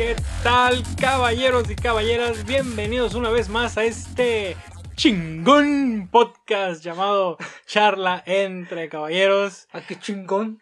[0.00, 2.46] ¿Qué tal, caballeros y caballeras?
[2.46, 4.56] Bienvenidos una vez más a este
[4.94, 7.36] chingón podcast llamado
[7.66, 9.68] Charla entre Caballeros.
[9.72, 10.58] ¿A qué chingón?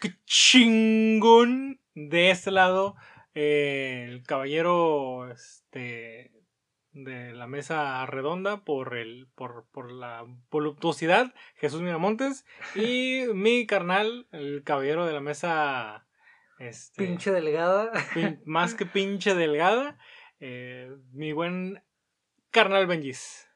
[0.00, 1.80] ¡Qué chingón!
[1.96, 2.94] De este lado,
[3.34, 6.30] eh, el caballero este,
[6.92, 12.46] de la mesa redonda por, el, por, por la voluptuosidad, Jesús Miramontes.
[12.76, 16.05] Y mi carnal, el caballero de la mesa
[16.58, 17.92] este, Pinche delgada.
[18.14, 19.98] pin- más que pinche delgada,
[20.40, 21.82] eh, mi buen
[22.50, 23.48] carnal Benjis.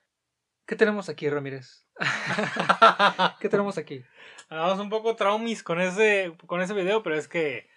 [0.67, 1.87] ¿Qué tenemos aquí, Ramírez?
[3.41, 4.05] ¿Qué tenemos aquí?
[4.49, 7.69] Andamos un poco traumis con ese, con ese video, pero es que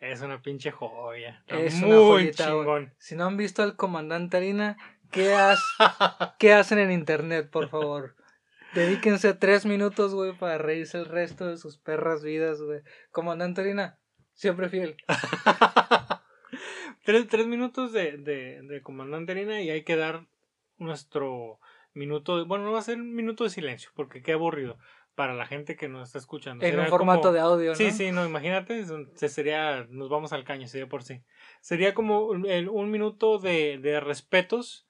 [0.00, 1.42] es una pinche joya.
[1.46, 2.60] Es una muy joyita, güey.
[2.64, 2.94] chingón.
[2.98, 4.76] Si no han visto al comandante Harina,
[5.10, 5.62] ¿qué, has-
[6.38, 8.16] ¿qué hacen en internet, por favor?
[8.74, 12.80] Dedíquense tres minutos, güey, para reírse el resto de sus perras vidas, güey.
[13.10, 13.98] Comandante Harina,
[14.42, 14.96] siempre fiel.
[17.04, 20.26] tres, tres minutos de, de, de comandante Arena y hay que dar
[20.78, 21.60] nuestro
[21.94, 22.38] minuto.
[22.38, 24.78] de- bueno, no va a ser un minuto de silencio, porque qué aburrido
[25.14, 26.64] para la gente que nos está escuchando.
[26.64, 27.76] En Sería un formato como- de audio, ¿no?
[27.76, 31.22] Sí, sí, no, imagínate, se sería, nos vamos al caño, sería por sí.
[31.60, 34.86] Sería como un, el- un minuto de, de respetos,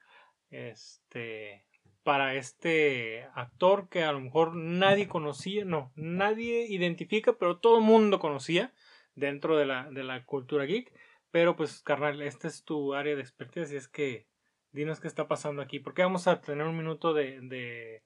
[0.50, 1.67] este,
[2.05, 7.84] para este actor que a lo mejor nadie conocía, no, nadie identifica, pero todo el
[7.84, 8.73] mundo conocía
[9.14, 10.92] dentro de la, de la cultura geek.
[11.30, 14.27] Pero pues, carnal, esta es tu área de expertise y es que
[14.72, 15.80] dinos qué está pasando aquí.
[15.80, 18.02] Porque vamos a tener un minuto de, de,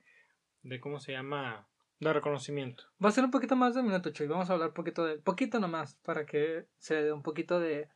[0.62, 1.69] de ¿cómo se llama?
[1.99, 2.84] De reconocimiento.
[3.03, 4.27] Va a ser un poquito más de un minuto, Chuy.
[4.27, 7.89] Vamos a hablar poquito de, poquito nomás, para que se dé un poquito de,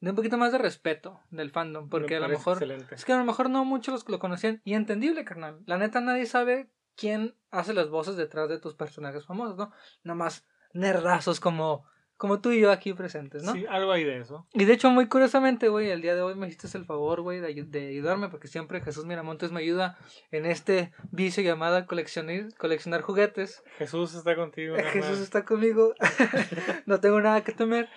[0.00, 2.94] de un poquito más de respeto del fandom, porque Me a lo mejor excelente.
[2.94, 5.60] es que a lo mejor no muchos los lo conocían y entendible, carnal.
[5.66, 9.72] La neta nadie sabe quién hace las voces detrás de tus personajes famosos, ¿no?
[10.04, 11.86] Nomás nerdazos como
[12.24, 13.52] como tú y yo aquí presentes, ¿no?
[13.52, 14.46] Sí, algo hay de eso.
[14.54, 17.40] Y de hecho, muy curiosamente, güey, el día de hoy me hiciste el favor, güey,
[17.40, 19.98] de, ayu- de ayudarme, porque siempre Jesús Miramontes me ayuda
[20.30, 23.62] en este vicio llamado coleccionar, coleccionar juguetes.
[23.76, 24.74] Jesús está contigo.
[24.76, 24.92] carnal.
[24.94, 25.92] Jesús está conmigo.
[26.86, 27.90] no tengo nada que temer.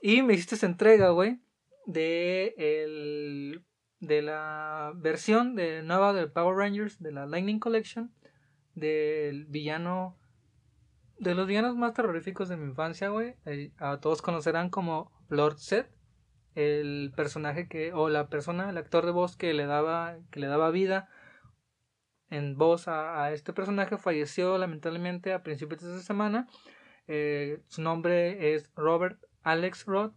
[0.00, 1.38] Y me hiciste esa entrega, güey,
[1.84, 3.62] de el
[4.00, 8.10] de la versión de nueva del Power Rangers de la Lightning Collection
[8.74, 10.16] del villano
[11.18, 13.34] de los villanos más terroríficos de mi infancia, güey.
[13.46, 15.90] Eh, A todos conocerán como Lord Set,
[16.54, 20.46] el personaje que o la persona, el actor de voz que le daba que le
[20.46, 21.08] daba vida
[22.30, 26.48] en voz a, a este personaje falleció lamentablemente a principios de esta semana.
[27.06, 30.14] Eh, su nombre es Robert Alex Roth.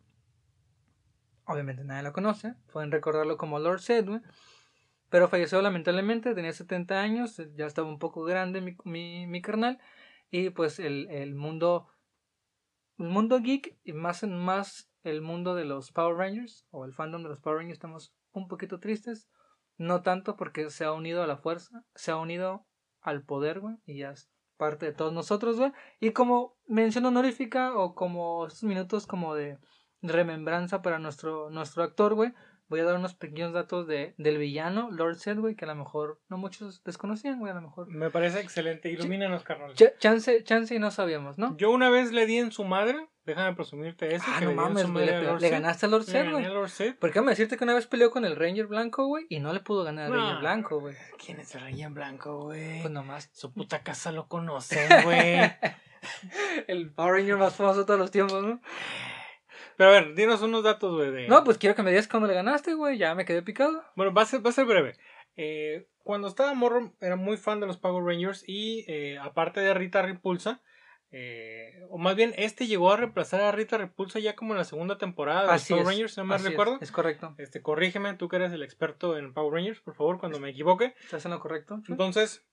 [1.45, 2.55] Obviamente nadie lo conoce.
[2.71, 4.23] Pueden recordarlo como Lord Sedwin.
[5.09, 6.33] Pero falleció lamentablemente.
[6.33, 7.41] Tenía 70 años.
[7.55, 9.79] Ya estaba un poco grande mi, mi, mi carnal.
[10.29, 11.87] Y pues el, el mundo.
[12.97, 13.77] El mundo geek.
[13.83, 16.65] Y más, más el mundo de los Power Rangers.
[16.71, 17.77] O el fandom de los Power Rangers.
[17.77, 19.29] Estamos un poquito tristes.
[19.77, 21.83] No tanto porque se ha unido a la fuerza.
[21.95, 22.65] Se ha unido
[23.01, 23.77] al poder, güey.
[23.85, 25.71] Y ya es parte de todos nosotros, güey.
[25.99, 29.57] Y como mención honorífica o como estos minutos como de
[30.01, 32.33] remembranza para nuestro, nuestro actor, güey.
[32.69, 35.75] Voy a dar unos pequeños datos de, del villano, Lord Zed, güey, que a lo
[35.75, 37.87] mejor no muchos desconocían, güey, a lo mejor.
[37.87, 38.91] Me parece excelente.
[38.91, 39.73] Ilumínanos, carnal.
[39.73, 41.57] Ch- chance, chance y no sabíamos, ¿no?
[41.57, 43.09] Yo una vez le di en su madre.
[43.25, 44.25] Déjame presumirte eso.
[44.27, 46.45] ah, que no le mames, güey, le, le ganaste a Lord gané güey.
[46.99, 49.59] Porque déjame decirte que una vez peleó con el Ranger Blanco, güey, y no le
[49.59, 50.17] pudo ganar al No.
[50.17, 50.95] Ranger Blanco, güey.
[51.23, 52.81] ¿Quién es el en blanco, güey?
[52.81, 53.29] Pues nomás.
[53.33, 55.39] Su puta casa lo conocen, güey.
[56.67, 58.61] El Power Ranger más famoso de todos los tiempos, ¿no?
[59.79, 61.09] Pero a ver, dinos unos datos, güey.
[61.09, 63.81] de- No, pues quiero que me digas cuando le ganaste, güey, ya me quedé picado.
[63.95, 64.97] Bueno, va a ser, va a ser breve.
[65.37, 69.73] Eh, cuando estaba morro, era muy fan de los Power Rangers y eh, aparte de
[69.73, 70.61] Rita Repulsa,
[71.11, 74.65] eh, o más bien, este llegó a reemplazar a Rita Repulsa ya como en la
[74.65, 75.87] segunda temporada de los Así Power es.
[75.89, 76.77] Rangers, si no me es, recuerdo.
[76.81, 77.35] Es, correcto.
[77.37, 80.93] Este, corrígeme, tú que eres el experto en Power Rangers, por favor, cuando me equivoque.
[81.05, 81.81] ¿Estás en lo correcto?
[81.87, 82.45] Entonces,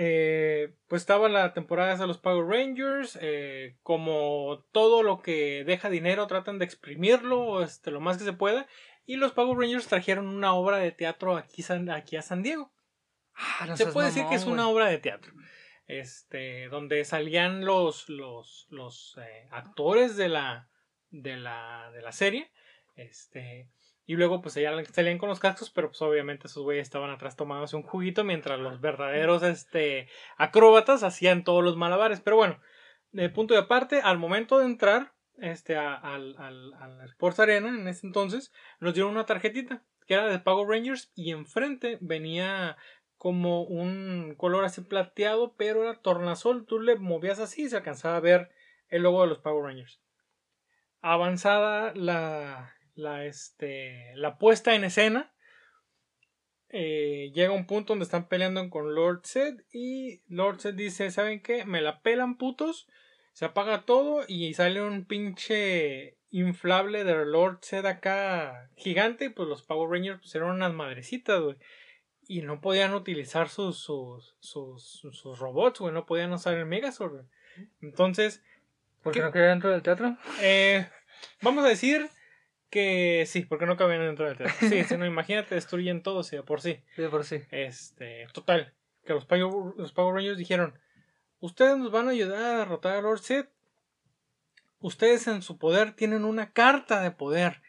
[0.00, 3.18] eh, pues estaba la temporada de los Power Rangers.
[3.20, 8.32] eh, como todo lo que deja dinero, tratan de exprimirlo este, lo más que se
[8.32, 8.68] pueda.
[9.06, 12.70] Y los Power Rangers trajeron una obra de teatro aquí, san- aquí a San Diego.
[13.34, 15.32] Ah, no Se puede decir que es una obra de teatro.
[15.88, 20.68] Este, donde salían los, los, los eh, actores de la,
[21.10, 22.52] de la, de la serie.
[22.94, 23.68] Este,
[24.08, 24.54] y luego pues
[24.90, 28.58] salían con los cascos, pero pues obviamente esos güeyes estaban atrás tomándose un juguito mientras
[28.58, 30.08] los verdaderos este,
[30.38, 32.22] acróbatas hacían todos los malabares.
[32.22, 32.58] Pero bueno,
[33.12, 37.86] de punto de aparte, al momento de entrar este, al, al, al Sports Arena en
[37.86, 38.50] ese entonces,
[38.80, 42.78] nos dieron una tarjetita que era de Power Rangers y enfrente venía
[43.18, 46.64] como un color así plateado, pero era tornasol.
[46.64, 48.48] Tú le movías así y se alcanzaba a ver
[48.88, 50.00] el logo de los Power Rangers.
[51.02, 55.32] Avanzada la, la, este, la puesta en escena.
[56.70, 61.40] Eh, llega un punto donde están peleando con Lord Zed y Lord Zed dice, ¿saben
[61.40, 61.64] qué?
[61.64, 62.86] Me la pelan putos,
[63.32, 69.48] se apaga todo y sale un pinche inflable de Lord Zed acá gigante y pues
[69.48, 71.56] los Power Rangers pues eran unas madrecitas, güey.
[72.26, 77.24] Y no podían utilizar sus, sus, sus, sus robots, güey, no podían usar el Megazord.
[77.80, 78.42] Entonces...
[79.02, 80.18] ¿Por qué no quería dentro del teatro?
[80.42, 80.86] Eh,
[81.40, 82.10] vamos a decir
[82.70, 84.56] que sí, porque no cabían dentro del teatro.
[84.68, 86.80] Sí, si no, imagínate, destruyen todo, sí, de por sí.
[86.96, 87.42] De por sí.
[87.50, 88.74] Este, total,
[89.04, 90.78] que los Power, los Power Rangers dijeron,
[91.40, 93.46] ustedes nos van a ayudar a derrotar a Lord Sith.
[94.80, 97.62] Ustedes en su poder tienen una carta de poder.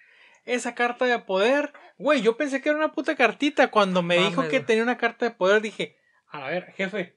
[0.45, 3.71] Esa carta de poder, güey, yo pensé que era una puta cartita.
[3.71, 5.97] Cuando me dijo que tenía una carta de poder, dije,
[6.27, 7.15] a ver, jefe.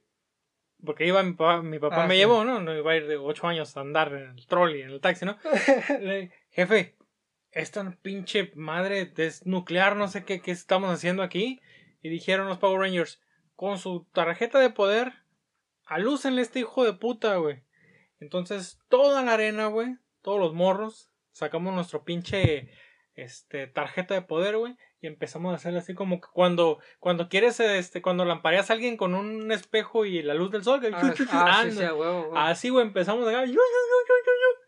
[0.84, 2.18] Porque iba mi papá, mi papá Ah, me sí.
[2.20, 2.60] llevó, ¿no?
[2.60, 5.24] No iba a ir de 8 años a andar en el trolley, en el taxi,
[5.24, 5.38] ¿no?
[6.00, 6.96] Le- jefe,
[7.52, 11.60] esta pinche madre es nuclear, no sé qué, qué estamos haciendo aquí.
[12.02, 13.20] Y dijeron los Power Rangers,
[13.54, 15.12] con su tarjeta de poder,
[15.84, 17.62] alúcenle a este hijo de puta, güey.
[18.18, 22.70] Entonces, toda la arena, güey, todos los morros, sacamos nuestro pinche
[23.14, 27.60] este, tarjeta de poder, güey, y empezamos a hacerle así como que cuando, cuando quieres,
[27.60, 31.64] este, cuando lampareas a alguien con un espejo y la luz del sol, Ah, ah,
[31.64, 34.62] sí, sí, huevo, así, güey, empezamos a yo, yo, yo, yo, yo, yo.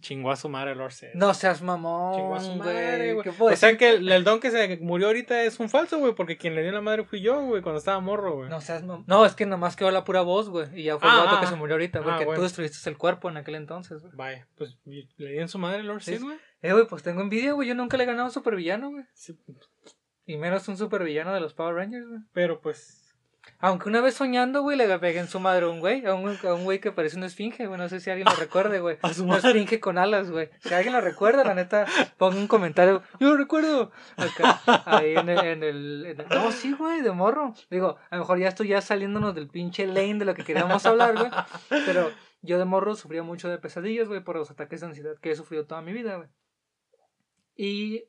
[0.00, 1.10] Chingó a su madre Lord Zed.
[1.14, 3.12] No seas Chingó a mamón, su madre, güey.
[3.14, 3.24] güey.
[3.24, 5.98] ¿Qué puedo O sea que el, el don que se murió ahorita es un falso,
[5.98, 8.48] güey, porque quien le dio la madre fui yo, güey, cuando estaba morro, güey.
[8.48, 9.04] No seas mamón.
[9.08, 10.68] No, es que nomás quedó la pura voz, güey.
[10.78, 12.36] Y ya fue el Ah, vato ah, que se murió ahorita, ah, porque bueno.
[12.38, 14.12] tú destruiste el cuerpo en aquel entonces, güey.
[14.14, 16.02] Vaya, pues le di en su madre Lord.
[16.02, 16.36] Sid, güey.
[16.62, 17.68] Eh, güey, pues tengo envidia, güey.
[17.68, 19.04] Yo nunca le he ganado a un supervillano, güey.
[19.14, 19.36] Sí,
[20.26, 22.20] Y menos un supervillano de los Power Rangers, güey.
[22.32, 23.07] pero pues.
[23.60, 26.04] Aunque una vez soñando, güey, le pegué en su madre a un güey.
[26.06, 27.78] A un, a un güey que parece una esfinge, güey.
[27.78, 28.98] No sé si alguien lo recuerde, güey.
[29.02, 29.48] A su Una madre.
[29.50, 30.50] esfinge con alas, güey.
[30.60, 31.86] Si alguien lo recuerda, la neta,
[32.16, 33.02] ponga un comentario.
[33.20, 33.90] Yo lo recuerdo.
[34.16, 37.54] Acá, ahí en el, en el, en el- No, sí, güey, de morro.
[37.70, 40.84] Digo, a lo mejor ya estoy ya saliéndonos del pinche lane de lo que queríamos
[40.86, 41.30] hablar, güey.
[41.68, 42.10] Pero
[42.42, 45.36] yo de morro sufría mucho de pesadillas, güey, por los ataques de ansiedad que he
[45.36, 46.28] sufrido toda mi vida, güey.
[47.56, 48.04] Y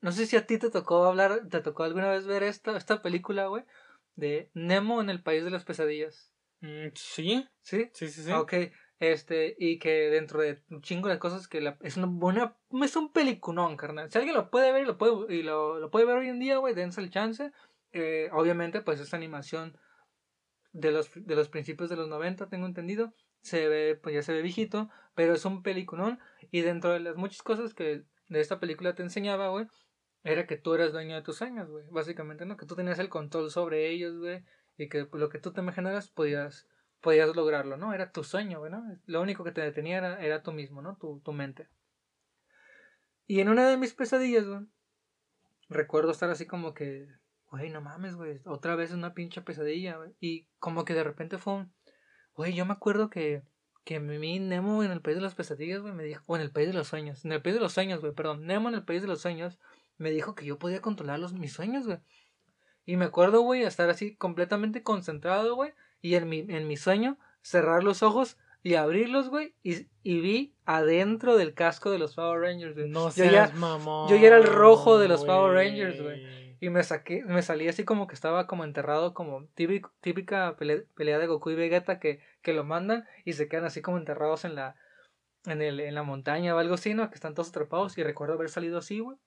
[0.00, 3.00] no sé si a ti te tocó hablar, te tocó alguna vez ver esta, esta
[3.00, 3.64] película, güey,
[4.16, 6.32] de Nemo en el País de las Pesadillas.
[6.60, 7.90] mm, sí, ¿Sí?
[7.92, 8.32] sí, sí, sí.
[8.32, 8.54] Ok,
[9.00, 12.96] este, y que dentro de un chingo de cosas que la- es una buena, es
[12.96, 14.10] un peliculón, carnal.
[14.10, 16.38] Si alguien lo puede ver y lo puede, y lo, lo puede ver hoy en
[16.40, 17.50] día, güey, dense el chance.
[17.92, 19.76] Eh, obviamente, pues esta animación
[20.72, 23.12] de los, de los principios de los 90, tengo entendido.
[23.42, 26.18] Se ve, pues ya se ve viejito, pero es un peliculón.
[26.50, 29.66] Y dentro de las muchas cosas que de esta película te enseñaba, güey,
[30.24, 31.84] era que tú eras dueño de tus sueños, güey.
[31.90, 32.56] Básicamente, ¿no?
[32.56, 34.44] Que tú tenías el control sobre ellos, güey.
[34.76, 36.66] Y que lo que tú te imaginaras podías
[37.04, 37.92] podías lograrlo, ¿no?
[37.92, 38.82] Era tu sueño, güey, ¿no?
[39.04, 40.96] Lo único que te detenía era, era tú mismo, ¿no?
[40.96, 41.68] Tu, tu mente.
[43.26, 44.66] Y en una de mis pesadillas, güey,
[45.68, 47.06] recuerdo estar así como que,
[47.50, 50.14] güey, no mames, güey, otra vez una pinche pesadilla, güey.
[50.18, 51.74] Y como que de repente fue un,
[52.34, 53.42] güey, yo me acuerdo que,
[53.84, 56.50] que mi Nemo en el país de las pesadillas, güey, me dijo, o en el
[56.50, 58.84] país de los sueños, en el país de los sueños, güey, perdón, Nemo en el
[58.84, 59.58] país de los sueños,
[59.98, 61.98] me dijo que yo podía controlar los, mis sueños, güey.
[62.86, 65.72] Y me acuerdo, güey, estar así completamente concentrado, güey,
[66.02, 70.54] y en mi, en mi sueño, cerrar los ojos y abrirlos, güey, y, y vi
[70.64, 72.88] adentro del casco de los Power Rangers, güey.
[72.88, 74.08] No yo seas ya, mamón.
[74.08, 75.54] yo ya era el rojo de los Power.
[75.54, 76.44] Rangers, güey.
[76.60, 80.86] Y me saqué, me salí así como que estaba como enterrado, como típico, típica pele-
[80.94, 84.46] pelea de Goku y Vegeta que, que lo mandan y se quedan así como enterrados
[84.46, 84.74] en la,
[85.44, 87.10] en el, en la montaña o algo así, ¿no?
[87.10, 87.98] Que están todos atrapados.
[87.98, 89.18] Y recuerdo haber salido así, güey.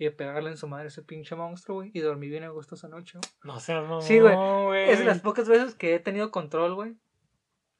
[0.00, 1.90] Y pegarle en su madre ese pinche monstruo, güey.
[1.92, 3.30] Y dormí bien a gusto esa noche, güey.
[3.44, 4.00] No seas mamón.
[4.00, 4.34] Sí, güey.
[4.34, 4.90] güey.
[4.90, 6.96] Es de las pocas veces que he tenido control, güey.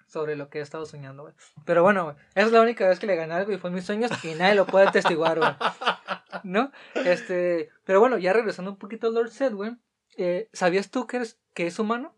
[0.06, 1.34] Sobre lo que he estado soñando, güey.
[1.64, 2.16] Pero bueno, güey.
[2.34, 4.34] Esa es la única vez que le gané algo y fue en mis sueños y
[4.34, 5.50] nadie lo puede atestiguar, güey.
[6.44, 6.70] ¿No?
[6.94, 7.70] Este.
[7.84, 9.76] Pero bueno, ya regresando un poquito a Lord Zed, güey.
[10.18, 12.14] eh, ¿Sabías tú que, eres, que es humano?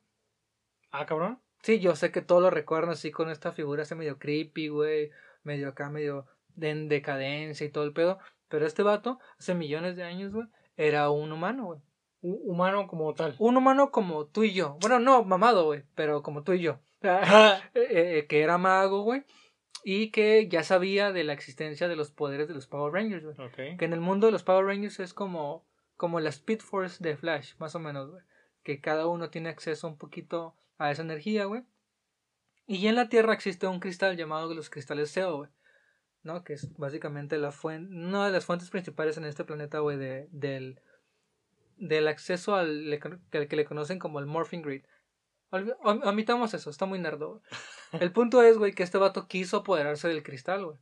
[0.90, 1.40] Ah, cabrón.
[1.62, 5.12] Sí, yo sé que todos lo recuerdan así con esta figura así medio creepy, güey.
[5.44, 8.18] Medio acá, medio de en decadencia y todo el pedo.
[8.52, 11.80] Pero este vato, hace millones de años, güey, era un humano, güey.
[12.20, 13.34] Hu- Humano como tal.
[13.38, 14.76] Un humano como tú y yo.
[14.82, 16.78] Bueno, no mamado, güey, pero como tú y yo.
[17.02, 19.24] Eh, eh, que era mago, güey.
[19.84, 23.36] Y que ya sabía de la existencia de los poderes de los Power Rangers, güey.
[23.78, 25.66] Que en el mundo de los Power Rangers es como,
[25.96, 28.22] como la Speed Force de Flash, más o menos, güey.
[28.62, 31.62] Que cada uno tiene acceso un poquito a esa energía, güey.
[32.66, 35.50] Y en la Tierra existe un cristal llamado los cristales Seo, güey.
[36.22, 36.44] ¿No?
[36.44, 40.28] Que es básicamente la fuente, una de las fuentes principales en este planeta, güey, de,
[40.30, 40.80] del,
[41.76, 43.00] del acceso al
[43.30, 44.84] que, le conocen como el Morphing Grid.
[45.50, 47.42] Omitamos eso, está muy nerdo.
[48.00, 50.78] El punto es, güey, que este vato quiso apoderarse del cristal, güey.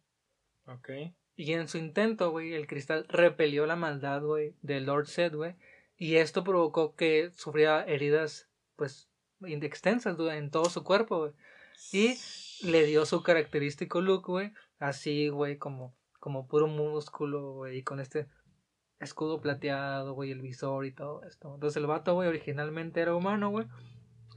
[0.67, 0.91] Ok.
[1.35, 5.57] Y en su intento, güey, el cristal repelió la maldad, güey, de Lord Zed, güey.
[5.97, 9.09] Y esto provocó que sufriera heridas, pues,
[9.41, 11.33] extensas, güey, en todo su cuerpo, güey.
[11.93, 12.19] Y
[12.63, 14.53] le dio su característico look, güey.
[14.81, 17.79] Así, güey, como, como puro músculo, güey.
[17.79, 18.27] Y con este
[18.99, 21.55] escudo plateado, güey, el visor y todo esto.
[21.55, 23.67] Entonces el vato, güey, originalmente era humano, güey.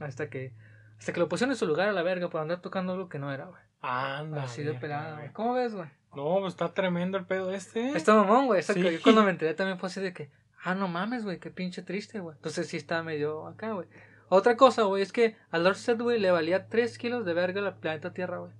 [0.00, 0.54] Hasta que,
[0.98, 3.18] hasta que lo pusieron en su lugar a la verga por andar tocando algo que
[3.18, 3.62] no era, güey.
[3.80, 4.44] Anda.
[4.44, 5.32] Así de pelada, güey.
[5.32, 5.88] ¿Cómo ves, güey?
[6.14, 7.90] No, pues está tremendo el pedo este.
[7.96, 8.62] Está mamón, güey.
[8.62, 8.80] Sí.
[8.80, 10.30] Yo cuando me enteré también fue así de que,
[10.62, 12.36] ah, no mames, güey, qué pinche triste, güey.
[12.36, 13.88] Entonces sí está medio acá, güey.
[14.28, 17.60] Otra cosa, güey, es que a Lord Set, güey, le valía 3 kilos de verga
[17.60, 18.52] la planeta Tierra, güey.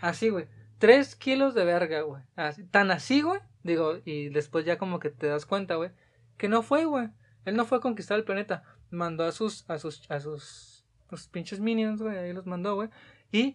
[0.00, 0.46] Así, güey.
[0.82, 2.24] 3 kilos de verga, güey.
[2.72, 3.38] Tan así, güey.
[3.62, 5.92] Digo, y después ya como que te das cuenta, güey.
[6.38, 7.08] Que no fue, güey.
[7.44, 8.64] Él no fue a conquistar el planeta.
[8.90, 10.84] Mandó a sus, a sus, a sus,
[11.30, 12.18] pinches minions, güey.
[12.18, 12.88] Ahí los mandó, güey.
[13.30, 13.54] Y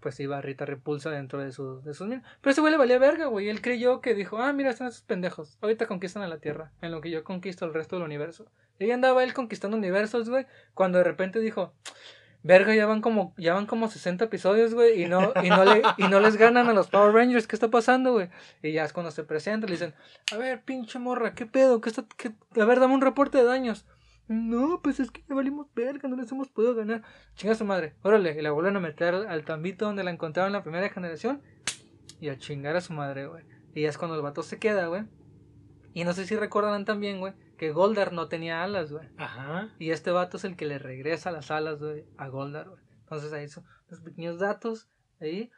[0.00, 2.28] pues iba Rita Repulsa dentro de, sus de sus minions.
[2.42, 3.48] Pero ese güey le valía verga, güey.
[3.48, 5.56] Él creyó que dijo, ah, mira, están esos pendejos.
[5.62, 6.72] Ahorita conquistan a la Tierra.
[6.82, 8.44] En lo que yo conquisto el resto del universo.
[8.78, 10.44] Y andaba él conquistando universos, güey.
[10.74, 11.72] Cuando de repente dijo,
[12.42, 15.02] verga, ya van como, ya van como 60 episodios, güey.
[15.02, 17.46] Y no, y no le, y no les ganan a los Power Rangers.
[17.46, 18.28] ¿Qué está pasando, güey?
[18.62, 19.94] Y ya es cuando se presenta, le dicen,
[20.32, 21.80] a ver, pinche morra, ¿qué pedo?
[21.80, 22.32] ¿Qué está, qué?
[22.60, 23.86] A ver, dame un reporte de daños.
[24.28, 27.02] No, pues es que ya valimos verga, no les hemos podido ganar.
[27.34, 30.52] Chinga su madre, órale, y la vuelven a meter al tambito donde la encontraron en
[30.52, 31.42] la primera generación.
[32.20, 33.44] Y a chingar a su madre, güey.
[33.74, 35.04] Y ya es cuando el vato se queda, güey.
[35.94, 39.06] Y no sé si recordarán también, güey, que Goldar no tenía alas, güey.
[39.18, 39.68] Ajá.
[39.78, 42.80] Y este vato es el que le regresa las alas, güey, a Goldar, güey.
[43.00, 44.88] Entonces ahí son los pequeños datos.
[45.20, 45.50] Ahí.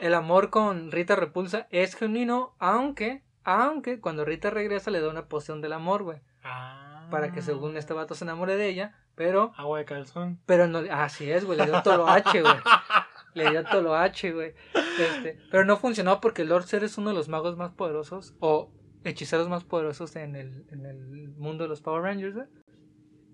[0.00, 5.28] El amor con Rita Repulsa es genuino, aunque, aunque cuando Rita regresa le da una
[5.28, 6.22] poción del amor, güey.
[6.42, 7.08] Ah.
[7.10, 10.40] Para que según este vato se enamore de ella, pero Agua de calzón.
[10.46, 12.54] pero no, así es, güey, le dio todo lo H, güey.
[13.34, 14.54] Le dio todo lo H, güey.
[14.98, 18.70] Este, pero no funcionó porque Lord Zed es uno de los magos más poderosos o
[19.04, 22.36] hechiceros más poderosos en el, en el mundo de los Power Rangers.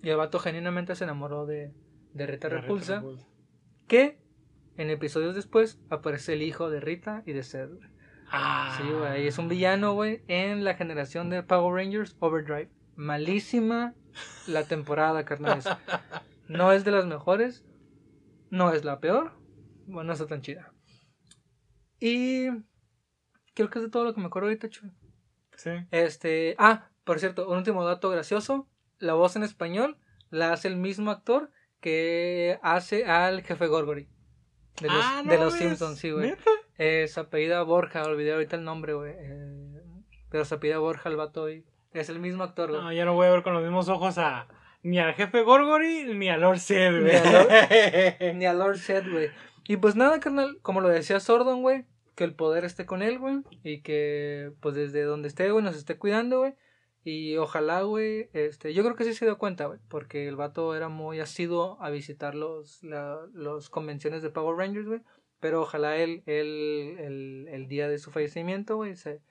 [0.03, 1.73] Y el vato genuinamente se enamoró de,
[2.13, 3.03] de Rita Repulsa,
[3.87, 4.19] que
[4.77, 7.91] en episodios después aparece el hijo de Rita y de güey.
[8.33, 8.77] Ah.
[8.77, 12.71] Sí, güey, es un villano, güey, en la generación de Power Rangers Overdrive.
[12.97, 13.95] Malísima
[14.47, 15.67] la temporada, carnales.
[16.49, 17.65] No es de las mejores,
[18.51, 19.35] no es la peor,
[19.87, 20.73] bueno, no está tan chida.
[22.01, 22.49] Y
[23.55, 24.91] creo que es de todo lo que me acuerdo ahorita, Chuy.
[25.61, 25.71] Sí.
[25.91, 28.67] Este, ah, por cierto, un último dato gracioso,
[28.99, 29.99] la voz en español
[30.31, 31.51] la hace el mismo actor
[31.81, 34.09] que hace al jefe Gorgory.
[34.81, 35.69] De los, Ah, no de los mames.
[35.69, 36.35] Simpsons, sí, güey.
[36.79, 39.13] Eh, se apellida Borja, olvidé ahorita el nombre, güey.
[39.19, 39.83] Eh,
[40.31, 42.81] pero se apellida Borja el vato y es el mismo actor, güey.
[42.81, 44.47] No, ya no voy a ver con los mismos ojos a
[44.83, 47.13] ni al jefe Gorgory ni a Lord Ni güey.
[48.35, 49.31] Ni a Lord Zed, güey.
[49.67, 53.19] Y pues nada, carnal, como lo decía Sordon, güey, que el poder esté con él,
[53.19, 56.55] güey, y que pues desde donde esté, güey, nos esté cuidando, güey.
[57.03, 60.75] Y ojalá, güey, este, yo creo que sí se dio cuenta, güey, porque el vato
[60.77, 65.01] era muy asiduo a visitar los, la, los convenciones de Power Rangers, güey.
[65.41, 69.23] Pero ojalá él, él, el, el día de su fallecimiento, güey, se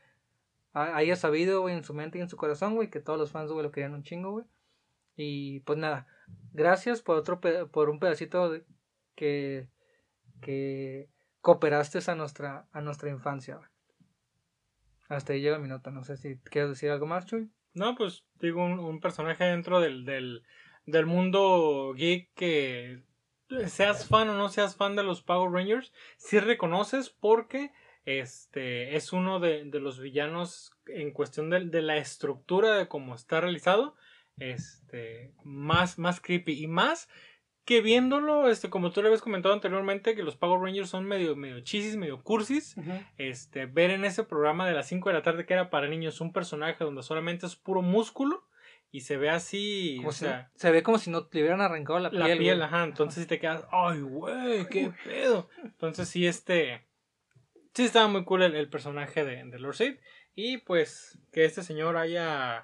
[0.74, 3.32] ha- haya sabido, güey, en su mente y en su corazón, güey, que todos los
[3.32, 4.46] fans, güey, lo querían un chingo, güey.
[5.16, 6.08] Y pues nada,
[6.54, 8.60] gracias por otro por un pedacito
[9.16, 9.68] que
[10.42, 11.10] que
[11.42, 13.60] cooperaste a nuestra a nuestra infancia.
[15.08, 17.50] Hasta ahí llega mi nota, no sé si quieres decir algo más, Chuy.
[17.74, 20.44] No, pues digo, un, un personaje dentro del, del,
[20.86, 23.04] del mundo geek que
[23.68, 27.72] seas fan o no seas fan de los Power Rangers, sí reconoces porque
[28.06, 33.16] este es uno de, de los villanos en cuestión de, de la estructura de cómo
[33.16, 33.96] está realizado,
[34.38, 37.10] este, más, más creepy y más
[37.70, 41.36] que viéndolo, este, como tú le habías comentado anteriormente, que los Power Rangers son medio,
[41.36, 42.76] medio chisis, medio cursis,
[43.20, 46.20] este, ver en ese programa de las 5 de la tarde que era para niños
[46.20, 48.44] un personaje donde solamente es puro músculo
[48.90, 51.62] y se ve así, Como o si- sea, se ve como si no le hubieran
[51.62, 52.20] arrancado la piel.
[52.22, 52.62] la piel, güey.
[52.68, 55.48] ajá, entonces sí te quedas, ay, güey, qué pedo.
[55.64, 56.88] Entonces sí, este,
[57.76, 59.94] sí estaba muy cool el, el personaje de, de Lord Sid
[60.34, 62.64] y pues que este señor haya,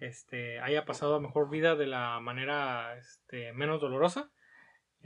[0.00, 4.30] este, haya pasado a mejor vida de la manera, este, menos dolorosa.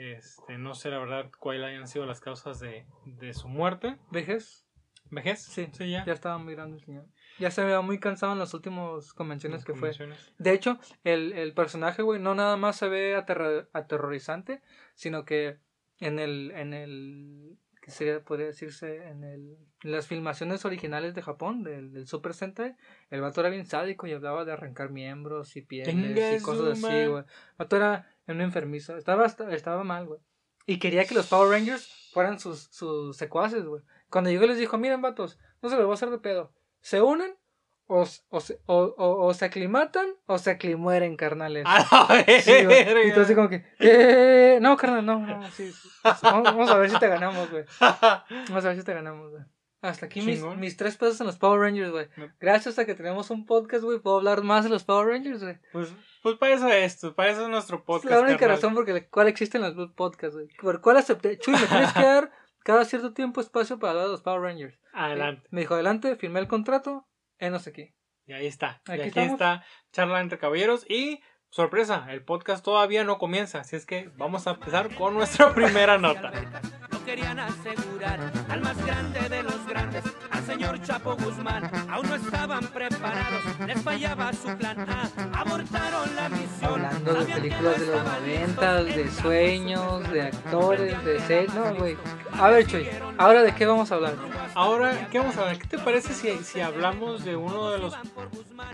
[0.01, 3.99] Este, no sé la verdad cuáles hayan sido las causas de, de su muerte.
[4.11, 4.67] ¿Vejez?
[5.11, 5.43] ¿Vejez?
[5.43, 6.07] Sí, sí, ya.
[6.07, 7.05] Ya estaba muy grande el señor.
[7.39, 9.93] Ya se veía muy cansado en las últimas convenciones Las que fue.
[10.39, 14.63] De hecho, el, el personaje, güey, no nada más se ve aterra- aterrorizante,
[14.95, 15.59] sino que
[15.99, 21.23] en el, en el, que sería, podría decirse, en el, en las filmaciones originales de
[21.23, 22.77] Japón, del, del Super Sentai,
[23.11, 27.07] el vato era bien sádico y hablaba de arrancar miembros y pieles y cosas así,
[27.07, 27.25] güey.
[27.25, 30.21] El vato era un enfermizo, estaba, estaba mal, güey.
[30.67, 33.83] Y quería que los Power Rangers fueran sus, sus secuaces, güey.
[34.11, 36.53] Cuando llegó les dijo, miren, vatos, no se los voy a hacer de pedo.
[36.81, 37.35] se unen
[37.93, 41.65] o, o, se- o, o- se aclimatan o se aclimueren, carnales.
[41.67, 41.79] A
[42.09, 45.89] la Sí, y entonces como que, eh, no, carnal, no, no, sí, sí.
[46.23, 47.65] Vamos, vamos a ver si te ganamos, güey.
[47.81, 49.43] Vamos a ver si te ganamos, güey.
[49.83, 52.07] Hasta aquí mis, mis tres pesos en los Power Rangers, güey.
[52.39, 55.59] Gracias a que tenemos un podcast, güey, puedo hablar más de los Power Rangers, güey.
[55.73, 55.93] Pues,
[56.23, 58.15] pues para eso es esto, para eso es nuestro Es podcast.
[58.15, 58.57] la única carnal.
[58.59, 60.49] razón por la cual existen los Podcasts, güey.
[60.61, 61.39] Por cuál acepté.
[61.39, 62.31] Chuy, me tienes que dar
[62.63, 64.79] cada cierto tiempo espacio para hablar de los Power Rangers.
[64.93, 65.49] Adelante.
[65.51, 67.07] Me dijo, adelante, firmé el contrato,
[67.41, 67.95] enos aquí.
[68.27, 68.81] Y ahí está.
[68.87, 73.85] y Aquí está charla entre caballeros y sorpresa, el podcast todavía no comienza, así es
[73.85, 76.33] que vamos a empezar con nuestra primera nota.
[77.05, 81.71] Querían asegurar al más grande de los grandes, al señor Chapo Guzmán.
[81.91, 85.41] Aún no estaban preparados, les fallaba su plan A.
[85.41, 86.85] Abortaron la misión.
[86.85, 91.55] Hablando de películas no de los noventas, de sueños, de actores, de series.
[91.55, 91.97] No, güey.
[92.33, 92.89] A ver, Chuy,
[93.19, 94.15] ¿ahora de qué vamos a hablar?
[94.55, 95.59] Ahora, ¿qué vamos a ver?
[95.59, 97.97] ¿Qué te parece si, si hablamos de uno de los...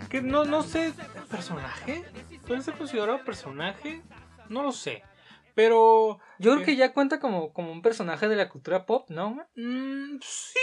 [0.09, 0.93] que no, no sé,
[1.31, 2.05] personaje?
[2.47, 4.03] ¿Puede ser considerado personaje?
[4.49, 5.03] No lo sé.
[5.57, 6.19] Pero...
[6.39, 6.67] Yo creo Eh.
[6.67, 10.59] que ya cuenta como, como un personaje de la cultura pop, ¿no, mm, sí,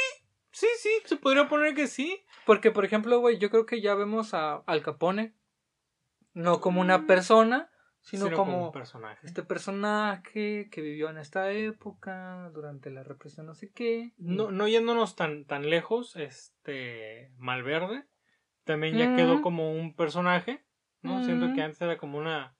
[0.52, 2.24] sí, sí, se podría poner que sí.
[2.46, 5.34] Porque, por ejemplo, güey, yo creo que ya vemos a Al Capone
[6.36, 7.08] no como una Mm.
[7.08, 7.72] persona,
[8.02, 9.26] sino, sino como, un personaje.
[9.26, 14.14] este personaje que vivió en esta época, durante la represión no sé qué.
[14.18, 18.06] No, no yéndonos tan, tan lejos, este Malverde
[18.64, 19.42] también ya quedó Mm.
[19.42, 20.64] como un personaje,
[21.02, 21.24] ¿no?
[21.24, 21.54] Siento Mm.
[21.56, 22.56] que antes era como una,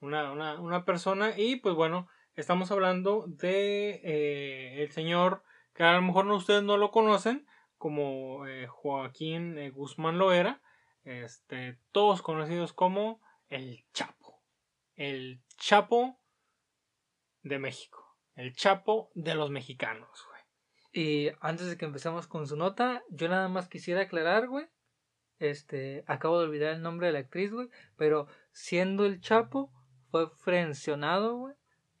[0.00, 5.42] una, una, una persona y pues bueno, estamos hablando de eh, el señor
[5.74, 7.46] que a lo mejor ustedes no lo conocen
[7.78, 10.62] como eh, Joaquín eh, Guzmán Loera,
[11.04, 14.42] este, todos conocidos como el Chapo,
[14.94, 16.18] el Chapo
[17.42, 20.36] de México, el Chapo de los mexicanos, güey.
[20.92, 24.66] Y antes de que empecemos con su nota, yo nada más quisiera aclarar, güey.
[25.38, 27.68] Este, acabo de olvidar el nombre de la actriz, güey.
[27.96, 29.70] Pero siendo el Chapo,
[30.10, 31.54] fue frencionado, güey,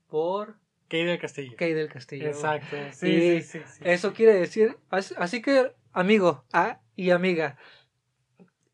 [0.08, 1.56] por Kay del Castillo.
[1.56, 2.26] Kay del Castillo.
[2.26, 2.76] Exacto.
[2.92, 3.82] Sí, sí, sí, sí.
[3.84, 7.58] Eso quiere decir, así, así que, amigo ah, y amiga,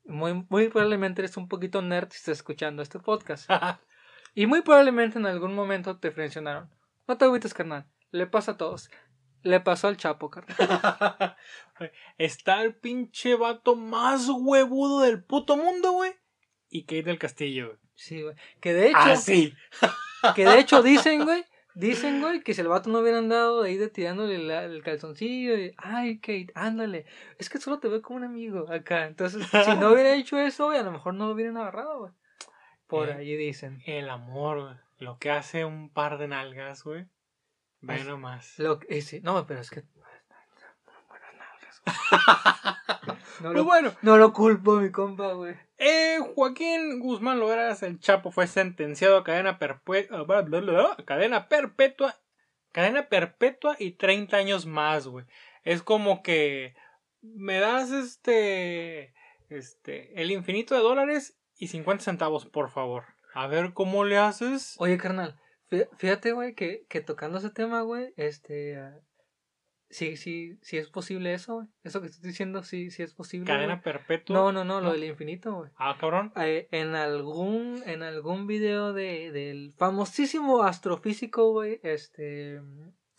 [0.04, 3.48] muy, muy probablemente eres un poquito nerd si estás escuchando este podcast.
[4.34, 6.70] Y muy probablemente en algún momento te frencionaron.
[7.06, 7.86] No te agüites, carnal.
[8.10, 8.90] Le pasa a todos.
[9.42, 11.36] Le pasó al Chapo, carnal.
[12.18, 16.12] Está el pinche vato más huevudo del puto mundo, güey.
[16.70, 17.78] Y Kate del Castillo, güey.
[18.02, 18.34] Sí, güey.
[18.60, 19.54] Que de hecho, Ah, sí.
[20.36, 23.70] que de hecho dicen, güey, dicen, güey, que si el vato no hubiera andado de
[23.70, 27.06] ahí de tirándole la- el calzoncillo y, ay, Kate, ándale,
[27.38, 29.06] es que solo te veo como un amigo acá.
[29.06, 32.12] Entonces, si no hubiera hecho eso, güey, a lo mejor no lo hubieran agarrado, güey.
[32.88, 33.12] Por Eh.
[33.14, 33.80] ahí dicen.
[33.86, 34.74] El amor, güey.
[34.98, 37.06] Lo que hace un par de nalgas, güey.
[37.80, 38.58] Ve nomás.
[38.58, 39.82] Lo, que- eh, no, pero es que...
[43.40, 45.56] No Pues lo, bueno, no lo culpo, mi compa, güey.
[45.78, 52.14] eh, Joaquín Guzmán Loeras, el Chapo, fue sentenciado a cadena bla, Cadena perpetua.
[52.70, 55.26] Cadena perpetua y 30 años más, güey.
[55.64, 56.74] Es como que
[57.20, 59.12] me das este.
[59.48, 60.20] Este.
[60.20, 63.04] El infinito de dólares y 50 centavos, por favor.
[63.34, 64.76] A ver cómo le haces.
[64.78, 65.38] Oye, carnal,
[65.70, 68.78] fí- fíjate, güey, que, que tocando ese tema, güey, este...
[69.92, 71.68] sí, sí, sí es posible eso, güey.
[71.84, 73.82] Eso que estoy diciendo, sí, sí es posible, Cadena güey.
[73.84, 74.34] perpetua.
[74.36, 74.92] No, no, no, lo No.
[74.92, 75.70] del infinito, güey.
[75.76, 76.32] Ah, cabrón.
[76.36, 82.60] Eh, en algún en algún video de, del famosísimo astrofísico, güey, este...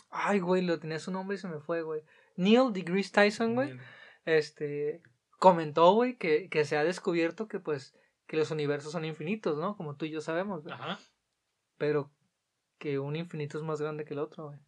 [0.10, 2.02] Ay, güey, lo tenía su nombre y se me fue, güey.
[2.36, 3.80] Neil deGrasse Tyson, güey.
[4.26, 5.02] este
[5.40, 7.96] comentó, güey, que, que se ha descubierto que pues
[8.28, 9.76] que los universos son infinitos, ¿no?
[9.76, 10.74] Como tú y yo sabemos, güey.
[10.74, 11.00] Ajá.
[11.78, 12.12] Pero
[12.78, 14.60] que un infinito es más grande que el otro, güey.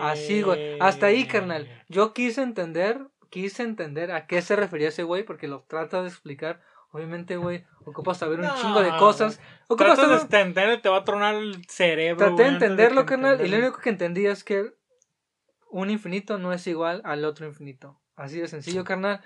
[0.00, 0.78] Así, güey.
[0.80, 1.68] Hasta ahí, carnal.
[1.88, 6.08] Yo quise entender, quise entender a qué se refería ese güey, porque lo trata de
[6.08, 6.60] explicar.
[6.90, 9.40] Obviamente, güey, ocupas saber un No, chingo de cosas.
[9.68, 10.20] Ocupas de saber...
[10.20, 12.26] entender, te va a tronar el cerebro.
[12.26, 13.66] Traté de entenderlo, carnal, y lo entenderlo.
[13.66, 14.72] único que entendí es que
[15.70, 18.00] un infinito no es igual al otro infinito.
[18.16, 19.20] Así de sencillo, carnal.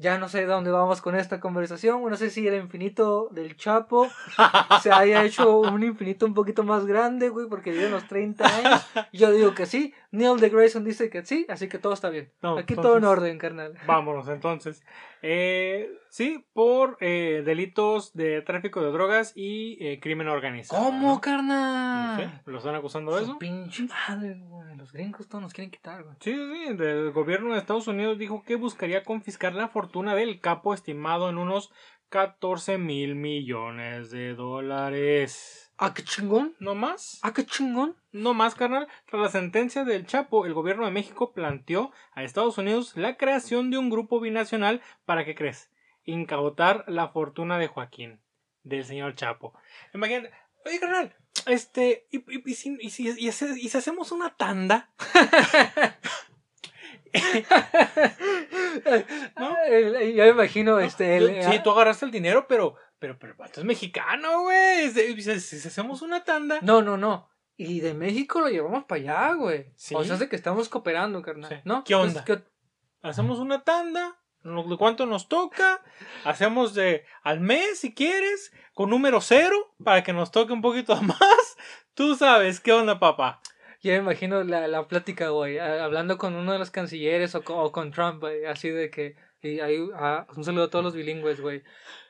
[0.00, 2.08] Ya no sé de dónde vamos con esta conversación.
[2.08, 4.06] No sé si el infinito del Chapo
[4.82, 8.86] se haya hecho un infinito un poquito más grande, güey, porque vive unos 30 años.
[9.12, 9.92] Yo digo que sí.
[10.10, 12.32] Neil deGrasse dice que sí, así que todo está bien.
[12.40, 13.74] No, Aquí todo en orden, carnal.
[13.86, 14.82] Vámonos, entonces.
[15.20, 20.82] Eh, sí, por eh, delitos de tráfico de drogas y eh, crimen organizado.
[20.82, 21.20] ¿Cómo, ¿no?
[21.20, 22.16] carnal?
[22.18, 23.38] Sí, ¿Lo están acusando de eso?
[23.38, 24.76] pinche madre, güey.
[24.76, 26.16] Los gringos todos nos quieren quitar, güey.
[26.20, 26.82] Sí, sí, sí.
[26.82, 31.36] El gobierno de Estados Unidos dijo que buscaría confiscar la fortuna del capo estimado en
[31.36, 31.70] unos
[32.08, 35.67] 14 mil millones de dólares.
[35.80, 36.56] Ah, qué chingón.
[36.58, 37.20] No más.
[37.22, 37.96] Ah, qué chingón.
[38.10, 38.88] No más, carnal.
[39.06, 43.70] Tras la sentencia del Chapo, el gobierno de México planteó a Estados Unidos la creación
[43.70, 45.70] de un grupo binacional para, ¿qué crees?
[46.04, 48.20] Incautar la fortuna de Joaquín,
[48.64, 49.54] del señor Chapo.
[49.94, 50.32] Imagínate,
[50.66, 51.14] oye, carnal,
[51.46, 54.90] este, y, y- y si, y si- y si- y si hacemos una tanda,
[59.38, 59.56] ¿No?
[60.14, 61.16] Ya me imagino, este.
[61.16, 64.90] el- sí, tú agarraste el dinero, pero, pero, pero, el vato es mexicano, güey.
[64.90, 67.28] Si, hacemos una tanda, No, no, no.
[67.56, 69.72] Y de México lo llevamos para allá, güey.
[69.76, 69.94] Sí.
[69.94, 71.50] O sea, es de que estamos cooperando, carnal.
[71.50, 71.56] Sí.
[71.64, 71.82] ¿No?
[71.84, 72.24] ¿Qué onda?
[72.24, 72.44] Pues, ¿qué-
[73.02, 74.16] hacemos una tanda,
[74.78, 75.82] cuánto nos toca,
[76.24, 80.94] hacemos de al mes si quieres, con número cero, para que nos toque un poquito
[81.02, 81.56] más.
[81.94, 83.40] Tú sabes qué onda, papá.
[83.80, 87.58] Ya me imagino la, la plática, güey, hablando con uno de los cancilleres o con,
[87.60, 90.94] o con Trump, güey, así de que, y ahí, ah, un saludo a todos los
[90.94, 91.62] bilingües, güey.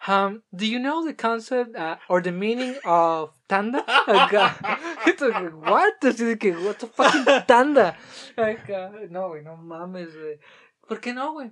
[0.07, 3.85] Um, do you know the concept uh, or the meaning of tanda?
[5.07, 5.93] Entonces, what?
[6.03, 7.97] Así de que, what the fucking tanda?
[8.37, 8.91] Acá.
[9.11, 10.39] No, güey, no mames, güey.
[10.87, 11.51] ¿Por qué no, güey?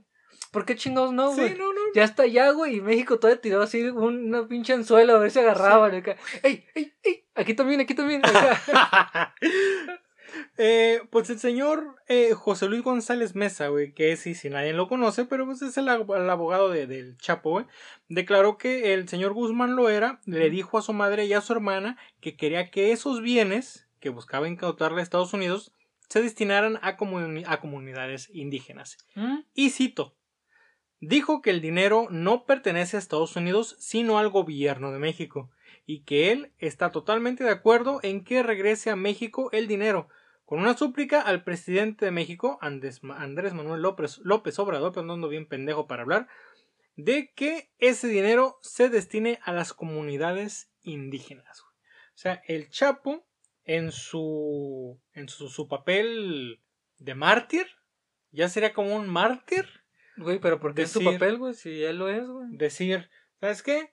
[0.51, 1.51] ¿Por qué chingados no, güey?
[1.51, 1.81] Sí, no, no.
[1.95, 5.31] Ya está allá, güey, y México todavía tiró así un- una pinche anzuelo a ver
[5.31, 5.95] si agarraban.
[5.95, 6.17] acá.
[6.43, 7.27] ¡Ey, ey, ey!
[7.35, 8.23] Aquí también, aquí también.
[8.25, 9.35] acá.
[10.59, 14.73] Eh, pues el señor eh, José Luis González Mesa, güey, que es, y si nadie
[14.73, 17.67] lo conoce, pero pues es el, ab- el abogado de- del Chapo, güey,
[18.09, 21.99] declaró que el señor Guzmán Loera le dijo a su madre y a su hermana
[22.21, 25.73] que quería que esos bienes que buscaba incautarle a Estados Unidos
[26.09, 28.97] se destinaran a, comuni- a comunidades indígenas.
[29.15, 29.39] ¿Mm?
[29.55, 30.15] Y cito,
[31.01, 35.51] dijo que el dinero no pertenece a Estados Unidos, sino al gobierno de México,
[35.87, 40.09] y que él está totalmente de acuerdo en que regrese a México el dinero,
[40.45, 45.47] con una súplica al presidente de México, Andrés, Manuel López, López Obrador, pero ando bien
[45.47, 46.29] pendejo para hablar,
[46.97, 51.61] de que ese dinero se destine a las comunidades indígenas.
[51.63, 51.75] güey.
[52.15, 53.27] O sea, el Chapo,
[53.65, 56.61] en su, en su, su papel
[56.99, 57.67] de mártir,
[58.31, 59.67] ya sería como un mártir,
[60.19, 61.53] Güey, pero ¿por qué es su Decir- papel, güey?
[61.55, 62.57] Si él lo es, güey.
[62.57, 63.93] decir, ¿sabes qué?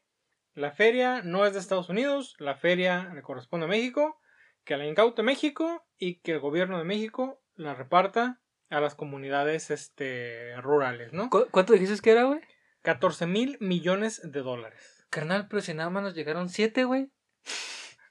[0.53, 4.19] La feria no es de Estados Unidos, la feria le corresponde a México,
[4.63, 8.39] que la incaute México y que el gobierno de México la reparta
[8.69, 11.29] a las comunidades este, rurales, ¿no?
[11.29, 12.39] ¿Cu- ¿Cuánto dijiste que era, güey?
[12.81, 15.05] 14 mil millones de dólares.
[15.09, 17.11] Carnal, pero si nada más nos llegaron siete, güey.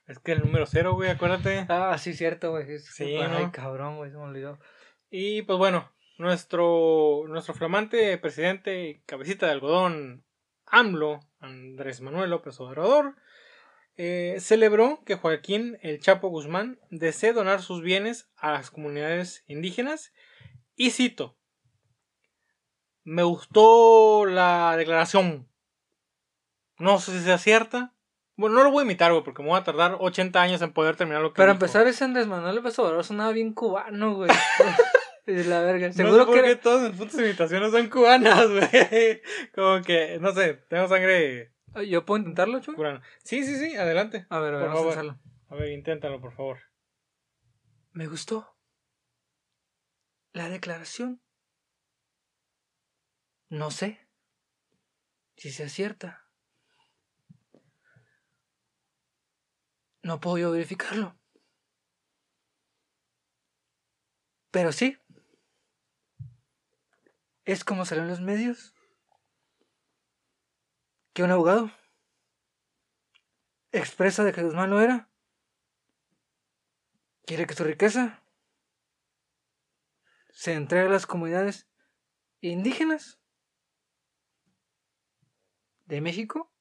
[0.07, 1.67] Es que el número cero, güey, acuérdate.
[1.69, 2.79] Ah, sí, cierto, güey.
[2.79, 3.53] Sí, Ay, ¿no?
[3.53, 4.59] cabrón, güey, se me olvidó.
[5.11, 10.25] Y pues bueno, nuestro, nuestro flamante presidente y cabecita de algodón,
[10.67, 13.17] AMLO, Andrés Manuel López Obrador,
[13.97, 20.13] eh, celebró que Joaquín El Chapo Guzmán desee donar sus bienes a las comunidades indígenas
[20.77, 21.37] y cito,
[23.05, 25.49] me gustó la declaración,
[26.79, 27.93] no sé si sea cierta,
[28.37, 30.73] bueno, no lo voy a imitar, güey, porque me voy a tardar 80 años en
[30.73, 31.65] poder terminar lo que Para dijo.
[31.65, 34.31] empezar, ese Andrés Manuel López Obrador sonaba bien cubano, güey.
[35.27, 35.89] De la verga.
[35.89, 39.23] No Seguro sé por que qué todas mis putas imitaciones son cubanas, güey.
[39.55, 41.55] Como que, no sé, tengo sangre
[41.89, 42.75] ¿Yo puedo intentarlo, Chuy?
[42.75, 43.03] cubana.
[43.25, 44.27] Sí, sí, sí, adelante.
[44.29, 44.93] A ver, a ver, Por vamos a favor.
[44.93, 45.21] hacerlo.
[45.49, 46.59] A ver, inténtalo, por favor.
[47.93, 48.57] Me gustó.
[50.33, 51.23] La declaración.
[53.49, 54.09] No sé
[55.37, 56.27] si sea cierta.
[60.03, 61.19] No puedo yo verificarlo.
[64.51, 64.99] Pero sí.
[67.45, 68.75] Es como salió en los medios.
[71.13, 71.71] Que un abogado
[73.73, 75.11] expresa de que Guzmán lo era.
[77.25, 78.23] Quiere que su riqueza
[80.31, 81.69] se entregue a las comunidades
[82.41, 83.21] indígenas
[85.85, 86.53] de México.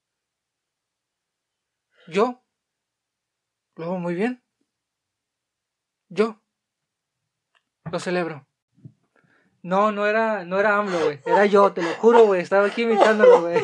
[2.08, 2.44] Yo
[3.76, 4.44] lo hago muy bien.
[6.10, 6.44] Yo
[7.92, 8.51] lo celebro.
[9.64, 11.20] No, no era, no era AMLO, güey.
[11.26, 12.42] Era yo, te lo juro, güey.
[12.42, 13.62] Estaba aquí imitándolo, güey.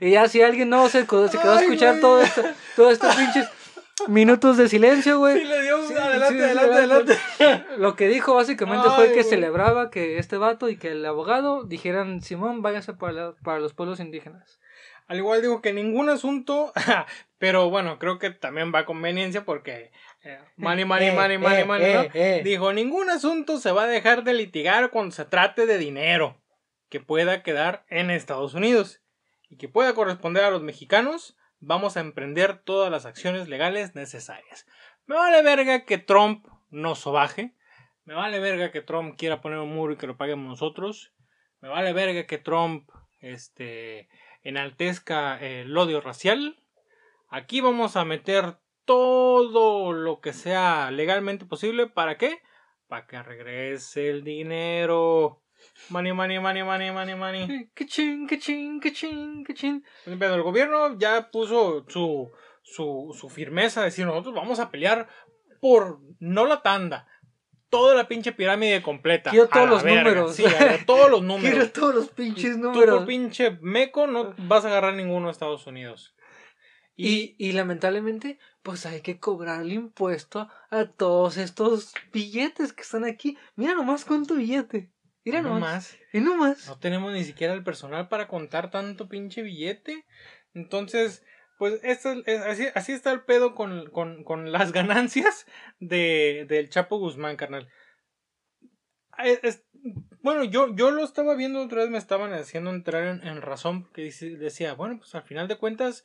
[0.00, 2.00] Y ya si alguien no se, quedó- se quedó a Ay, escuchar güey.
[2.00, 2.42] todo esto,
[2.76, 3.48] todos estos pinches
[4.08, 5.38] minutos de silencio, güey.
[5.40, 7.18] Sí, le dio Sí, adelante, sí, adelante, adelante.
[7.38, 7.66] adelante.
[7.76, 9.24] Lo que dijo básicamente Ay, fue que güey.
[9.24, 13.74] celebraba que este vato y que el abogado dijeran, Simón, váyase para, la- para los
[13.74, 14.58] pueblos indígenas.
[15.08, 16.72] Al igual digo que ningún asunto,
[17.42, 19.90] pero bueno, creo que también va a conveniencia porque
[20.22, 22.02] eh, money, money, Eh, money, money, eh, money, ¿no?
[22.02, 22.40] eh, eh.
[22.44, 26.40] Dijo, ningún asunto se va a dejar de litigar cuando se trate de dinero
[26.88, 29.02] que pueda quedar en Estados Unidos
[29.50, 31.36] y que pueda corresponder a los mexicanos.
[31.58, 34.64] Vamos a emprender todas las acciones legales necesarias.
[35.06, 37.56] Me vale verga que Trump no sobaje.
[38.04, 41.12] Me vale verga que Trump quiera poner un muro y que lo paguemos nosotros.
[41.60, 44.08] Me vale verga que Trump este,
[44.44, 46.61] enaltezca el odio racial.
[47.32, 51.86] Aquí vamos a meter todo lo que sea legalmente posible.
[51.86, 52.40] ¿Para qué?
[52.88, 55.42] Para que regrese el dinero.
[55.90, 57.70] Money, money, money, money, money, money.
[57.74, 59.84] Que chin, que chin, que chin, que chin.
[60.04, 62.30] Pero el gobierno ya puso su,
[62.62, 65.08] su, su firmeza de decir, nosotros vamos a pelear
[65.60, 67.06] por no la tanda,
[67.68, 69.30] toda la pinche pirámide completa.
[69.30, 70.02] Quiero A todos los verga.
[70.02, 70.34] números.
[70.34, 71.50] Sí, a ver, todos los números.
[71.50, 72.98] Quiero todos los pinches Tú números.
[72.98, 76.14] por pinche meco no vas a agarrar ninguno de Estados Unidos.
[76.94, 83.04] Y, y lamentablemente, pues hay que cobrar el impuesto a todos estos billetes que están
[83.04, 83.38] aquí.
[83.56, 84.90] Mira nomás cuánto billete.
[85.24, 85.60] Mira no nomás.
[85.60, 85.98] más.
[86.12, 86.66] Y nomás.
[86.68, 90.04] No tenemos ni siquiera el personal para contar tanto pinche billete.
[90.52, 91.24] Entonces,
[91.58, 95.46] pues esto es- así, así está el pedo con, con, con las ganancias
[95.80, 97.68] de, del Chapo Guzmán, carnal.
[99.18, 99.64] Es- es-
[100.22, 103.88] bueno, yo, yo lo estaba viendo otra vez, me estaban haciendo entrar en, en razón,
[103.92, 106.04] que dice- decía, bueno, pues al final de cuentas,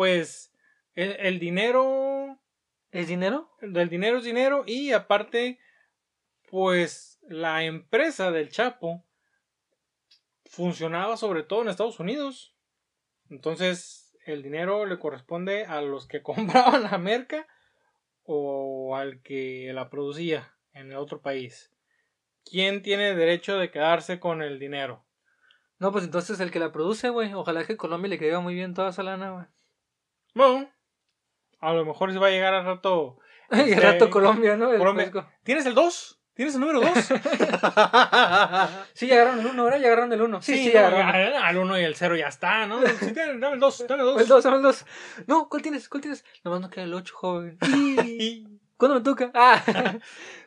[0.00, 0.50] pues
[0.94, 2.40] el, el dinero
[2.90, 3.50] ¿Es dinero?
[3.60, 5.58] del dinero es dinero y aparte
[6.50, 9.04] pues la empresa del Chapo
[10.46, 12.56] funcionaba sobre todo en Estados Unidos
[13.28, 17.46] entonces el dinero le corresponde a los que compraban la merca
[18.22, 21.74] o al que la producía en el otro país
[22.50, 25.04] ¿quién tiene derecho de quedarse con el dinero?
[25.78, 27.32] No, pues entonces el que la produce, güey.
[27.32, 29.46] Ojalá que Colombia le caiga muy bien toda esa lana, güey.
[30.34, 30.70] Bueno
[31.60, 33.18] a lo mejor se va a llegar al rato
[33.50, 34.72] Y al Este, rato Colombia, ¿no?
[34.72, 35.10] El Colombia.
[35.42, 36.20] ¿tienes el 2?
[36.34, 36.90] ¿tienes el número 2?
[38.94, 39.78] Sí, ya agarraron el uno, ¿verdad?
[39.80, 40.42] Ya agarraron el uno.
[40.42, 41.32] Sí, sí, no, agarraron.
[41.32, 42.80] ya, al 1 y el 0 ya está, ¿no?
[43.00, 44.20] Sí, dame dame el 2, dame el 2.
[44.22, 44.86] El dos, el dos.
[45.26, 45.88] No, ¿cuál tienes?
[45.88, 46.24] ¿Cuál tienes?
[46.44, 47.58] Nomás no queda el 8, joven.
[48.06, 49.30] Y- ¿Cuándo me toca?
[49.34, 49.62] Ah,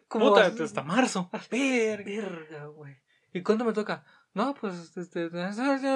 [0.07, 1.29] ¿cómo Puta, hasta marzo.
[1.51, 2.03] Verga.
[2.03, 2.95] Verga, güey.
[3.31, 4.03] ¿Y cuándo me toca?
[4.33, 5.29] No, pues, este,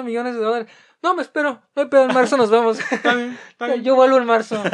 [0.04, 0.72] millones de dólares.
[1.02, 1.60] No, me espero.
[1.74, 2.78] No hay pedo, en marzo nos vemos.
[3.60, 3.82] Bien.
[3.82, 4.62] Yo vuelvo en marzo.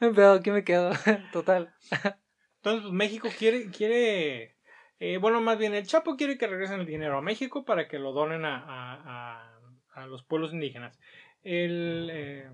[0.00, 0.92] No hay pedo, aquí me quedo.
[1.32, 1.74] Total.
[1.90, 4.56] Entonces, pues, México quiere, quiere,
[5.00, 7.98] eh, bueno, más bien el Chapo quiere que regresen el dinero a México para que
[7.98, 9.56] lo donen a, a,
[9.94, 10.96] a, a los pueblos indígenas.
[11.42, 12.50] El, eh,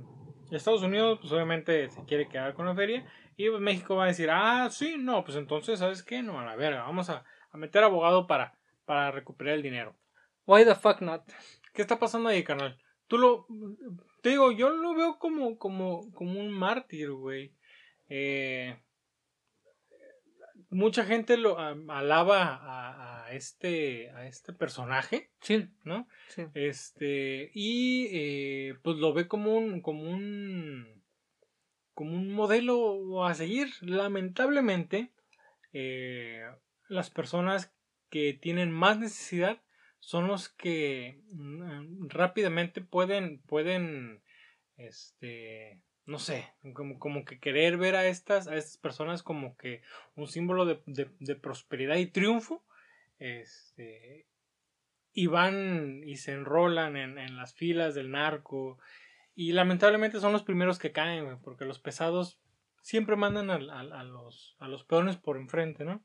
[0.50, 3.04] Estados Unidos, pues obviamente se quiere quedar con la feria
[3.36, 6.22] y pues, México va a decir, ah, sí, no, pues entonces, ¿sabes qué?
[6.22, 9.94] No, a la verga, vamos a, a meter abogado para, para recuperar el dinero.
[10.48, 11.30] Why the fuck not?
[11.74, 12.78] ¿Qué está pasando ahí, carnal?
[13.06, 13.46] Tú lo.
[14.22, 17.52] Te digo, yo lo veo como, como, como un mártir, güey.
[18.08, 18.80] Eh,
[20.70, 26.08] mucha gente lo am- alaba a, a este, a este personaje, Sí, ¿no?
[26.28, 26.44] sí.
[26.54, 31.04] Este, y eh, pues lo ve como un, como un,
[31.92, 33.68] como un modelo a seguir.
[33.82, 35.12] Lamentablemente,
[35.74, 36.42] eh,
[36.88, 37.70] las personas
[38.08, 39.60] que tienen más necesidad
[40.00, 44.22] son los que mm, rápidamente pueden, pueden,
[44.76, 49.82] este, no sé, como, como que querer ver a estas, a estas personas como que
[50.14, 52.64] un símbolo de, de- prosperidad y triunfo,
[53.18, 54.26] este,
[55.12, 58.78] y van y se enrolan en, en las filas del narco,
[59.34, 62.40] y lamentablemente son los primeros que caen, porque los pesados
[62.82, 66.02] siempre mandan al- a, los, a los peones por enfrente, ¿no?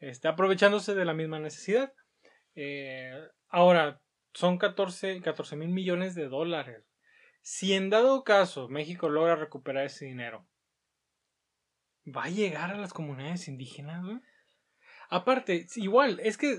[0.00, 1.92] Este, aprovechándose de la misma necesidad.
[2.54, 3.12] Eh,
[3.48, 4.00] ahora,
[4.32, 5.20] son 14
[5.56, 6.84] mil millones de dólares.
[7.42, 10.46] Si en dado caso México logra recuperar ese dinero,
[12.06, 14.04] ¿va a llegar a las comunidades indígenas?
[15.08, 16.58] Aparte, igual, es que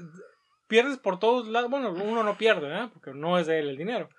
[0.67, 1.69] pierdes por todos lados.
[1.69, 2.89] Bueno, uno no pierde, ¿verdad?
[2.91, 4.09] Porque no es de él el dinero.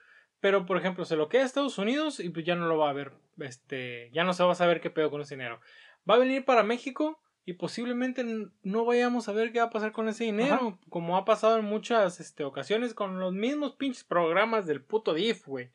[0.41, 2.91] Pero, por ejemplo, se lo queda a Estados Unidos y pues ya no lo va
[2.91, 3.13] a ver.
[3.39, 5.61] Este, ya no se va a saber qué pedo con ese dinero.
[6.09, 8.25] Va a venir para México y posiblemente
[8.63, 10.79] no vayamos a ver qué va a pasar con ese dinero.
[10.89, 15.47] Como ha pasado en muchas este, ocasiones con los mismos pinches programas del puto DIF,
[15.47, 15.71] güey.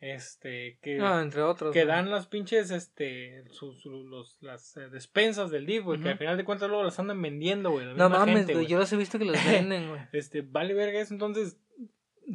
[0.00, 1.72] Este, que, Ah, entre otros.
[1.72, 6.00] que dan las pinches, este, sus, los, las eh, despensas del DIF, güey.
[6.00, 7.86] Que al final de cuentas luego las andan vendiendo, güey.
[7.94, 8.66] No mames, gente, güey.
[8.66, 10.00] Yo los he visto que los venden, güey.
[10.12, 11.12] este, vale verga eso.
[11.12, 11.58] Entonces,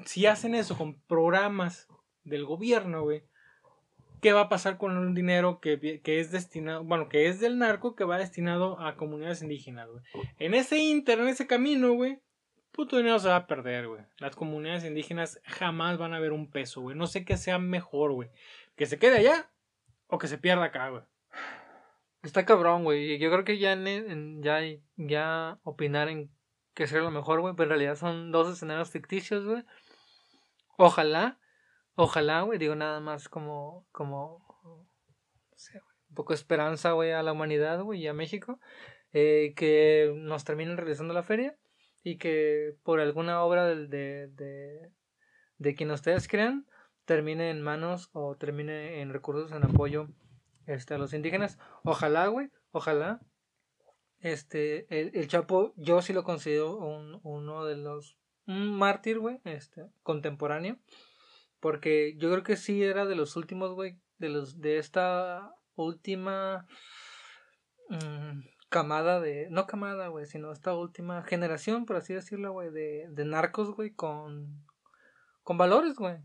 [0.05, 1.87] si hacen eso con programas
[2.25, 3.23] del gobierno, güey,
[4.21, 7.57] ¿qué va a pasar con el dinero que, que es destinado, bueno, que es del
[7.57, 10.03] narco, que va destinado a comunidades indígenas, güey?
[10.39, 12.19] En ese inter, en ese camino, güey,
[12.71, 14.01] puto dinero se va a perder, güey.
[14.17, 16.95] Las comunidades indígenas jamás van a ver un peso, güey.
[16.97, 18.29] No sé qué sea mejor, güey.
[18.75, 19.49] Que se quede allá
[20.07, 21.03] o que se pierda acá, güey.
[22.23, 23.17] Está cabrón, güey.
[23.19, 24.59] Yo creo que ya, en, en- ya,
[24.97, 26.31] ya opinar en
[26.73, 27.53] qué sería lo mejor, güey.
[27.55, 29.63] Pero en realidad son dos escenarios ficticios, güey.
[30.77, 31.39] Ojalá,
[31.95, 32.59] ojalá, güey.
[32.59, 37.81] Digo nada más como, como, no sé, un poco de esperanza, güey, a la humanidad,
[37.81, 38.59] güey, y a México.
[39.15, 41.57] eh, que nos terminen realizando la feria.
[42.03, 44.91] Y que por alguna obra de, de,
[45.57, 46.67] de quien ustedes crean,
[47.05, 50.09] termine en manos o termine en recursos en apoyo
[50.67, 51.57] este, a los indígenas.
[51.83, 53.21] Ojalá, güey, ojalá.
[54.19, 59.87] Este, el, el Chapo, yo sí lo considero un, uno de los, un mártir, este,
[60.03, 60.77] contemporáneo.
[61.65, 66.67] Porque yo creo que sí era de los últimos, güey, de los, de esta última
[67.89, 73.07] mm, camada de, no camada, güey, sino esta última generación, por así decirlo, güey, de,
[73.09, 74.63] de narcos, güey, con,
[75.41, 76.17] con valores, güey.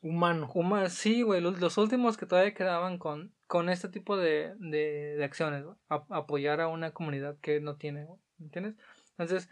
[0.00, 0.48] Humano.
[0.54, 5.16] Huma- sí, güey, los, los últimos que todavía quedaban con, con este tipo de, de,
[5.18, 5.76] de acciones, güey.
[5.90, 8.76] Apoyar a una comunidad que no tiene, güey, ¿me entiendes?
[9.18, 9.50] Entonces,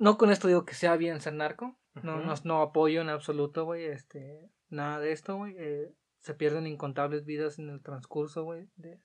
[0.00, 2.26] no con esto digo que sea bien ser narco, no, Ujú.
[2.26, 5.54] no, no apoyo en absoluto, güey, este, nada de esto, güey.
[5.58, 9.00] eh, se pierden incontables vidas en el transcurso, güey, de,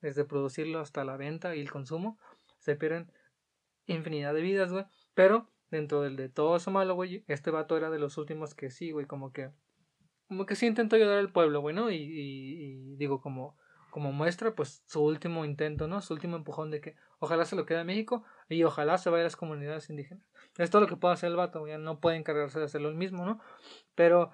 [0.00, 2.18] desde producirlo hasta la venta y el consumo.
[2.60, 3.10] Se pierden
[3.86, 4.84] infinidad de vidas, güey.
[5.14, 8.70] Pero dentro del de todo eso malo, güey, este vato era de los últimos que
[8.70, 9.50] sí, güey, como que
[10.28, 11.90] como que sí intentó ayudar al pueblo, güey, ¿no?
[11.90, 13.54] Y, y- y digo, como,
[13.90, 16.00] como muestra, pues su último intento, ¿no?
[16.00, 19.22] Su último empujón de que ojalá se lo quede a México y ojalá se vaya
[19.22, 20.24] a las comunidades indígenas.
[20.58, 22.94] Es todo lo que puede hacer el vato, güey, no puede encargarse de hacerlo el
[22.94, 23.40] mismo, ¿no?
[23.94, 24.30] Pero,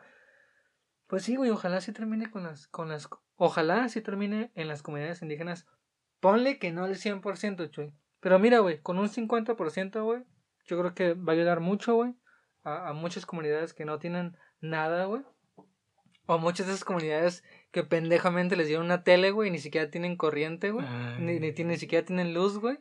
[1.07, 4.83] pues sí, güey, ojalá sí termine con las, con las, ojalá sí termine en las
[4.83, 5.67] comunidades indígenas.
[6.21, 7.93] Ponle que no el 100%, chuy.
[8.21, 10.25] Pero mira, güey, con un 50%, güey,
[10.65, 12.15] yo creo que va a ayudar mucho, güey,
[12.65, 15.23] a, a muchas comunidades que no tienen nada, güey.
[16.27, 19.91] O muchas de esas comunidades que pendejamente les dieron una tele, güey, y ni siquiera
[19.91, 20.87] tienen corriente, güey.
[21.19, 22.79] Ni, ni, ni siquiera tienen luz, güey.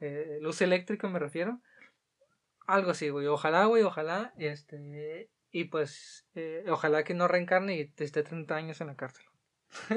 [0.00, 1.60] Eh, luz eléctrica me refiero.
[2.66, 3.26] Algo así, güey.
[3.26, 4.32] Ojalá, güey, ojalá.
[4.38, 9.24] Este, y pues, eh, ojalá que no reencarne y esté 30 años en la cárcel.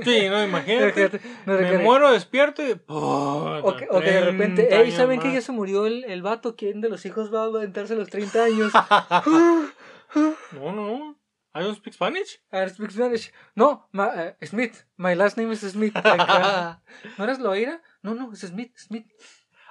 [0.04, 1.10] Sí, no, imagínate.
[1.46, 2.80] No me muero despierto y.
[2.88, 6.56] O que, o que de repente, hey, ¿saben que ya se murió el, el vato?
[6.56, 8.74] ¿Quién de los hijos va a aventarse los 30 años?
[8.74, 9.70] No,
[10.54, 11.20] no, no.
[11.56, 12.40] I don't speak Spanish.
[12.52, 13.32] I speak Spanish.
[13.56, 14.86] No, ma- eh, Smith.
[14.96, 15.94] My last name is Smith.
[15.96, 17.82] ¿No eres Loira?
[18.04, 19.08] No, no, es Smith, Smith.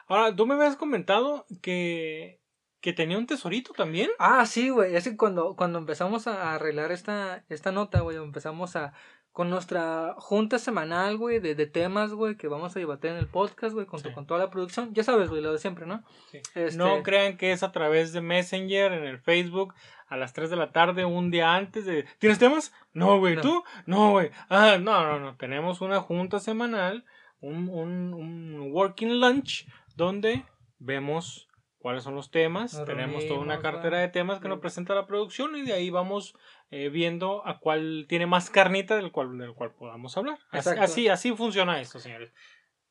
[0.07, 2.41] Ahora, tú me habías comentado que.
[2.81, 4.11] que tenía un tesorito también.
[4.19, 4.95] Ah, sí, güey.
[4.95, 8.93] Es que cuando, cuando empezamos a arreglar esta, esta nota, güey, empezamos a.
[9.33, 13.27] Con nuestra junta semanal, güey, de, de temas, güey, que vamos a debatir en el
[13.27, 14.11] podcast, güey, con, Sí.
[14.13, 14.95] con toda la producción.
[14.95, 16.03] Ya sabes, güey, lo de siempre, ¿no?
[16.31, 16.39] Sí.
[16.55, 19.75] Este- No crean que es a través de Messenger en el Facebook
[20.09, 22.07] a las 3 de la tarde, un día antes de.
[22.19, 22.73] ¿Tienes temas?
[22.95, 23.37] No, güey.
[23.37, 23.43] No.
[23.43, 23.65] ¿Tú?
[23.85, 24.31] No, güey.
[24.49, 25.37] Ah, no, no, no.
[25.37, 27.05] Tenemos una junta semanal,
[27.41, 30.45] un, un, un working lunch, donde
[30.79, 32.75] vemos cuáles son los temas.
[32.75, 35.91] Nos Tenemos toda una cartera de temas que nos presenta la producción y de ahí
[35.91, 36.37] vamos
[36.71, 40.39] eh, viendo a cuál tiene más carnita del cual, del cual podamos hablar.
[40.51, 42.33] Así, así, así funciona esto, señores.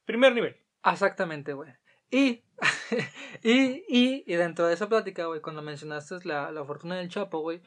[0.05, 0.57] Primer nivel.
[0.83, 1.71] Exactamente, güey.
[2.09, 2.43] Y,
[3.43, 7.41] y, y, y dentro de esa plática, güey, cuando mencionaste la, la fortuna del Chapo,
[7.41, 7.61] güey,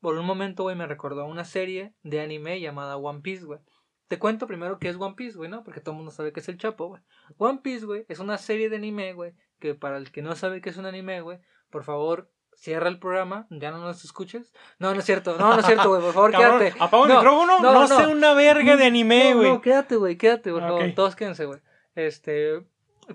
[0.00, 3.60] por un momento, güey, me recordó a una serie de anime llamada One Piece, güey.
[4.08, 5.64] Te cuento primero qué es One Piece, güey, ¿no?
[5.64, 7.02] Porque todo el mundo sabe que es el Chapo, güey.
[7.38, 10.60] One Piece, güey, es una serie de anime, güey, que para el que no sabe
[10.60, 11.38] qué es un anime, güey,
[11.70, 14.52] por favor, cierra el programa, ya no nos escuches.
[14.78, 16.76] No, no es cierto, no, no es cierto, güey, por favor, Cabrón, quédate.
[16.80, 17.60] apaga el No, micrófono.
[17.60, 17.86] No, no, no.
[17.88, 19.48] sé una verga de anime, No, güey.
[19.50, 20.84] no, quédate, güey, quédate, por Ah, favor.
[20.84, 20.94] ok.
[20.94, 21.60] Todos quédense, güey.
[21.94, 22.64] Este,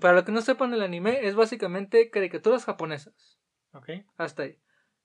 [0.00, 3.38] para los que no sepan, el anime es básicamente caricaturas japonesas.
[3.72, 3.88] Ok.
[4.16, 4.58] Hasta ahí.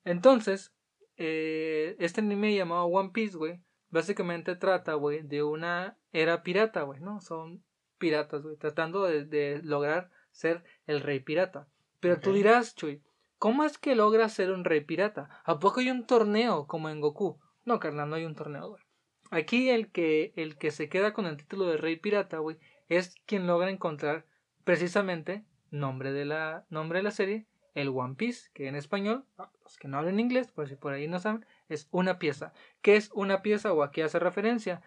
[0.03, 0.73] Entonces,
[1.17, 3.61] eh, este anime llamado One Piece, güey,
[3.95, 7.21] básicamente trata, güey, de una era pirata, güey, ¿no?
[7.21, 7.63] Son
[7.97, 11.67] piratas, güey, tratando de, de lograr ser el rey pirata.
[12.01, 13.01] Pero tú dirás, Chuy,
[13.39, 15.41] ¿cómo es que logras ser un rey pirata?
[15.45, 17.39] ¿A poco hay un torneo como en Goku?
[17.63, 18.83] No, carnal, no hay un torneo, güey.
[19.31, 22.57] Aquí el que, el que se queda con el título de rey pirata, güey,
[22.89, 24.25] es quien logra encontrar
[24.65, 29.25] precisamente nombre de la, nombre de la serie, el One Piece, que en español,
[29.63, 32.53] los que no hablan inglés, por si por ahí no saben, es una pieza.
[32.81, 34.81] ¿Qué es una pieza o a qué hace referencia?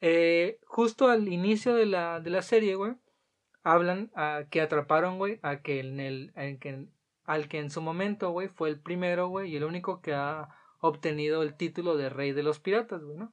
[0.00, 2.94] Eh, justo al inicio de la, de la serie, güey,
[3.62, 6.86] hablan a que atraparon, güey, a que en el, en que,
[7.24, 10.48] al que en su momento, güey, fue el primero, güey, y el único que ha
[10.80, 13.32] obtenido el título de rey de los piratas, güey, ¿no?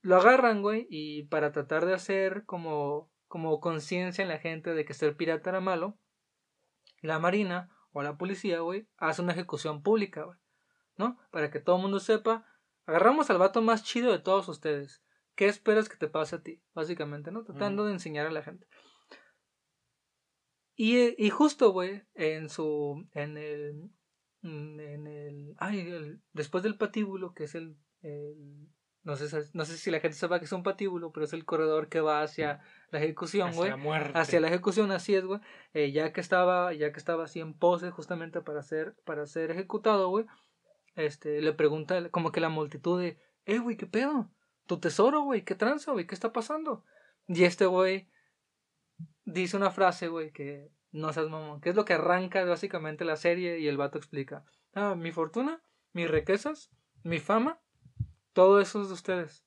[0.00, 4.84] Lo agarran, güey, y para tratar de hacer como, como conciencia en la gente de
[4.84, 5.98] que ser pirata era malo,
[7.00, 10.38] la marina o la policía, güey, hace una ejecución pública, güey,
[10.96, 11.18] ¿no?
[11.30, 12.46] Para que todo el mundo sepa,
[12.86, 15.02] agarramos al vato más chido de todos ustedes.
[15.34, 16.62] ¿Qué esperas que te pase a ti?
[16.74, 17.42] Básicamente, ¿no?
[17.44, 18.66] Tratando de enseñar a la gente.
[20.76, 23.90] Y, y justo, güey, en su, en el,
[24.42, 28.68] mm, en el, ay, el- después del patíbulo, que es el, el-
[29.04, 31.32] no sé, si- no sé si la gente sepa que es un patíbulo, pero es
[31.32, 34.00] el corredor que va hacia la ejecución, Hacia güey.
[34.00, 34.20] la.
[34.20, 35.40] Hacia la ejecución, así es, güey.
[35.74, 39.50] Eh, ya que estaba, ya que estaba así en pose justamente para ser, para ser
[39.50, 40.26] ejecutado, güey.
[40.94, 44.30] Este, le pregunta como que la multitud de, eh, güey, ¿qué pedo?
[44.66, 46.06] Tu tesoro, güey, ¿qué tranza, güey?
[46.06, 46.84] ¿Qué está pasando?
[47.26, 48.08] Y este güey
[49.24, 53.16] dice una frase, güey, que no seas mamón, que es lo que arranca básicamente la
[53.16, 54.44] serie y el vato explica.
[54.74, 56.70] Ah, mi fortuna, mis riquezas,
[57.02, 57.60] mi fama,
[58.32, 59.44] todo eso es de ustedes.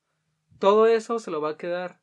[0.59, 2.01] Todo eso se lo va a quedar.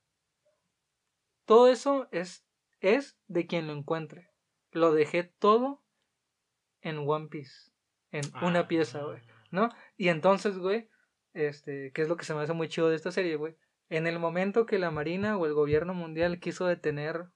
[1.45, 2.47] Todo eso es,
[2.81, 4.31] es de quien lo encuentre.
[4.71, 5.83] Lo dejé todo
[6.81, 7.71] en One Piece.
[8.11, 8.69] En una Ah.
[8.69, 9.21] pieza, güey.
[9.55, 9.71] ¿No?
[9.97, 10.89] Y entonces, güey,
[11.33, 13.55] este, que es lo que se me hace muy chido de esta serie, güey.
[13.89, 17.27] En el momento que la Marina o el gobierno mundial quiso detener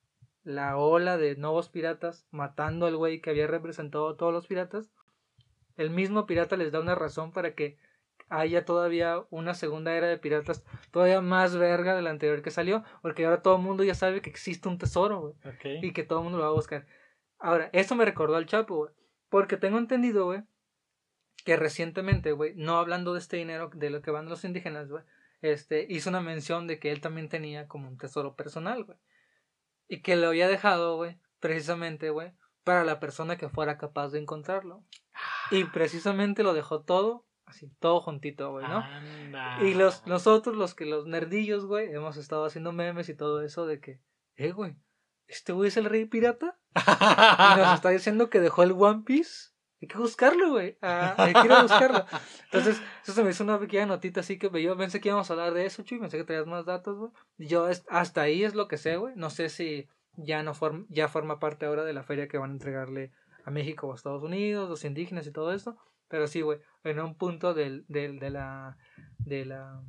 [0.43, 4.91] la ola de nuevos piratas, matando al güey que había representado a todos los piratas,
[5.77, 7.79] el mismo pirata les da una razón para que
[8.31, 12.83] haya todavía una segunda era de piratas todavía más verga de la anterior que salió,
[13.01, 15.35] porque ahora todo el mundo ya sabe que existe un tesoro, güey
[15.83, 16.85] y que todo el mundo lo va a buscar.
[17.39, 18.93] Ahora, eso me recordó al Chapo, güey.
[19.29, 20.43] Porque tengo entendido, güey,
[21.49, 25.03] que recientemente, güey, no hablando de este dinero de lo que van los indígenas, güey,
[25.41, 28.99] este, hizo una mención de que él también tenía como un tesoro personal, güey.
[29.89, 32.35] Y que lo había dejado, güey, precisamente, güey,
[32.65, 34.85] para la persona que fuera capaz de encontrarlo.
[35.51, 38.81] Y precisamente lo dejó todo, así, todo juntito, güey, ¿no?
[38.81, 39.57] Anda.
[39.63, 43.65] Y los, nosotros, los que los nerdillos, güey, hemos estado haciendo memes y todo eso
[43.65, 44.03] de que,
[44.37, 44.77] eh, güey,
[45.27, 46.59] ¿este güey es el rey pirata?
[46.77, 49.53] Y nos está diciendo que dejó el One Piece.
[49.81, 50.77] Hay que buscarlo, güey.
[50.83, 52.05] Ah, hay que ir a buscarlo.
[52.47, 55.35] Entonces, eso se me hizo una pequeña notita así que yo pensé que íbamos a
[55.35, 56.01] hablar de eso, Chuy.
[56.01, 57.13] Pensé que traías más datos, güey.
[57.39, 59.15] Yo hasta ahí es lo que sé, güey.
[59.17, 62.51] No sé si ya no form, ya forma parte ahora de la feria que van
[62.51, 63.13] a entregarle
[63.45, 65.77] a México o a Estados Unidos, los indígenas y todo eso.
[66.09, 68.77] Pero sí, güey, en un punto del, del, de la,
[69.19, 69.81] de la,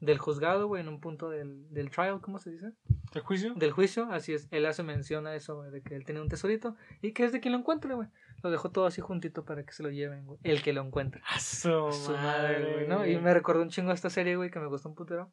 [0.00, 2.72] del juzgado, güey, en un punto del, del trial, ¿cómo se dice?
[3.12, 3.54] ¿El juicio?
[3.54, 6.28] Del juicio, así es, él hace mención a eso, güey, de que él tiene un
[6.28, 8.08] tesorito y que es de quien lo encuentre, güey.
[8.42, 10.38] Lo dejó todo así juntito para que se lo lleven, güey.
[10.42, 11.20] El que lo encuentre.
[11.28, 13.06] A su, Su madre, güey, ¿no?
[13.06, 15.30] Y me recordó un chingo a esta serie, güey, que me gustó un putero.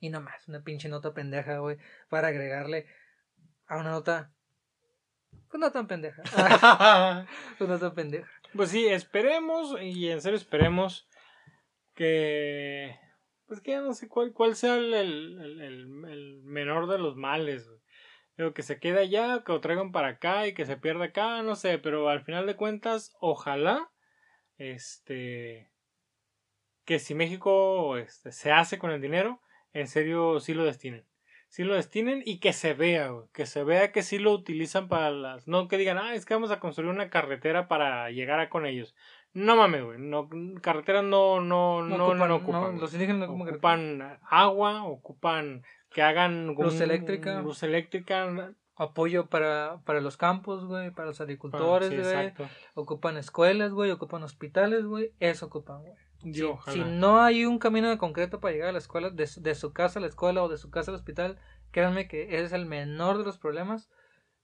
[0.00, 2.86] Y nomás, una pinche nota pendeja, güey, para agregarle
[3.66, 4.32] a una nota.
[5.48, 6.22] Pues no tan pendeja.
[7.58, 8.28] Pues no tan pendeja.
[8.54, 11.08] Pues sí, esperemos, y en serio esperemos
[11.94, 12.98] que.
[13.48, 17.68] Pues que ya no sé cuál, cuál sea el, el, el- menor de los males.
[18.54, 21.56] que se quede allá, que lo traigan para acá y que se pierda acá, no
[21.56, 23.90] sé, pero al final de cuentas, ojalá,
[24.58, 25.70] este,
[26.84, 29.40] que si México este, se hace con el dinero,
[29.72, 31.04] en serio sí lo destinen.
[31.48, 35.10] Sí lo destinen y que se vea, que se vea que sí lo utilizan para
[35.10, 35.48] las...
[35.48, 38.66] No que digan, ah, es que vamos a construir una carretera para llegar a con
[38.66, 38.94] ellos.
[39.38, 40.28] No mames, güey, no,
[40.60, 42.64] carreteras no, no, no, no, ocupan, no ocupan.
[42.70, 42.78] güey.
[42.80, 43.48] los indígenas no ocupan.
[43.54, 47.40] ocupan agua, ocupan que hagan Luz un- eléctrica.
[47.40, 52.06] luz eléctrica, Apoyo para, para los campos, güey, para los agricultores, sí, güey.
[52.08, 52.48] exacto.
[52.74, 55.12] Ocupan escuelas, güey, ocupan hospitales, güey.
[55.18, 55.94] Eso ocupan, güey.
[56.72, 59.54] Si, no hay un camino de concreto para llegar a la escuela, de, su- de
[59.56, 61.38] su casa a la escuela o de su casa al hospital,
[61.72, 63.90] créanme que ese es el menor de los problemas.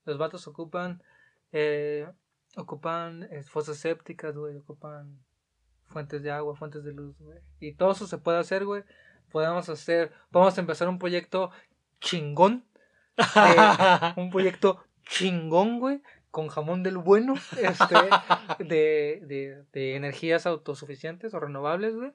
[0.04, 1.00] Los vatos ocupan,
[1.52, 2.08] eh,
[2.56, 5.18] ocupan fosas sépticas, güey, ocupan
[5.86, 7.38] fuentes de agua, fuentes de luz, güey.
[7.60, 8.82] Y todo eso se puede hacer, güey.
[9.30, 11.50] Podemos hacer, podemos empezar un proyecto
[12.00, 12.64] chingón,
[13.16, 17.94] eh, un proyecto chingón, güey, con jamón del bueno, este,
[18.64, 22.12] de, de, de energías autosuficientes o renovables, güey.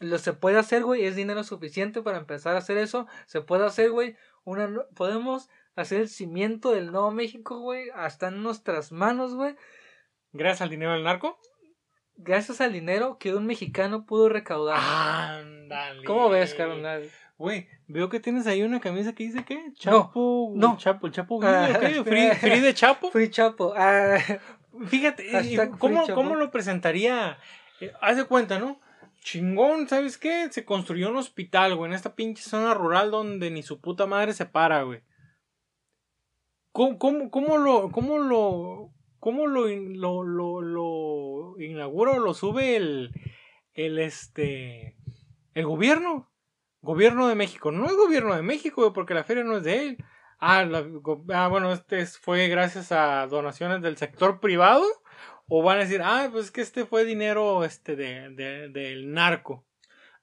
[0.00, 3.06] Lo se puede hacer, güey, es dinero suficiente para empezar a hacer eso.
[3.26, 8.42] Se puede hacer, güey, una, podemos hacer el cimiento del Nuevo México, güey, hasta en
[8.42, 9.56] nuestras manos, güey.
[10.32, 11.38] Gracias al dinero del narco.
[12.16, 14.78] Gracias al dinero que un mexicano pudo recaudar.
[14.78, 16.04] Ándale.
[16.04, 17.08] ¿Cómo ves, carnal?
[17.38, 19.72] Güey, veo que tienes ahí una camisa que dice ¿qué?
[19.74, 20.52] Chapo.
[20.56, 20.76] no.
[20.76, 21.38] Chapo, el Chapo.
[21.44, 21.86] Ah, ¿qué?
[21.98, 22.34] espera.
[22.34, 23.10] Free, free de Chapo.
[23.12, 23.72] Free Chapo.
[23.76, 24.18] Ah,
[24.86, 25.24] Fíjate,
[25.78, 26.14] ¿cómo, free Chapo.
[26.14, 27.38] ¿cómo lo presentaría?
[27.80, 28.80] Eh, haz de cuenta, ¿no?
[29.22, 30.48] Chingón, ¿sabes qué?
[30.50, 34.32] Se construyó un hospital, güey, en esta pinche zona rural donde ni su puta madre
[34.32, 35.02] se para, güey.
[36.72, 43.12] ¿Cómo, cómo, cómo lo, cómo lo, cómo lo, lo, lo, inaugura o lo sube el,
[43.74, 44.96] el, este,
[45.54, 46.30] el gobierno?
[46.80, 47.72] Gobierno de México.
[47.72, 50.04] No es gobierno de México, porque la feria no es de él.
[50.40, 50.64] Ah,
[51.34, 54.84] ah, bueno, este es- fue gracias a donaciones del sector privado.
[55.48, 59.64] O van a decir, ah, pues que este fue dinero este de- del narco.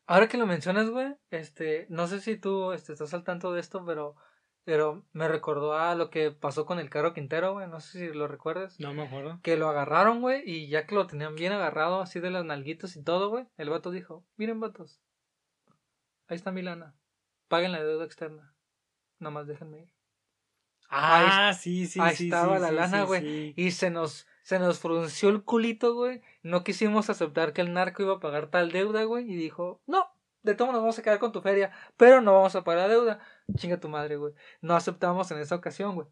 [0.08, 3.60] Ahora que lo mencionas, güey, este, no sé si tú este, estás al tanto de
[3.60, 4.16] esto, pero,
[4.66, 8.14] pero me recordó a lo que pasó con el Caro Quintero, güey, no sé si
[8.14, 8.80] lo recuerdas.
[8.80, 9.40] No me acuerdo.
[9.44, 12.96] Que lo agarraron, güey, y ya que lo tenían bien agarrado, así de las nalguitas
[12.98, 15.00] y todo, güey, el vato dijo, miren, vatos,
[16.28, 16.96] ahí está mi lana,
[17.48, 18.56] paguen la deuda externa,
[19.20, 19.96] nomás déjenme ir.
[20.90, 22.26] Ah, sí, sí, ahí sí.
[22.26, 23.22] estaba sí, la sí, lana, sí, güey.
[23.22, 23.54] sí.
[23.58, 26.22] Y se nos, se nos frunció el culito, güey.
[26.44, 29.30] No quisimos aceptar que el narco iba a pagar tal deuda, güey.
[29.30, 30.08] Y dijo, no,
[30.46, 32.94] de todo nos vamos a quedar con tu feria, pero no vamos a pagar la
[32.96, 33.20] deuda.
[33.58, 34.34] Chinga tu madre, güey.
[34.62, 36.08] No aceptamos en esa ocasión, güey.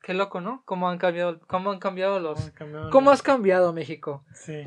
[0.00, 0.62] Qué loco, ¿no?
[0.64, 2.38] ¿Cómo han cambiado, cómo han cambiado los...
[2.38, 4.24] ¿Cómo ha cambiado ¿Cómo la- has cambiado, México?
[4.32, 4.62] Sí.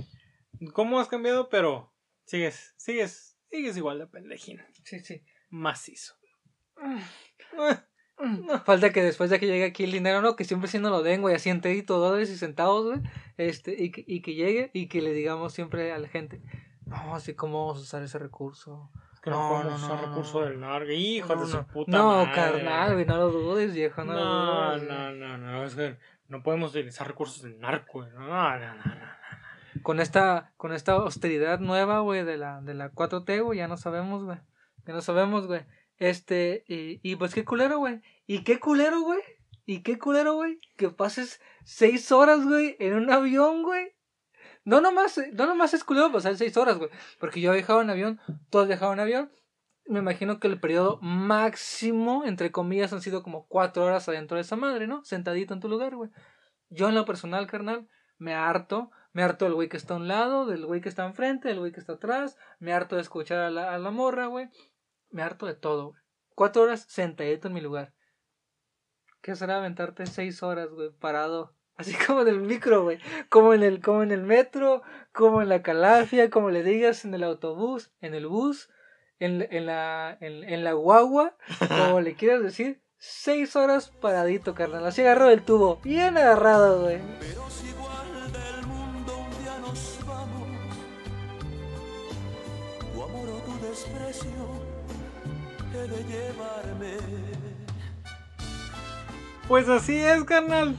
[0.73, 1.47] ¿Cómo has cambiado?
[1.49, 1.93] Pero
[2.25, 4.61] sigues, sigues, sigues igual de pendejín.
[4.83, 5.23] Sí, sí.
[5.49, 6.15] Macizo.
[8.17, 8.49] Mm.
[8.65, 10.35] Falta que después de que llegue aquí el dinero, ¿no?
[10.35, 12.99] Que siempre sí nos lo den, güey, así enterito, dólares y centavos, güey.
[13.37, 16.41] Este, y que, y que llegue y que le digamos siempre a la gente,
[16.91, 18.91] no, así cómo vamos a usar ese recurso.
[19.13, 20.45] Es que no, No, podemos no, usar no, recurso no.
[20.47, 20.91] del narco.
[20.91, 21.67] Hijo no, de su no.
[21.67, 22.31] puta No, madre.
[22.35, 24.89] carnal, güey, no lo dudes, viejo, no, No, lo dudes.
[24.89, 28.11] no, no, no, es que no podemos utilizar recursos del narco, güey.
[28.11, 29.81] No, no, no, no, no.
[29.83, 33.77] Con esta, con esta austeridad nueva, güey, de la, de la 4T, güey, ya no
[33.77, 34.37] sabemos, güey.
[34.85, 35.61] Ya no sabemos, güey.
[35.97, 38.01] Este, y, y pues qué culero, güey.
[38.27, 39.19] Y qué culero, güey.
[39.65, 40.59] Y qué culero, güey.
[40.77, 43.93] Que pases seis horas, güey, en un avión, güey.
[44.63, 46.89] No nomás, no nomás es culero pasar seis horas, güey.
[47.19, 49.31] Porque yo he viajado en avión, tú has viajado en avión.
[49.85, 54.41] Me imagino que el periodo máximo, entre comillas, han sido como cuatro horas adentro de
[54.41, 55.03] esa madre, ¿no?
[55.03, 56.11] Sentadito en tu lugar, güey.
[56.69, 57.87] Yo en lo personal, carnal,
[58.17, 58.91] me harto.
[59.13, 61.59] Me harto del güey que está a un lado, del güey que está enfrente, del
[61.59, 62.37] güey que está atrás.
[62.59, 64.47] Me harto de escuchar a la, a la morra, güey.
[65.09, 66.01] Me harto de todo, güey.
[66.35, 67.93] Cuatro horas sentadito en mi lugar.
[69.21, 71.53] ¿Qué será aventarte seis horas, güey, parado?
[71.81, 72.99] Así como en el micro, güey.
[73.29, 77.13] Como en el, como en el metro, como en la calafia, como le digas en
[77.13, 78.69] el autobús, en el bus,
[79.19, 81.35] en, en la, en, en la guagua,
[81.67, 82.81] como le quieras decir.
[82.97, 84.85] Seis horas paradito, carnal.
[84.85, 85.79] Así agarrado del tubo.
[85.83, 86.99] Bien agarrado, güey.
[87.19, 90.47] Pero si igual del mundo un día nos vamos,
[92.93, 94.29] tu amor o tu desprecio
[95.73, 96.97] he de llevarme.
[99.47, 100.75] Pues así es, carnal.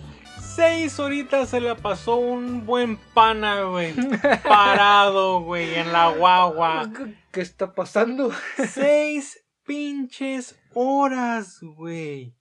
[0.55, 3.95] Seis horitas se la pasó un buen pana, güey.
[4.45, 6.91] Parado, güey, en la guagua.
[7.31, 8.31] ¿Qué está pasando?
[8.69, 12.35] Seis pinches horas, güey.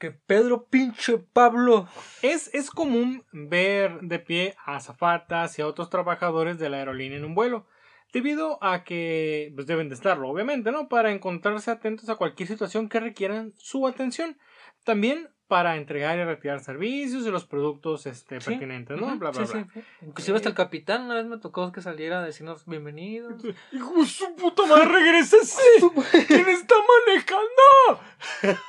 [0.00, 1.86] Que Pedro pinche Pablo.
[2.20, 7.18] Es, es común ver de pie a azafatas y a otros trabajadores de la aerolínea
[7.18, 7.68] en un vuelo,
[8.12, 10.88] debido a que pues, deben de estarlo, obviamente, ¿no?
[10.88, 14.36] Para encontrarse atentos a cualquier situación que requieran su atención.
[14.82, 19.06] También para entregar y retirar servicios y los productos este, Sí, pertinentes, ¿no?
[19.06, 19.66] Ujú, Bla, bla, sí, bla.
[19.72, 19.80] sí.
[20.06, 23.34] Inclusive hasta el capitán una vez me tocó que saliera a decirnos bienvenidos.
[23.72, 25.60] ¡Hijo de su puta madre, regrésese!
[26.26, 26.74] ¿Quién está
[27.06, 28.00] manejando?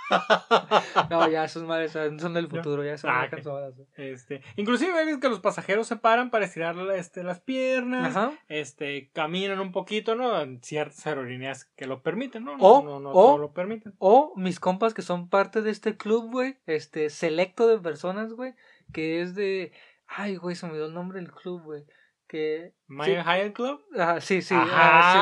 [1.09, 3.43] No, ya esos madres son del futuro, ya son Ah, manejan ok.
[3.43, 3.87] solas, güey.
[3.97, 8.31] Este, inclusive ves que los pasajeros se paran para estirar este, las piernas, Ajá.
[8.47, 10.39] este, caminan un poquito, ¿no?
[10.41, 12.55] En ciertas aerolíneas que lo permiten, ¿no?
[12.59, 13.93] O- no, no, o- no lo permiten.
[13.99, 18.53] O mis compas que son parte de este club, güey, este selecto de personas, güey,
[18.93, 19.71] que es de
[20.07, 21.83] ay, güey, se me olvidó el nombre del club, güey,
[22.27, 23.81] que Mile High Club.
[23.97, 24.67] Ajá, sí, sí, Ajá.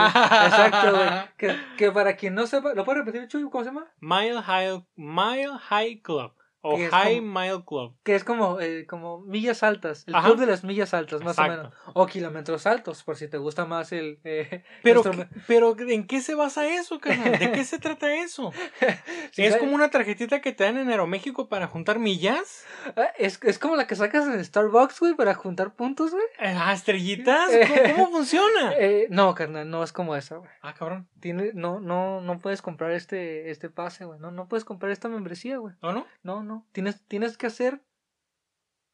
[0.07, 1.09] ah, sí, exacto, güey.
[1.37, 3.49] Que, que para quien no sepa, ¿lo puedo repetir, Chuy?
[3.49, 3.91] ¿Cómo se llama?
[3.99, 6.33] Mile High, Mile High Club.
[6.67, 7.95] O High como- Mile Club.
[8.03, 10.27] Que es como, eh, como millas altas, el Ajá.
[10.27, 11.53] club de las millas altas, más Exacto.
[11.53, 11.73] o menos.
[11.93, 14.19] O kilómetros altos, por si te gusta más el...
[14.23, 17.37] eh, Pero, nuestro- ¿qué- pero ¿en qué se basa eso, carnal?
[17.37, 18.51] ¿De qué se trata eso?
[19.31, 19.57] Sí, ¿Es ¿sabes?
[19.57, 22.65] como una tarjetita que te dan en Aeroméxico para juntar millas?
[22.95, 26.23] Ah, es, es como la que sacas en Starbucks, güey, para juntar puntos, güey.
[26.39, 27.49] Eh, Ah, estrellitas.
[27.51, 28.73] ¿Cómo, cómo funciona?
[28.79, 30.49] Eh, no, carnal, no es como esa, güey.
[30.61, 31.07] Ah, cabrón.
[31.19, 34.19] Tiene, no, no, no puedes comprar este, este pase, güey.
[34.19, 35.73] No, no puedes comprar esta membresía, güey.
[35.81, 36.05] ¿O no?
[36.23, 36.54] No, no.
[36.71, 37.83] Tienes, tienes que hacer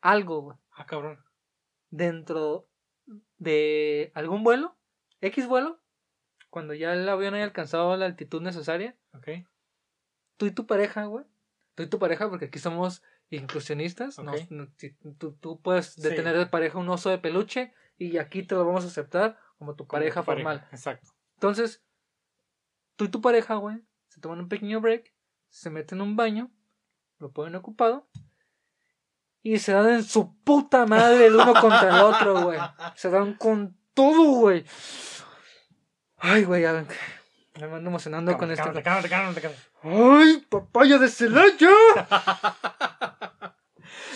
[0.01, 0.57] algo, güey.
[0.71, 1.19] Ah, cabrón.
[1.89, 2.67] Dentro
[3.37, 4.77] de algún vuelo,
[5.21, 5.79] X vuelo,
[6.49, 9.27] cuando ya el avión haya alcanzado la altitud necesaria, Ok.
[10.37, 11.25] tú y tu pareja, güey.
[11.75, 14.17] Tú y tu pareja, porque aquí somos inclusionistas.
[14.19, 14.39] no- Ok.
[14.49, 16.15] no- si tú, tú puedes de Sí.
[16.15, 19.73] tener de pareja un oso de peluche y aquí te lo vamos a aceptar como
[19.75, 20.67] tu Como pareja tu pareja, formal.
[20.71, 21.09] Exacto.
[21.35, 21.81] Entonces,
[22.97, 23.77] tú y tu pareja, güey,
[24.09, 25.13] se toman un pequeño break,
[25.49, 26.51] se meten en un baño,
[27.21, 28.09] lo ponen ocupado
[29.43, 32.59] y se dan en su puta madre el uno contra el otro, güey.
[32.95, 34.65] Se dan con todo, güey.
[36.17, 38.83] Ay, güey, ya me ando emocionando con este.
[38.83, 39.49] Cálmate.
[39.83, 41.69] ¡Ay, papaya de Celaya!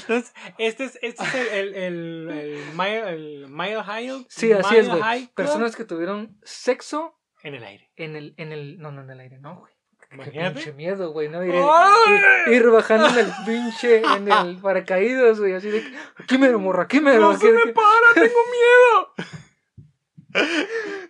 [0.01, 4.25] Entonces, este es, este es el, el, el, el mile, High.
[4.29, 5.27] Sí, así es, güey.
[5.35, 7.91] Personas que tuvieron sexo en el aire.
[7.95, 8.79] en el, en el.
[8.79, 9.74] No, no, en el aire, no, güey.
[10.11, 10.55] Imagínate.
[10.55, 11.43] pinche miedo, güey, ¿no?
[11.43, 15.83] Ir, ir- ir bajando en el pinche, en el paracaídas, güey, así de
[16.17, 18.13] aquí me morra, aquí me ¡No se me para!
[18.13, 19.13] ¡Tengo miedo!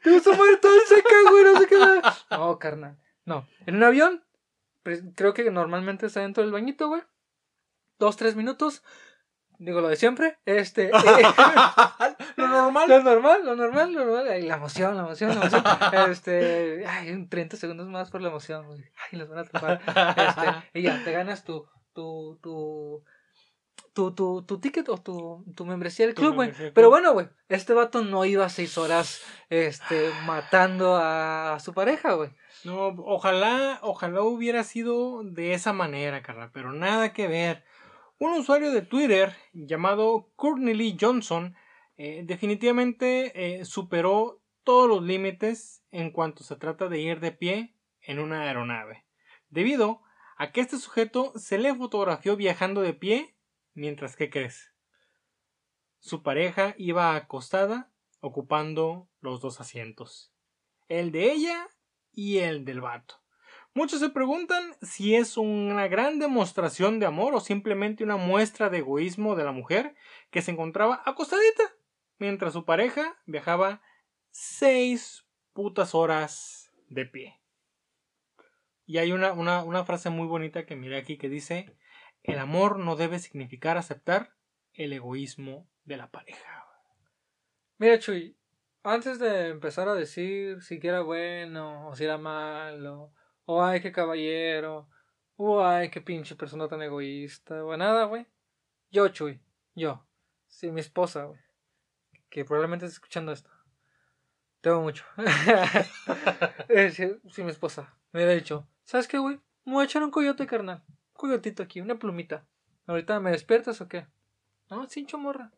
[0.04, 2.26] Te vas a morir toda seca, güey, no sé qué más.
[2.32, 2.98] No, carnal.
[3.26, 3.48] No.
[3.66, 4.24] En un avión,
[4.84, 7.02] pues, creo que normalmente está dentro del bañito, güey.
[7.98, 8.84] Dos, tres minutos.
[9.58, 10.96] digo lo de siempre, este, eh,
[12.36, 12.90] Lo normal.
[12.90, 15.64] lo normal, lo normal, lo normal, ay, la emoción, la emoción, la emoción,
[16.12, 19.82] este, ay, un 30 segundos más por la emoción, güey, ay, los van a atrapar,
[20.18, 23.04] este, y ya, te ganas tu, tu, tu,
[23.94, 27.74] tu, tu, tu ticket o tu, tu membresía del club, güey, pero bueno, güey, este
[27.74, 32.32] vato no iba seis horas, este, matando a su pareja, güey,
[32.66, 37.64] No, ojalá, ojalá hubiera sido de esa manera, carnal, pero nada que ver.
[38.18, 41.54] Un usuario de Twitter llamado Courtney Lee Johnson
[41.98, 47.76] eh, definitivamente eh, superó todos los límites en cuanto se trata de ir de pie
[48.02, 49.06] en una aeronave,
[49.50, 50.02] debido
[50.38, 53.36] a que este sujeto se le fotografió viajando de pie
[53.74, 54.74] mientras que crees.
[56.00, 60.34] Su pareja iba acostada ocupando los dos asientos,
[60.88, 61.70] el de ella
[62.12, 63.22] y el del vato.
[63.74, 68.80] Muchos se preguntan si es una gran demostración de amor o simplemente una muestra de
[68.80, 69.96] egoísmo de la mujer
[70.32, 71.76] que se encontraba acostadita
[72.18, 73.82] mientras su pareja viajaba
[74.32, 77.42] seis putas horas de pie.
[78.86, 81.76] Y hay una, una, una frase muy bonita que miré aquí que dice,
[82.24, 84.36] el amor no debe significar aceptar
[84.74, 86.66] el egoísmo de la pareja.
[87.78, 88.38] Mira, Chuy,
[88.84, 93.14] antes de empezar a decir si era bueno o si era malo,
[93.46, 94.90] o ay, qué caballero,
[95.36, 98.28] o ay, qué pinche persona tan egoísta, o nada, güey.
[98.92, 99.42] Yo, Chuy,
[99.74, 100.06] yo,
[100.48, 101.40] si mi esposa, güey,
[102.36, 103.50] que probablemente esté escuchando esto,
[104.60, 105.06] te amo mucho.
[106.68, 109.40] Eh, si, si mi esposa me hubiera dicho, ¿sabes qué, güey?
[109.64, 110.84] Me voy a echar un coyote, carnal.
[110.88, 112.46] Un coyotito aquí, una plumita.
[112.88, 114.06] ¿Ahorita me despiertas o qué?
[114.70, 115.54] No, cincho morra.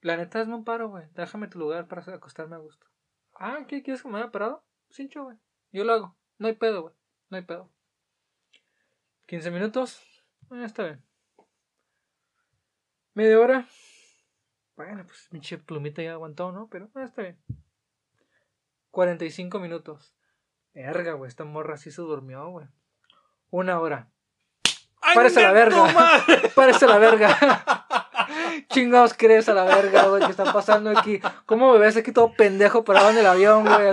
[0.00, 1.04] La neta, hazme un paro, güey.
[1.14, 2.86] Déjame tu lugar para acostarme a gusto.
[3.34, 4.64] Ah, ¿qué quieres que me haya parado?
[4.90, 5.36] Cincho, güey.
[5.70, 6.16] Yo lo hago.
[6.38, 6.94] No hay pedo, güey.
[7.28, 7.70] No hay pedo.
[9.26, 10.02] 15 minutos.
[10.50, 11.04] Ah, está bien.
[13.12, 13.68] Media hora.
[14.76, 16.68] Bueno, pues pinche plumita ya aguantó, ¿no?
[16.70, 17.38] Pero ah, está bien.
[18.90, 20.14] 45 minutos.
[20.74, 21.28] Verga, güey.
[21.28, 22.66] Esta morra sí se durmió, güey.
[23.50, 24.10] Una hora.
[25.02, 25.94] ¡Ay, Párese a la verga.
[26.54, 27.81] Parece la verga.
[28.72, 31.20] Chingados crees a la verga, güey, que está pasando aquí.
[31.46, 33.92] ¿Cómo me ves aquí todo pendejo parado en el avión, güey?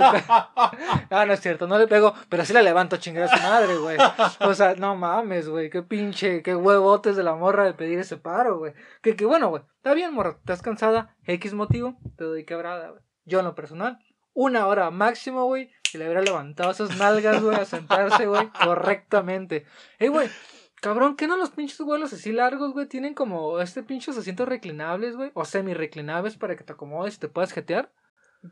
[1.12, 3.42] Ah, no es cierto, no le pego, pero sí la levanto a chingar a su
[3.42, 3.98] madre, güey.
[4.40, 8.16] O sea, no mames, güey, qué pinche, qué huevotes de la morra de pedir ese
[8.16, 8.74] paro, güey.
[9.02, 13.02] Que, que bueno, güey, está bien, morra, estás cansada, X motivo, te doy quebrada, güey.
[13.24, 13.98] Yo en lo personal,
[14.32, 19.66] una hora máximo, güey, y le hubiera levantado esas nalgas, güey, a sentarse, güey, correctamente.
[19.98, 20.28] Ey, güey,
[20.80, 22.86] Cabrón, ¿qué no los pinches vuelos así largos, güey?
[22.86, 25.30] Tienen como este pinches asientos reclinables, güey.
[25.34, 27.92] O semi-reclinables para que te acomodes y te puedas jetear.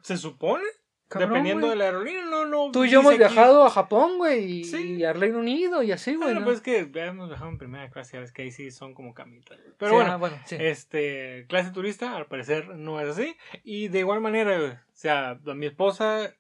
[0.03, 0.64] ¿Se supone?
[1.09, 1.70] Cabrón, Dependiendo güey.
[1.70, 2.70] de la aerolínea, no, no.
[2.70, 4.97] Tú y yo hemos aquí- viajado a Japón, güey, y, Sí.
[4.97, 6.26] y a Reino Unido y así, güey.
[6.26, 6.45] Bueno, ¿no?
[6.45, 9.14] pues es que hemos viajado en primera clase, ya ves que ahí sí son como
[9.14, 9.57] camitas.
[9.59, 9.72] güey.
[9.79, 10.57] Pero Sí, bueno, ah, bueno, sí.
[10.61, 13.35] este, clase turista, al parecer no es así.
[13.64, 16.35] Y de igual manera, güey, o sea, mi esposa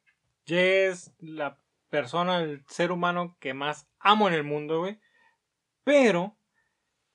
[0.44, 1.56] ya es la
[1.88, 4.98] persona, el ser humano que más amo en el mundo, güey.
[5.88, 6.36] Pero,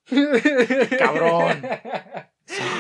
[0.97, 1.61] cabrón.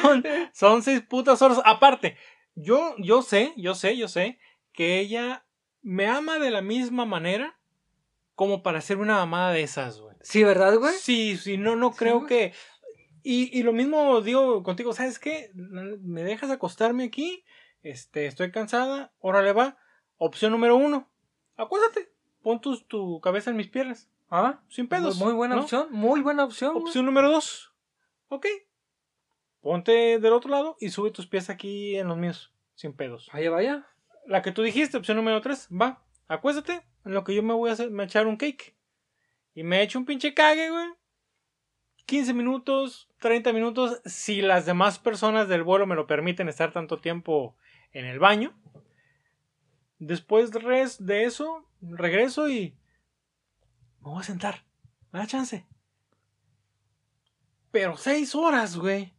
[0.01, 1.61] son, son seis putas horas.
[1.63, 2.17] Aparte,
[2.55, 4.39] yo, yo sé, yo sé, yo sé
[4.71, 5.45] que ella
[5.83, 7.59] me ama de la misma manera
[8.33, 10.15] como para hacer una mamada de esas, güey.
[10.21, 10.95] Sí, ¿verdad, güey?
[10.95, 12.53] Sí, sí, no, no creo que.
[13.21, 15.51] Y, y lo mismo digo contigo, ¿sabes qué?
[15.53, 17.45] Me dejas acostarme aquí,
[17.83, 19.77] este, estoy cansada, órale va.
[20.17, 21.07] Opción número uno,
[21.55, 25.17] acuéstate, pon tu, tu cabeza en mis piernas, Ah, sin pedos.
[25.17, 25.61] Muy, muy buena ¿no?
[25.61, 26.73] opción, muy buena opción.
[26.73, 26.85] güey.
[26.85, 27.71] Opción número dos,
[28.29, 28.47] ok,
[29.61, 33.29] ponte del otro lado y sube tus pies aquí en los míos, sin pedos.
[33.31, 33.87] Vaya, vaya.
[34.25, 37.69] La que tú dijiste, opción número 3, va, acuéstate, en lo que yo me voy
[37.69, 38.75] a hacer, me echar un cake.
[39.53, 40.87] Y me echo un pinche cague, güey.
[42.07, 46.97] 15 minutos, 30 minutos, si las demás personas del vuelo me lo permiten estar tanto
[46.97, 47.55] tiempo
[47.91, 48.59] en el baño.
[49.99, 52.75] Después de eso, regreso y
[54.03, 54.63] me voy a sentar.
[55.11, 55.65] Me da chance.
[57.71, 59.13] Pero seis horas, güey.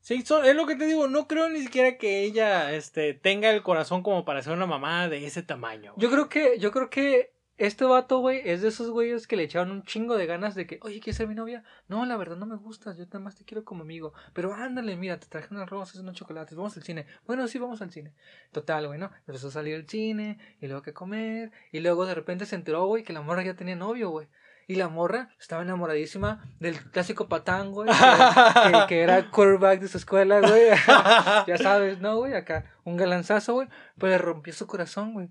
[0.00, 0.48] Seis horas.
[0.48, 1.06] Es lo que te digo.
[1.08, 5.08] No creo ni siquiera que ella este, tenga el corazón como para ser una mamá
[5.08, 5.94] de ese tamaño.
[5.96, 9.42] Yo creo que, yo creo que este vato, güey, es de esos güeyes que le
[9.44, 11.62] echaron un chingo de ganas de que, oye, ¿quieres ser mi novia?
[11.88, 14.12] No, la verdad no me gustas, yo nada más te quiero como amigo.
[14.32, 17.06] Pero ándale, mira, te traje unas rosas, unos chocolates, vamos al cine.
[17.26, 18.12] Bueno, sí, vamos al cine.
[18.52, 19.10] Total, güey, ¿no?
[19.26, 22.86] Empezó a salir al cine, y luego que comer, y luego de repente se enteró,
[22.86, 24.28] güey, que la morra ya tenía novio, güey.
[24.66, 29.88] Y la morra estaba enamoradísima del clásico patán, güey, que, que- que era quarterback de
[29.88, 30.68] su escuela, güey.
[31.48, 32.34] ya sabes, ¿no, güey?
[32.34, 33.68] Acá, un galanzazo, güey.
[33.98, 35.28] Pero le rompió su corazón, güey.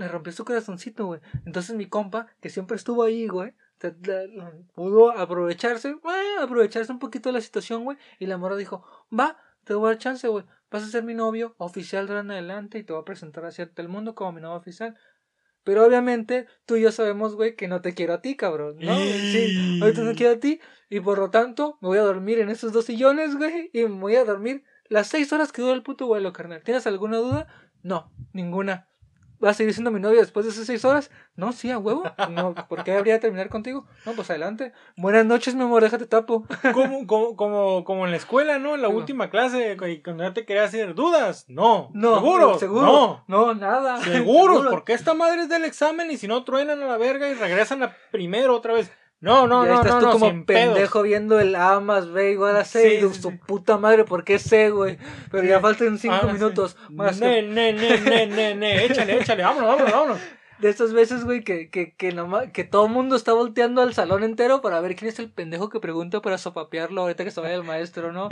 [0.00, 1.20] Le rompió su corazoncito, güey.
[1.46, 4.28] Entonces mi compa, que siempre estuvo ahí, güey, te- te-
[4.74, 7.96] pudo aprovecharse, bueno, aprovecharse un poquito de la situación, güey.
[8.18, 8.84] Y la morra dijo,
[9.16, 10.44] va, te voy a dar chance, güey.
[10.70, 13.44] Vas a ser mi novio oficial de ahora en adelante y te voy a presentar
[13.44, 14.96] hacia el mundo como mi novio oficial.
[15.62, 18.94] Pero obviamente tú y yo sabemos, güey, que no te quiero a ti, cabrón, ¿no?
[19.30, 22.48] Sí, ahorita no quiero a ti y por lo tanto me voy a dormir en
[22.48, 25.82] esos dos sillones, güey, y me voy a dormir las seis horas que dura el
[25.82, 26.62] puto vuelo, carnal.
[26.64, 27.46] ¿Tienes alguna duda?
[27.82, 28.88] No, ninguna.
[29.40, 31.10] ¿Vas a seguir siendo mi novia después de esas seis horas?
[31.34, 32.02] No, sí, a huevo.
[32.30, 33.86] No, ¿por qué habría de terminar contigo?
[34.04, 34.72] No, pues adelante.
[34.96, 36.44] Buenas noches, mi amor, déjate tapo.
[36.74, 38.74] Como, como, como, como en la escuela, ¿no?
[38.74, 41.46] En la última clase, cu- cuando ya te quería hacer dudas.
[41.48, 41.90] No.
[41.94, 42.60] No, ¿Seguros?
[42.60, 42.82] seguro.
[42.86, 43.24] No.
[43.28, 44.00] No, nada.
[44.02, 44.70] Seguros, Seguro.
[44.70, 47.82] porque esta madre es del examen y si no truenan a la verga y regresan
[47.82, 48.92] a primero otra vez.
[49.20, 50.74] No, no, no, estás no, tú no, como pedos.
[50.74, 52.88] pendejo viendo el A más B igual a C.
[52.88, 54.96] Sí, y tu sí, puta madre, ¿por qué C, güey?
[55.30, 56.76] Pero ya faltan cinco Ah, minutos.
[56.88, 60.18] Más Ne, ne, ne, ne, ne, ne, échale, échale, vámonos, vámonos, vámonos.
[60.58, 63.92] de estas veces, güey, que, que, que, nomás- que todo el mundo está volteando al
[63.94, 67.40] salón entero para ver quién es el pendejo que pregunta para sopapearlo ahorita que se
[67.42, 68.28] vaya el maestro, ¿no?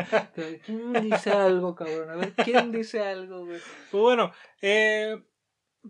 [0.64, 2.10] ¿Quién dice algo, cabrón?
[2.10, 3.58] A ver, ¿quién dice algo, güey?
[3.90, 4.32] Pues bueno,
[4.62, 5.22] eh,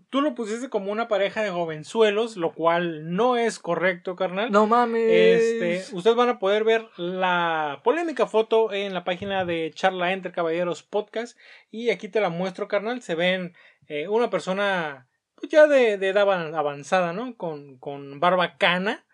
[0.09, 4.51] tú lo pusiste como una pareja de jovenzuelos, lo cual no es correcto, carnal.
[4.51, 5.03] No mames.
[5.11, 10.31] Este, ustedes van a poder ver la polémica foto en la página de Charla entre
[10.31, 11.37] Caballeros Podcast.
[11.71, 13.01] Y aquí te la muestro, carnal.
[13.01, 13.53] Se ven
[13.87, 17.35] eh, una persona pues ya de, de edad avan- avanzada, ¿no?
[17.35, 19.05] Con, con barba cana.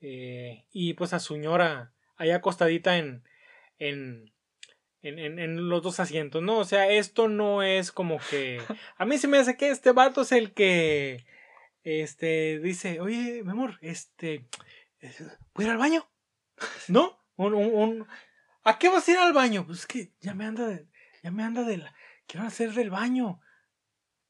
[0.00, 3.24] eh, y pues a su señora allá acostadita en,
[3.78, 4.29] en,
[5.02, 6.58] en, en- en los dos asientos, ¿no?
[6.58, 8.60] O sea, esto no es como que...
[8.96, 11.24] A mí se me hace que este vato es el que...
[11.82, 14.46] Este, dice, oye, mi amor, este...
[15.54, 16.10] ¿Voy a ir al baño?
[16.88, 17.18] ¿No?
[17.36, 18.06] Un, un, un-
[18.64, 19.64] ¿A qué vas a ir al baño?
[19.66, 20.86] Pues es que ya me anda de,
[21.22, 21.94] ya me anda de la,
[22.26, 23.40] quiero hacer del baño.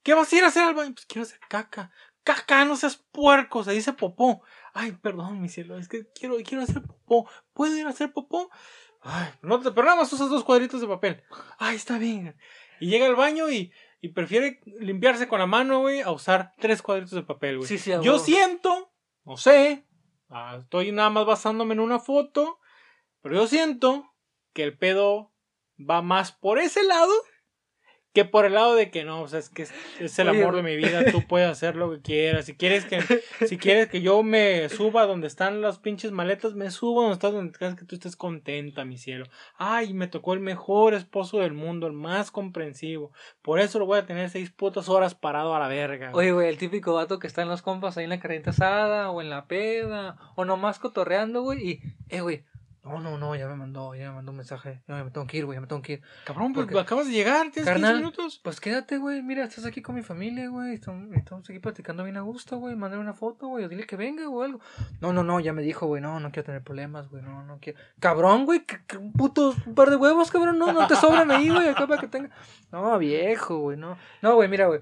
[0.04, 0.94] ¿Qué vas a ir a hacer al baño?
[0.94, 1.90] Pues quiero hacer caca.
[2.22, 4.42] Caca, no seas puerco, se dice popó.
[4.72, 7.28] Ay, perdón, mi cielo, es que quiero, quiero hacer popó.
[7.52, 8.50] ¿Puedo ir a hacer popó?
[9.00, 11.22] Ay, no te, pero nada más usas dos cuadritos de papel.
[11.58, 12.36] Ay, está bien.
[12.80, 16.82] Y llega al baño y, y prefiere limpiarse con la mano, güey, a usar tres
[16.82, 17.68] cuadritos de papel, güey.
[17.68, 18.92] Sí, sí, a Yo siento,
[19.24, 19.86] no sé,
[20.28, 22.58] ah, estoy nada más basándome en una foto,
[23.22, 24.14] pero yo siento
[24.52, 25.32] que el pedo
[25.78, 27.12] va más por ese lado
[28.12, 30.56] que por el lado de que no, o sea, es que es, es el amor
[30.56, 33.00] de mi vida, tú puedes hacer lo que quieras, si quieres que
[33.46, 37.32] si quieres que yo me suba donde están las pinches maletas, me subo donde estás
[37.32, 39.26] donde quieras que tú estés contenta, mi cielo.
[39.56, 43.12] Ay, me tocó el mejor esposo del mundo, el más comprensivo.
[43.42, 46.10] Por eso lo voy a tener seis putas horas parado a la verga.
[46.10, 46.26] güey.
[46.26, 49.10] Oye, güey, el típico vato que está en los compas ahí en la carreta asada
[49.10, 52.44] o en la peda o nomás cotorreando, güey, y, eh, güey,
[52.82, 55.36] no, no, no, ya me mandó, ya me mandó un mensaje, ya me tengo que
[55.36, 56.02] ir, güey, ya me tengo que ir.
[56.24, 58.40] Cabrón, pues Porque- acabas de llegar, tienes Carnal, 15 minutos.
[58.42, 62.16] Pues quédate, güey, mira, estás aquí con mi familia, güey, estamos, estamos aquí platicando bien
[62.16, 64.60] a gusto, güey, mándale una foto, güey, o dile que venga o algo.
[65.02, 67.58] No, no, no, ya me dijo, güey, no, no quiero tener problemas, güey, no, no
[67.60, 67.78] quiero.
[67.98, 68.64] Cabrón, güey,
[68.98, 72.00] un puto un par de huevos, cabrón, no, no te sobran ahí, güey, acá para
[72.00, 72.30] que tenga.
[72.72, 73.98] No, viejo, güey, no.
[74.22, 74.80] No, güey, mira, güey.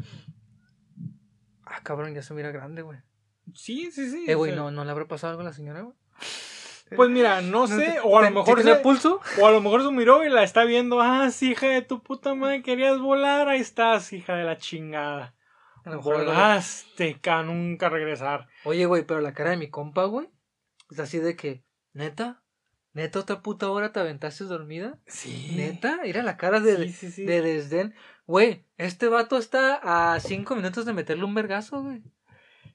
[1.65, 2.99] Ah, cabrón, ya se mira grande, güey.
[3.55, 4.25] Sí, sí, sí.
[4.29, 5.97] Eh, o güey, sea, no, no le habrá pasado algo a la señora, güey.
[6.97, 9.21] Pues mira, no sé, o a lo mejor ¿sí tiene se- pulso?
[9.41, 11.01] o a lo mejor se miró y la está viendo.
[11.01, 15.35] Ah, sí, hija de tu puta madre, querías volar, ahí estás, hija de la chingada.
[15.85, 18.49] A lo mejor Volaste, a nunca regresar.
[18.65, 20.29] Oye, güey, pero la cara de mi compa, güey,
[20.91, 22.43] es así de que, neta,
[22.93, 24.99] neta, otra puta hora te aventaste dormida.
[25.07, 25.53] Sí.
[25.57, 27.25] Neta, era la cara de, Sí, sí, sí.
[27.25, 27.95] de desdén.
[28.27, 29.81] Güey, este vato está
[30.15, 32.03] a cinco minutos de meterle un vergazo, güey.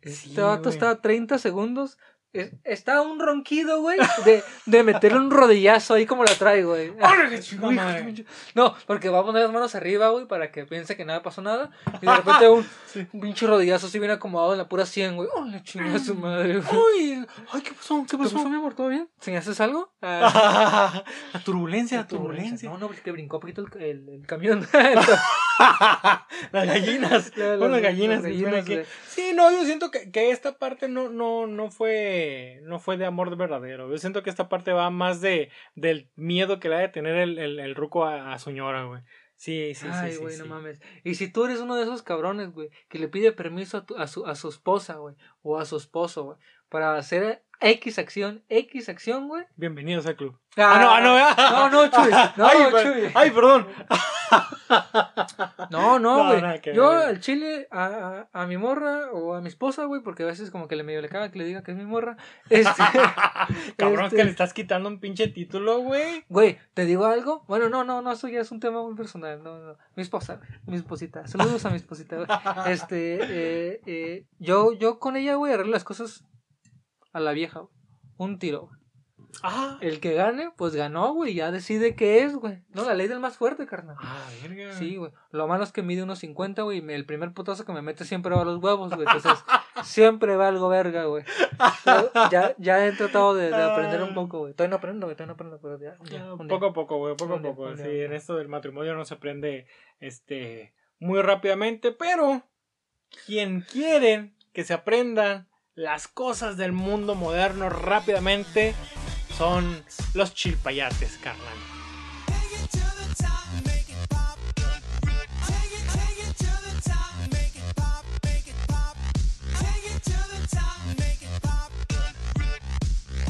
[0.01, 0.73] Este vato güey.
[0.73, 1.97] está a 30 segundos.
[2.33, 6.89] Es- está un ronquido, güey, de, de meterle un rodillazo ahí como la trae, güey.
[6.99, 8.25] ¡Órale, qué
[8.55, 11.41] No, porque va a poner las manos arriba, güey, para que piense que nada pasó
[11.43, 11.69] nada.
[12.01, 13.07] Y de repente un, Sí.
[13.13, 15.29] un pinche rodillazo así bien acomodado en la pura 100, güey.
[15.35, 17.17] ¡Oh, le chingada su madre, güey!
[17.19, 18.01] Uy, ay, ¿qué pasó?
[18.01, 18.49] ¿Qué ¿Qué pasó, pasó?
[18.49, 18.73] mi amor?
[18.73, 19.07] ¿Todo bien?
[19.19, 19.93] ¿Enseñaste algo?
[20.01, 21.03] Ah,
[21.33, 22.69] la turbulencia, la turbulencia.
[22.69, 24.67] No, no, porque brincó un poquito el, el, el camión.
[26.51, 27.37] las gallinas.
[27.37, 28.23] Las las- gallinas.
[28.23, 28.87] las.
[29.07, 33.05] Sí, no, yo siento que, que esta parte no, no, no fue no fue de
[33.05, 33.89] amor verdadero.
[33.89, 37.15] Yo siento que esta parte va más de del miedo que le ha de tener
[37.17, 39.01] el, el, el ruco a, a su ñora, güey.
[39.35, 40.17] Sí, sí, Ay, sí.
[40.17, 40.39] sí, güey, sí.
[40.41, 40.81] no mames.
[41.03, 43.97] Y si tú eres uno de esos cabrones, güey, que le pide permiso a, tu-
[43.97, 46.37] a, su, a su esposa, güey, o a su esposo, güey,
[46.69, 49.45] para hacer X acción, X acción, güey.
[49.55, 50.37] Bienvenidos al club.
[50.57, 53.11] Ah, no, ah, no, no, no, Chuy, no, ay, Chuy.
[53.15, 53.67] ay, perdón.
[55.69, 56.61] No, no, No, güey.
[56.61, 60.23] que Yo al chile, a, a, a mi morra o a mi esposa, güey, porque
[60.23, 62.17] a veces como que le medio le caga que le diga que es mi morra.
[62.49, 62.83] Este,
[63.77, 66.25] Cabrón, Este- que le estás quitando un pinche título, güey.
[66.27, 67.45] güey, ¿te digo algo?
[67.47, 69.41] Bueno, no, no, no, eso ya es un tema muy personal.
[69.41, 69.77] No, no.
[69.95, 71.25] Mi esposa, mi esposita.
[71.27, 72.27] Saludos a mi esposita, güey.
[72.73, 76.25] Este, eh, eh, yo, yo con ella, güey, arreglo las cosas
[77.13, 77.71] a la vieja, güey.
[78.17, 78.69] un tiro.
[79.41, 81.33] Ah, El que gane, pues ganó, güey.
[81.33, 82.61] Ya decide qué es, güey.
[82.69, 83.95] No, la ley del más fuerte, carnal.
[83.99, 84.73] ah, verga.
[84.73, 85.11] Sí, güey.
[85.31, 86.87] Lo malo es que mide unos 50, güey.
[86.93, 89.07] El primer putazo que me mete siempre va a los huevos, güey.
[89.07, 89.43] Entonces,
[89.83, 91.23] siempre va algo verga, güey.
[92.31, 94.53] Ya, ya he tratado de, de aprender un poco, güey.
[94.53, 95.15] Todavía no aprendo, güey.
[95.15, 95.97] Todavía no aprendo, pero ya.
[96.21, 97.73] Ah, un poco a poco, güey, poco a poco.
[97.73, 99.65] día, Sí, en esto del matrimonio no se aprende
[99.99, 102.43] este muy rápidamente, pero
[103.25, 108.75] quien quieren que se aprendan las cosas del mundo moderno rápidamente
[109.37, 111.43] son los chilpayates, carnal.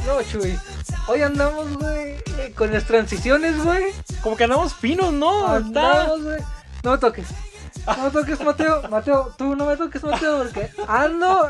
[0.05, 0.59] No, Chuy.
[1.07, 2.21] Hoy andamos, güey,
[2.55, 3.85] con las transiciones, güey.
[4.21, 5.47] Como que andamos finos, ¿no?
[5.47, 6.41] Andamos, güey.
[6.83, 7.27] No me toques.
[7.87, 8.89] No me toques, Mateo.
[8.89, 11.49] Mateo, tú no me toques, Mateo, porque ando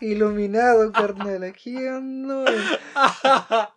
[0.00, 1.42] iluminado, carnal.
[1.44, 2.44] Aquí ando.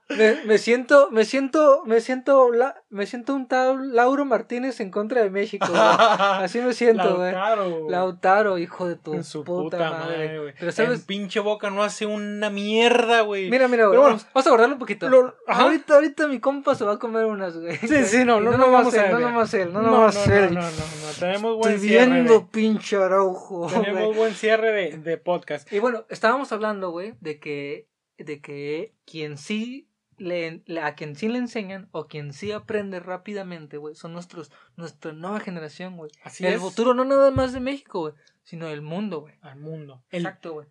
[0.10, 4.90] Me, me siento, me siento, me siento, la- me siento un tal Lauro Martínez en
[4.90, 5.82] contra de México, güey.
[6.20, 7.34] Así me siento, güey.
[7.34, 7.90] Lautaro.
[7.90, 10.40] Lautaro, hijo de tu En su puta, puta, madre.
[10.40, 10.54] güey.
[10.58, 13.50] Pero sabes, En pinche boca no hace una mierda, güey.
[13.52, 13.98] mira, mira, güey.
[14.00, 15.10] Bueno, vamos, vamos a guardarlo un poquito.
[15.10, 17.76] lo- ahorita, ahorita mi compa se va a comer unas, güey.
[17.80, 20.34] Sí, sí, no, no, no, no a él, no nomás él, no, no, nomás no,
[20.34, 20.54] él.
[20.54, 22.14] no, no, no, tenemos buen Estoy cierre.
[22.14, 23.68] viendo, de- pinche Araujo.
[23.68, 25.72] tenemos buen cierre de, de podcast.
[25.74, 27.88] Y bueno, estábamos hablando, güey, de que,
[28.18, 33.78] de que quien sí le, a quien sí le enseñan o quien sí aprende rápidamente,
[33.78, 36.12] güey, son nuestros, nuestra nueva generación, güey.
[36.24, 36.60] Así el es.
[36.62, 39.36] futuro no nada más de México, güey, sino del mundo, güey.
[39.42, 40.04] Al mundo.
[40.10, 40.68] El, Exacto, güey.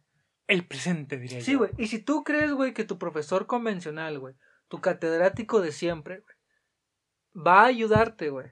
[0.49, 1.59] el presente, diría Sí, yo.
[1.59, 1.71] güey.
[1.79, 4.35] Y si tú crees, güey, que tu profesor convencional, güey,
[4.69, 8.51] tu catedrático de siempre, güey, va a ayudarte, güey,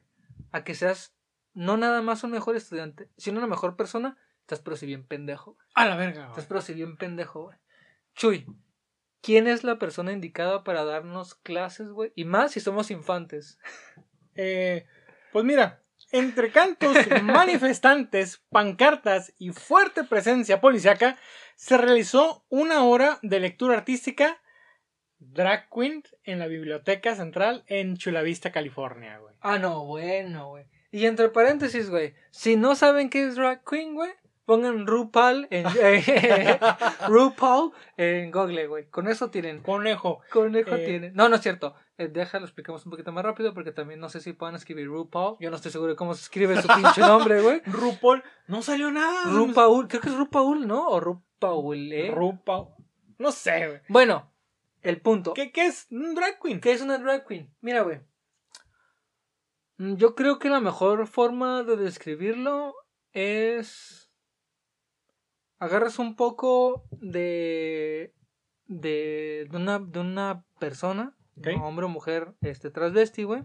[0.52, 1.14] a que seas
[1.54, 5.55] no nada más un mejor estudiante, sino una mejor persona, estás pero si bien pendejo,
[5.55, 5.66] güey.
[5.74, 6.28] A la verga, güey.
[6.30, 7.57] Estás pero si bien pendejo, güey.
[8.14, 8.47] Chuy,
[9.22, 12.12] ¿quién es la persona indicada para darnos clases, güey?
[12.14, 13.59] Y más si somos infantes.
[14.36, 14.84] Eh,
[15.32, 21.16] pues mira, entre cantos, manifestantes, pancartas y fuerte presencia policiaca,
[21.55, 24.42] se realizó una hora de lectura artística
[25.20, 29.36] Drag Queen en la Biblioteca Central en Chula Vista, California, güey.
[29.40, 30.66] Ah, no, bueno, güey.
[30.90, 34.12] Y entre paréntesis, güey, si no saben qué es drag queen, güey,
[34.45, 35.64] pongan RuPaul en
[37.09, 38.88] RuPaul en Google, güey.
[38.90, 39.61] Con eso tienen.
[39.62, 40.20] Conejo.
[40.30, 41.11] Conejo Eh, tiene.
[41.12, 41.74] No, no es cierto.
[41.97, 45.36] Eh, déjalo, explicamos un poquito más rápido porque también no sé si puedan escribir RuPaul.
[45.40, 47.62] Yo no estoy seguro de cómo se escribe su pinche nombre, güey.
[47.66, 48.22] RuPaul.
[48.49, 49.30] No salió nada.
[49.30, 50.88] RuPaul, creo que es RuPaul, ¿no?
[50.88, 52.11] O RuPaul, ¿eh?
[52.14, 52.68] RuPaul.
[53.18, 53.80] No sé, güey.
[53.88, 54.30] Bueno,
[54.82, 55.34] el punto.
[55.34, 56.61] ¿Qué, ¿Qué es un drag queen?
[56.61, 57.55] ¿Qué es una drag queen?
[57.61, 58.01] Mira, güey.
[59.78, 62.74] Mm, Yo creo que la mejor forma de describirlo
[63.12, 64.03] es.
[65.64, 68.12] Agarras un poco de.
[68.66, 71.16] de, de una, de una persona,
[71.62, 73.44] hombre o mujer, este transvesti, güey.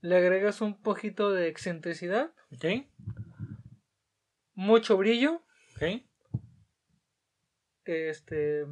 [0.00, 2.64] Le agregas un poquito de excentricidad, Ok,
[4.54, 5.42] mucho brillo,
[5.76, 6.02] ok.
[7.84, 8.64] este.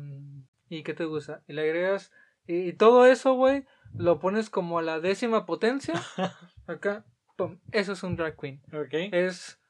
[0.69, 1.45] ¿Y qué te gusta?
[1.47, 2.11] Y le agregas.
[2.49, 5.95] Y, y todo eso, güey, lo pones como a la décima potencia.
[6.67, 7.05] Acá,
[7.37, 8.61] pum, eso es un drag queen.
[8.73, 8.95] Ok.
[9.13, 9.61] Es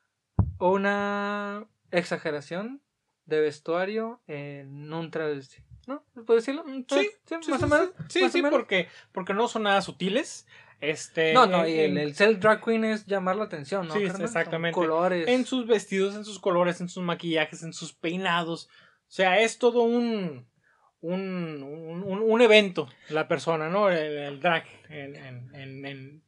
[0.58, 2.82] una exageración
[3.26, 5.62] de vestuario en un travesti.
[5.86, 6.04] ¿No?
[6.14, 6.64] ¿Puedo decirlo?
[6.64, 7.90] Mm, Ah, Sí, sí, más sí, o menos.
[8.08, 8.52] Sí, sí, menos.
[8.58, 10.46] porque, porque no son nada sutiles.
[10.80, 13.94] Este, No, no, y el, el ser drag queen es llamar la atención, ¿no?
[13.94, 14.08] Sí?
[14.10, 14.74] Son exactamente.
[14.74, 15.28] colores.
[15.28, 18.66] en sus vestidos, en sus colores, en sus maquillajes, en sus peinados.
[18.66, 20.46] O sea, es todo un
[21.00, 23.90] un, un, evento la persona, ¿no?
[23.90, 24.64] El, el drag.
[24.88, 26.22] En, en- en- en-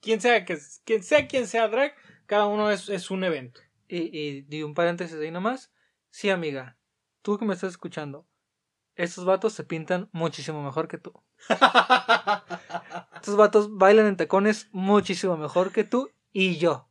[0.00, 1.94] quien sea que quien sea quien sea drag,
[2.26, 3.60] cada uno es, es un evento.
[3.90, 5.72] Y, y, di un paréntesis ahí nomás.
[6.10, 6.78] Sí, amiga,
[7.22, 8.26] tú que me estás escuchando,
[8.94, 11.12] estos vatos se pintan muchísimo mejor que tú.
[13.16, 16.88] Estos vatos bailan en tacones muchísimo mejor que tú y yo.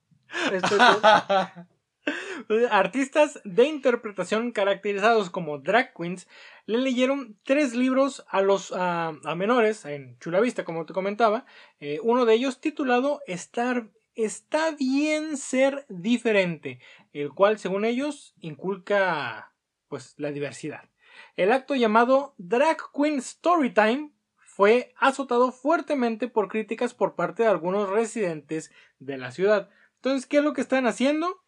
[0.51, 1.65] Esto es-
[2.71, 6.27] Artistas de interpretación caracterizados como drag queens
[6.65, 11.45] le leyeron tres libros a los a, a menores en Chula Vista, como te comentaba.
[11.79, 13.89] Eh, uno de ellos titulado Estar,
[14.19, 16.81] Está bien ser diferente,
[17.13, 19.53] el cual, según ellos, inculca
[19.87, 20.89] pues la diversidad.
[21.37, 27.89] El acto llamado Drag Queen Storytime fue azotado fuertemente por críticas por parte de algunos
[27.89, 29.69] residentes de la ciudad.
[29.95, 31.41] Entonces, ¿qué es lo que están haciendo?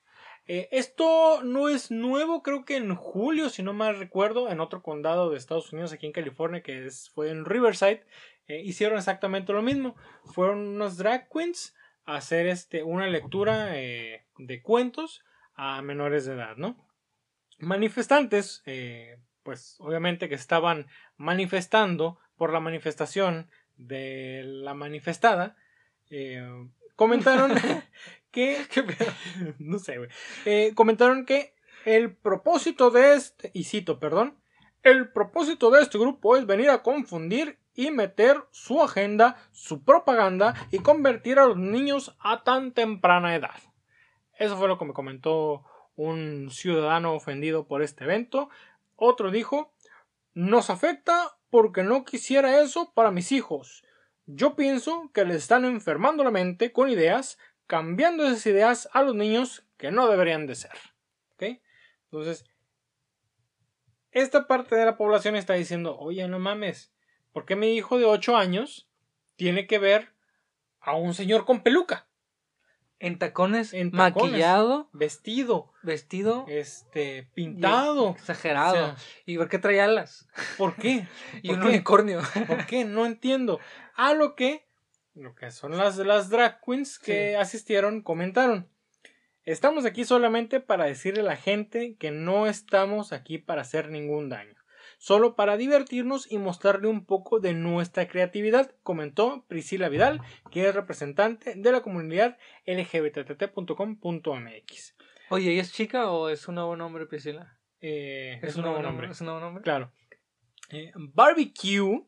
[0.48, 4.82] Eh, esto no es nuevo, creo que en julio, si no mal recuerdo, en otro
[4.82, 8.06] condado de Estados Unidos, aquí en California, que fue en Riverside,
[8.48, 9.98] eh, hicieron exactamente lo mismo.
[10.24, 11.76] Fueron unos drag queens
[12.06, 15.24] hacer este, una lectura eh, de cuentos
[15.56, 16.76] a menores de edad, ¿no?
[17.60, 20.88] Manifestantes, eh, pues obviamente que estaban
[21.18, 25.56] manifestando por la manifestación de la manifestada,
[26.10, 26.44] eh,
[26.96, 27.52] comentaron
[28.32, 28.66] que,
[29.60, 31.54] no sé, güey, comentaron que
[31.86, 34.38] el propósito de este, y cito, perdón,
[34.84, 40.56] el propósito de este grupo es venir a confundir y meter su agenda, su propaganda
[40.72, 43.60] y convertir a los niños a tan temprana edad.
[44.38, 45.66] Eso fue lo que me comentó
[45.96, 48.50] un ciudadano ofendido por este evento.
[48.96, 49.74] Otro dijo,
[50.34, 53.84] nos afecta porque no quisiera eso para mis hijos.
[54.26, 59.16] Yo pienso que les están enfermando la mente con ideas, cambiando esas ideas a los
[59.16, 60.72] niños que no deberían de ser.
[61.34, 61.60] ¿Ok?
[62.06, 62.46] Entonces,
[64.12, 66.94] esta parte de la población está diciendo, oye, no mames,
[67.34, 68.88] ¿por qué mi hijo de 8 años
[69.36, 70.10] tiene que ver
[70.80, 72.08] a un señor con peluca?
[73.00, 78.96] En tacones, maquillado, vestido, vestido, este, pintado, exagerado.
[79.26, 80.30] ¿Y por qué trae alas?
[80.56, 81.08] ¿Por qué?
[81.42, 82.22] y un unicornio.
[82.46, 82.86] ¿Por qué?
[82.86, 83.60] No entiendo.
[83.96, 84.68] A lo que,
[85.16, 88.70] lo que son las, las drag queens que asistieron comentaron.
[89.46, 94.30] Estamos aquí solamente para decirle a la gente que no estamos aquí para hacer ningún
[94.30, 94.61] daño
[95.02, 100.22] solo para divertirnos y mostrarle un poco de nuestra creatividad, comentó Priscila Vidal,
[100.52, 102.38] que es representante de la comunidad
[102.68, 103.66] lgbtt.com.mx.
[105.32, 107.58] Oye, ¿y es chica o es un nuevo nombre, Priscila?
[107.82, 109.10] Eh, es, un nuevo nombre.
[109.10, 109.64] ¿Es un nuevo nombre?
[109.64, 109.92] Claro.
[110.70, 112.06] Eh, barbecue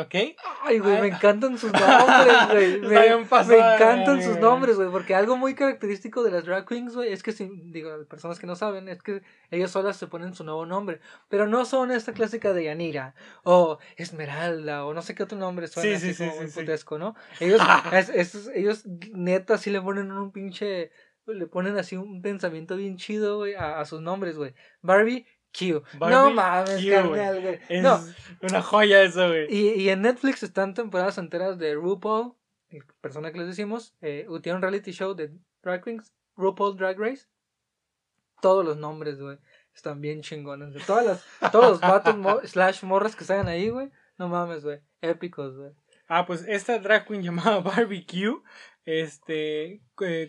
[0.00, 0.14] ¿Ok?
[0.62, 2.80] Ay, güey, me encantan sus nombres, güey.
[2.80, 4.90] Me, encantan sus nombres, güey.
[4.90, 8.46] Porque algo muy característico de las drag queens, güey, es que, si, digo, personas que
[8.46, 11.00] no saben, es que ellas solas se ponen su nuevo nombre.
[11.28, 13.14] Pero no son esta clásica de Yanira,
[13.44, 16.98] o Esmeralda, o no sé qué otro nombre suena sí, así sí, como sí, putesco,
[16.98, 17.14] ¿no?
[17.40, 17.60] Ellos,
[18.14, 20.90] es, ellos neta sí le ponen un pinche
[21.26, 24.54] le ponen así un pensamiento bien chido, güey, a, a sus nombres, güey.
[24.80, 25.82] Barbie Q.
[26.00, 27.60] no mames, carnal, güey.
[27.68, 27.84] Es
[28.40, 29.46] una joya eso, güey.
[29.54, 32.34] Y, y, en Netflix están temporadas enteras de RuPaul,
[33.00, 35.32] persona que les decimos, eh, tiene un reality show de
[35.62, 37.26] Drag Queens, RuPaul Drag Race.
[38.40, 39.38] Todos los nombres, güey,
[39.74, 40.74] están bien chingones.
[40.74, 43.90] De todas las, todos los vatos slash morras que salen ahí, güey.
[44.18, 44.80] No mames, güey.
[45.00, 45.72] Épicos, güey.
[46.08, 48.42] Ah, pues esta drag queen llamada Barbecue
[48.84, 49.80] este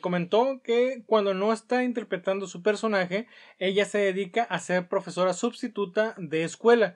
[0.01, 3.27] comentó que cuando no está interpretando su personaje,
[3.57, 6.95] ella se dedica a ser profesora sustituta de escuela.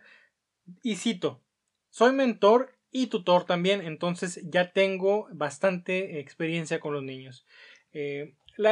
[0.84, 1.42] Y cito,
[1.90, 7.46] soy mentor y tutor también, entonces ya tengo bastante experiencia con los niños.
[7.92, 8.72] Eh, la,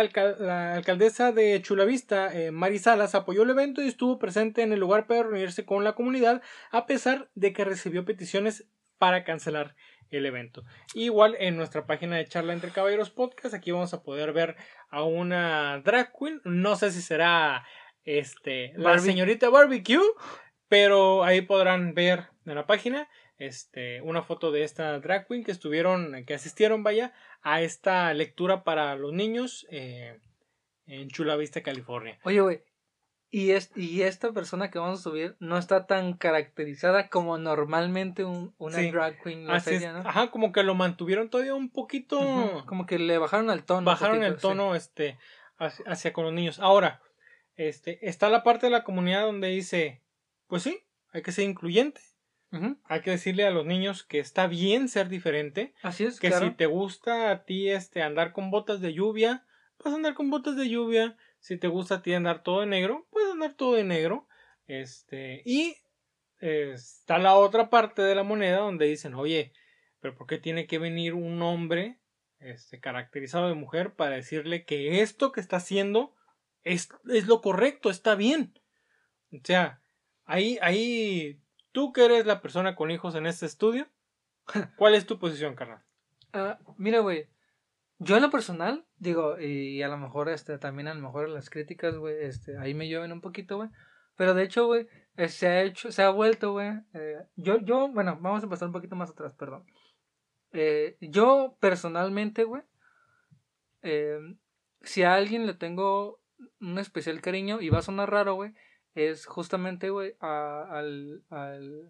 [0.73, 5.05] alcaldesa de Chulavista, eh, Mari Salas, apoyó el evento y estuvo presente en el lugar
[5.05, 8.65] para reunirse con la comunidad, a pesar de que recibió peticiones
[8.97, 9.75] para cancelar
[10.11, 10.63] el evento.
[10.93, 14.55] Igual en nuestra página de Charla entre Caballeros Podcast, aquí vamos a poder ver
[14.89, 16.41] a una drag queen.
[16.43, 17.65] No sé si será
[18.03, 19.99] este la señorita Barbecue,
[20.67, 25.51] pero ahí podrán ver en la página este una foto de esta drag queen que
[25.51, 30.19] estuvieron, que asistieron, vaya, a esta lectura para los niños eh,
[30.87, 32.19] en Chula Vista, California.
[32.23, 32.61] Oye, güey,
[33.31, 38.23] y, es, y esta persona que vamos a subir no está tan caracterizada como normalmente
[38.23, 39.99] un, una drag queen la serie, ¿no?
[39.99, 42.63] Ajá, como que lo mantuvieron todavía un poquito.
[42.65, 43.85] Como que le bajaron el tono.
[43.85, 45.17] Bajaron el tono, este,
[45.57, 46.59] hacia, con los niños.
[46.59, 47.01] Ahora,
[47.55, 50.01] este, está la parte de la comunidad donde dice,
[50.47, 52.01] pues sí, hay que ser incluyente.
[52.85, 55.73] Hay que decirle a los niños que está bien ser diferente.
[55.81, 56.21] Así es.
[56.21, 59.45] Que si te gusta a ti este andar con botas de lluvia,
[59.77, 61.17] pues andar con botas de lluvia.
[61.45, 64.27] Si te gusta a ti andar todo de negro, puedes andar todo de negro.
[64.65, 65.77] Este, y
[66.39, 69.53] está la otra parte de la moneda donde dicen, oye,
[69.99, 71.99] pero ¿por qué tiene que venir un hombre
[72.39, 76.15] este, caracterizado de mujer para decirle que esto que está haciendo
[76.63, 78.59] es, es lo correcto, está bien?
[79.31, 79.83] O sea,
[80.23, 81.39] ahí, ahí,
[81.71, 83.87] tú que eres la persona con hijos en este estudio,
[84.77, 85.83] ¿cuál es tu posición, carnal?
[86.33, 87.27] Ah, mira, güey,
[87.99, 91.49] yo en lo personal, digo, y a lo mejor este también a lo mejor las
[91.49, 93.69] críticas, güey, este, ahí me llueven un poquito, güey.
[94.15, 94.87] Pero de hecho, güey,
[95.17, 96.71] eh, se ha hecho, se ha vuelto, güey.
[96.93, 99.65] Eh, yo, yo, bueno, vamos a pasar un poquito más atrás, perdón.
[100.53, 102.63] Eh, yo personalmente, güey,
[104.81, 106.19] si a alguien le tengo
[106.59, 108.53] un especial cariño, y va a sonar raro, güey,
[108.95, 111.89] es justamente, güey, al, al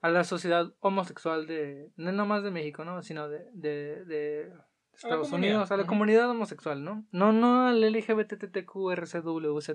[0.00, 3.02] a la sociedad homosexual de, no nomás de México, ¿no?
[3.02, 4.52] Sino de, de, de
[4.94, 7.04] Estados Unidos, a la comunidad homosexual, ¿no?
[7.10, 9.68] No, no al LGBTTQRCWZ.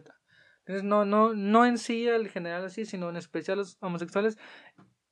[0.65, 4.38] Entonces, no, no, no en sí al general así, sino en especial a los homosexuales.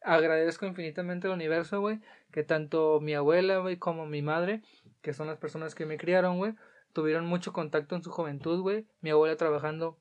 [0.01, 1.99] Agradezco infinitamente al universo, güey,
[2.31, 4.61] que tanto mi abuela, güey, como mi madre,
[5.01, 6.55] que son las personas que me criaron, güey,
[6.93, 8.87] tuvieron mucho contacto en su juventud, güey.
[9.01, 9.99] Mi abuela trabajando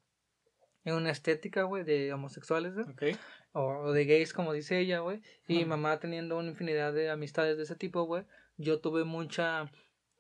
[0.84, 2.86] en una estética, güey, de homosexuales, güey.
[2.86, 3.18] Ok.
[3.53, 5.20] O de gays, como dice ella, güey.
[5.48, 8.24] Y mi mamá teniendo una infinidad de amistades de ese tipo, güey.
[8.57, 9.70] Yo tuve mucha,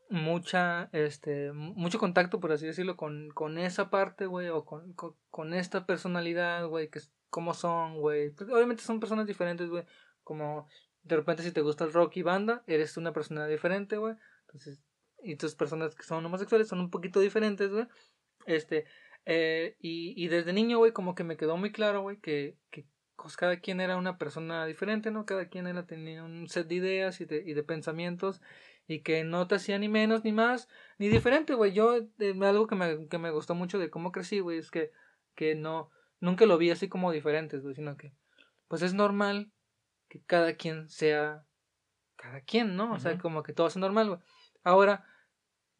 [0.08, 4.92] mucha, este, mu- mucho contacto, por así decirlo, con, con esa parte, güey, o con,
[4.94, 8.30] con, con esta personalidad, güey, que es cómo son, güey.
[8.30, 9.84] Pues, obviamente son personas diferentes, güey.
[10.24, 10.68] Como
[11.02, 14.14] de repente si te gusta el rock y banda, eres una persona diferente, güey.
[14.46, 14.82] Entonces,
[15.22, 17.86] y tus personas que son homosexuales son un poquito diferentes, güey.
[18.46, 18.86] Este,
[19.26, 22.86] eh, y, y desde niño, güey, como que me quedó muy claro, güey, que, que
[23.20, 25.26] pues, cada quien era una persona diferente, ¿no?
[25.26, 28.40] Cada quien era, tenía un set de ideas y de, y de pensamientos
[28.86, 30.68] y que no te hacía ni menos ni más
[30.98, 31.72] ni diferente, güey.
[31.72, 34.90] Yo, eh, algo que me, que me gustó mucho de cómo crecí, güey, es que,
[35.34, 35.90] que no,
[36.20, 38.12] nunca lo vi así como diferentes, güey, sino que,
[38.68, 39.52] pues es normal
[40.08, 41.44] que cada quien sea
[42.16, 42.92] cada quien, ¿no?
[42.92, 44.20] O sea, como que todo es normal, güey.
[44.62, 45.04] Ahora,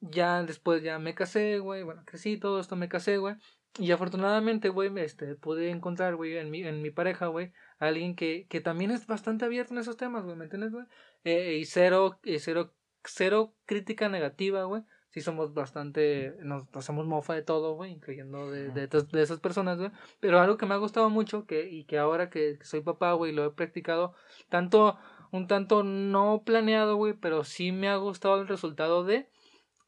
[0.01, 3.35] ya después ya me casé, güey, bueno, crecí, todo esto me casé, güey.
[3.79, 8.47] Y afortunadamente, güey, este, pude encontrar, güey, en mi, en mi pareja, güey, alguien que,
[8.49, 10.87] que también es bastante abierto en esos temas, güey, ¿me entiendes, güey?
[11.25, 14.83] Eh, y cero, y cero, cero crítica negativa, güey.
[15.11, 19.79] Sí somos bastante, nos hacemos mofa de todo, güey, incluyendo de, de, de esas personas,
[19.79, 19.91] güey.
[20.21, 23.33] Pero algo que me ha gustado mucho, que, y que ahora que soy papá, güey,
[23.33, 24.15] lo he practicado,
[24.49, 24.99] tanto,
[25.33, 29.29] un tanto no planeado, güey, pero sí me ha gustado el resultado de,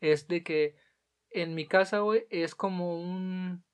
[0.01, 0.77] es de que
[1.31, 3.65] en mi casa, güey, es como un,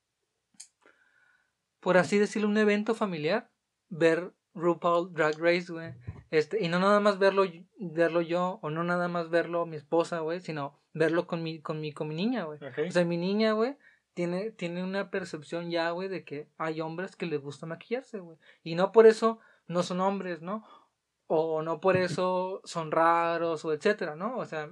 [1.89, 3.51] por así decirlo, un evento familiar,
[3.89, 5.95] ver RuPaul Drag Race, güey.
[6.31, 7.45] Este, y no nada más verlo,
[7.79, 11.81] verlo yo, o no nada más verlo mi esposa, güey, sino verlo con mi, con
[11.81, 12.59] mi, con mi niña, güey.
[12.87, 13.79] O sea, mi niña, güey,
[14.13, 18.37] tiene, tiene una percepción ya, güey, de que hay hombres que les gusta maquillarse, güey.
[18.63, 20.67] Y no por eso no son hombres, ¿no?
[21.27, 24.37] O no por eso son raros, o etcétera, ¿no?
[24.37, 24.71] O sea,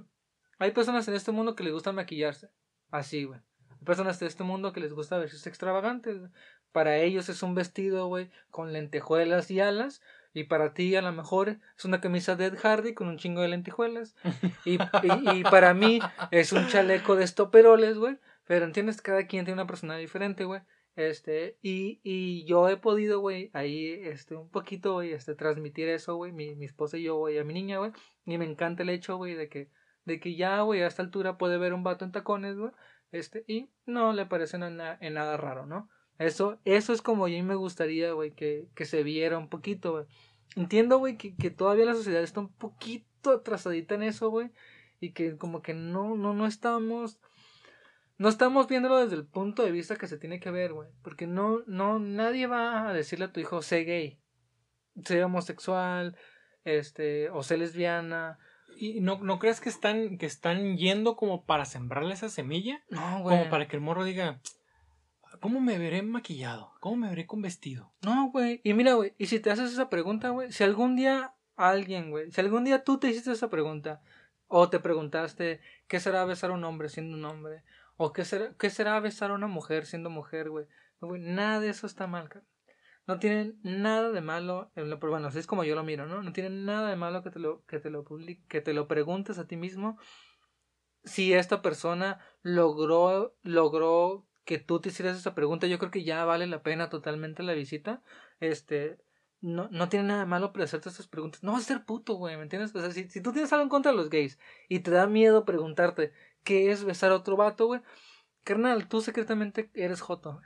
[0.59, 2.51] hay personas en este mundo que les gusta maquillarse.
[2.91, 3.39] Así, güey.
[3.71, 6.31] Hay personas de este mundo que les gusta verse extravagantes, güey.
[6.77, 9.99] Para ellos es un vestido, güey, con lentejuelas y alas.
[10.31, 13.41] Y para ti, a lo mejor, es una camisa de Ed Hardy con un chingo
[13.41, 14.15] de lentejuelas.
[14.63, 15.99] Y, y, y para mí,
[16.29, 18.19] es un chaleco de estoperoles, güey.
[18.45, 20.61] Pero entiendes, cada quien tiene una personalidad diferente, güey.
[20.95, 26.15] Este, y, y yo he podido, güey, ahí, este, un poquito, güey, este, transmitir eso,
[26.15, 27.91] güey, mi, mi esposa y yo, güey, a mi niña, güey.
[28.23, 29.71] Y me encanta el hecho, güey, de que,
[30.05, 32.71] de que ya, güey, a esta altura puede ver un vato en tacones, güey.
[33.11, 35.89] Este, y no le parece en nada raro, ¿no?
[36.19, 39.91] Eso, eso es como a mí me gustaría, güey, que, que se viera un poquito,
[39.91, 40.05] güey.
[40.55, 44.51] Entiendo, güey, que, que todavía la sociedad está un poquito atrasadita en eso, güey.
[44.99, 47.19] Y que como que no, no, no estamos.
[48.17, 50.89] No estamos viéndolo desde el punto de vista que se tiene que ver, güey.
[51.03, 54.19] Porque no, no, nadie va a decirle a tu hijo, sé gay,
[55.05, 56.17] sé homosexual,
[56.63, 58.39] este, o sé lesbiana.
[58.75, 62.83] ¿Y no, no crees que están, que están yendo como para sembrarle esa semilla?
[62.89, 63.37] No, güey.
[63.37, 64.41] Como para que el morro diga,
[65.39, 66.73] ¿cómo me veré maquillado?
[66.79, 67.93] ¿Cómo me veré con vestido?
[68.03, 68.61] No, güey.
[68.63, 72.31] Y mira, güey, y si te haces esa pregunta, güey, si algún día alguien, güey,
[72.31, 74.01] si algún día tú te hiciste esa pregunta,
[74.47, 77.63] o te preguntaste, ¿qué será besar a un hombre siendo un hombre?
[77.97, 80.65] O qué será, qué será besar a una mujer siendo mujer, güey.
[81.01, 82.45] Nada de eso está mal, cara.
[83.07, 86.21] No tienen nada de malo, en bueno, así es como yo lo miro, ¿no?
[86.21, 88.87] No tienen nada de malo que te lo, que te lo publi- que te lo
[88.87, 89.97] preguntes a ti mismo
[91.05, 96.23] si esta persona logró, logró que tú te hicieras esa pregunta, yo creo que ya
[96.23, 98.01] vale la pena totalmente la visita.
[98.39, 98.97] Este,
[99.41, 101.43] no, no tiene nada de malo para hacerte estas preguntas.
[101.43, 102.73] No vas a ser puto, güey, ¿me entiendes?
[102.73, 105.05] O sea, si, si tú tienes algo en contra de los gays y te da
[105.05, 106.13] miedo preguntarte
[106.43, 107.81] qué es besar a otro vato, güey,
[108.45, 110.39] carnal, tú secretamente eres joto.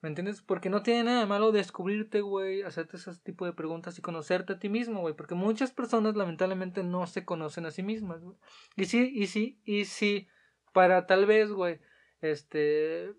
[0.00, 0.42] ¿Me entiendes?
[0.42, 4.52] Porque no tiene nada de malo descubrirte, güey, hacerte ese tipo de preguntas y conocerte
[4.52, 5.14] a ti mismo, güey.
[5.14, 8.22] Porque muchas personas lamentablemente no se conocen a sí mismas.
[8.76, 10.28] Y sí, y sí, y sí,
[10.72, 11.80] para tal vez, güey,
[12.20, 13.12] este,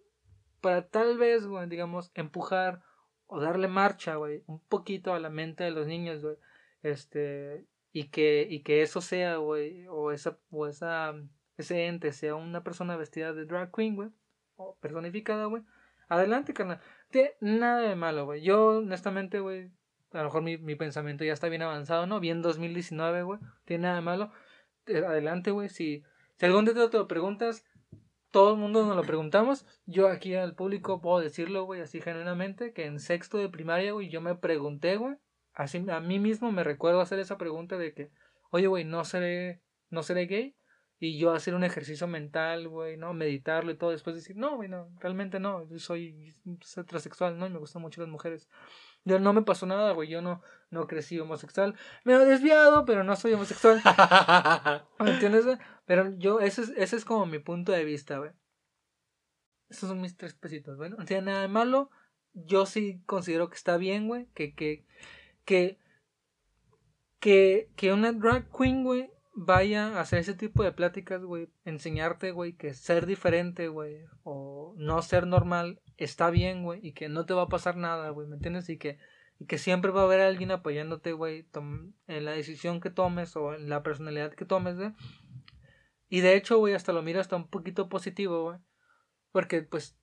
[0.62, 2.84] para tal vez, güey, digamos, empujar
[3.28, 6.36] o darle marcha, güey, un poquito a la mente de los niños, güey,
[6.84, 11.14] este, y que, y que eso sea, güey, o esa, o esa,
[11.58, 14.10] ese ente sea una persona vestida de drag queen, güey,
[14.56, 15.64] o personificada, güey,
[16.08, 16.80] adelante, carnal,
[17.10, 19.72] tiene nada de malo, güey, yo, honestamente, güey,
[20.12, 22.20] a lo mejor mi, mi pensamiento ya está bien avanzado, ¿no?
[22.20, 24.32] Bien 2019, güey, tiene nada de malo,
[24.88, 26.04] eh, adelante, güey, si,
[26.36, 27.66] si algún día te lo preguntas,
[28.32, 29.66] todo el mundo nos lo preguntamos.
[29.86, 34.10] Yo aquí al público puedo decirlo, güey, así genuinamente, que en sexto de primaria, güey,
[34.10, 35.16] yo me pregunté, güey,
[35.54, 38.12] así a mí mismo me recuerdo hacer esa pregunta de que,
[38.52, 40.56] oye, güey, no seré, no seré gay.
[41.04, 43.14] Y yo hacer un ejercicio mental, güey, ¿no?
[43.14, 46.32] Meditarlo y todo, después decir, no, güey, no, realmente no, yo soy,
[46.88, 47.48] transexual, ¿no?
[47.48, 48.48] Y me gustan mucho las mujeres.
[49.04, 51.76] Yo no me pasó nada, güey, yo no, no crecí homosexual.
[52.04, 53.82] Me he desviado, pero no soy homosexual.
[55.00, 55.58] ¿Me entiendes, güey?
[55.86, 58.32] Pero yo, ese es, ese es como mi punto de vista, güey.
[59.70, 60.92] Esos son mis tres pesitos, güey.
[60.92, 61.90] No tiene nada de malo
[62.34, 64.86] yo sí considero que está bien, güey, que, que,
[65.46, 65.78] que,
[67.20, 72.32] que, que una drag queen, güey, vaya a hacer ese tipo de pláticas, güey, enseñarte,
[72.32, 77.26] güey, que ser diferente, güey, o no ser normal está bien, güey, y que no
[77.26, 78.70] te va a pasar nada, güey, ¿me entiendes?
[78.70, 78.98] Y que,
[79.40, 81.46] y que siempre va a haber alguien apoyándote, güey,
[82.08, 84.94] en la decisión que tomes o en la personalidad que tomes, güey.
[86.10, 88.60] Y de hecho, güey, hasta lo miro hasta un poquito positivo, güey.
[89.32, 89.98] Porque, pues,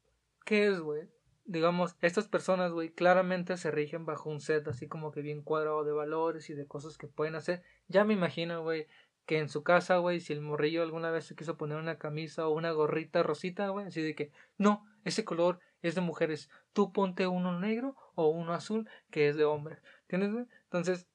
[0.44, 1.08] ¿qué es, güey?
[1.44, 5.84] Digamos, estas personas, güey, claramente se rigen bajo un set así como que bien cuadrado
[5.84, 7.62] de valores y de cosas que pueden hacer.
[7.88, 8.86] Ya me imagino, güey,
[9.26, 12.48] que en su casa, güey, si el morrillo alguna vez se quiso poner una camisa
[12.48, 16.92] o una gorrita rosita, güey, así de que, no, ese color es de mujeres, tú
[16.92, 20.46] ponte uno negro o uno azul que es de hombres, ¿entiendes?
[20.64, 21.06] Entonces,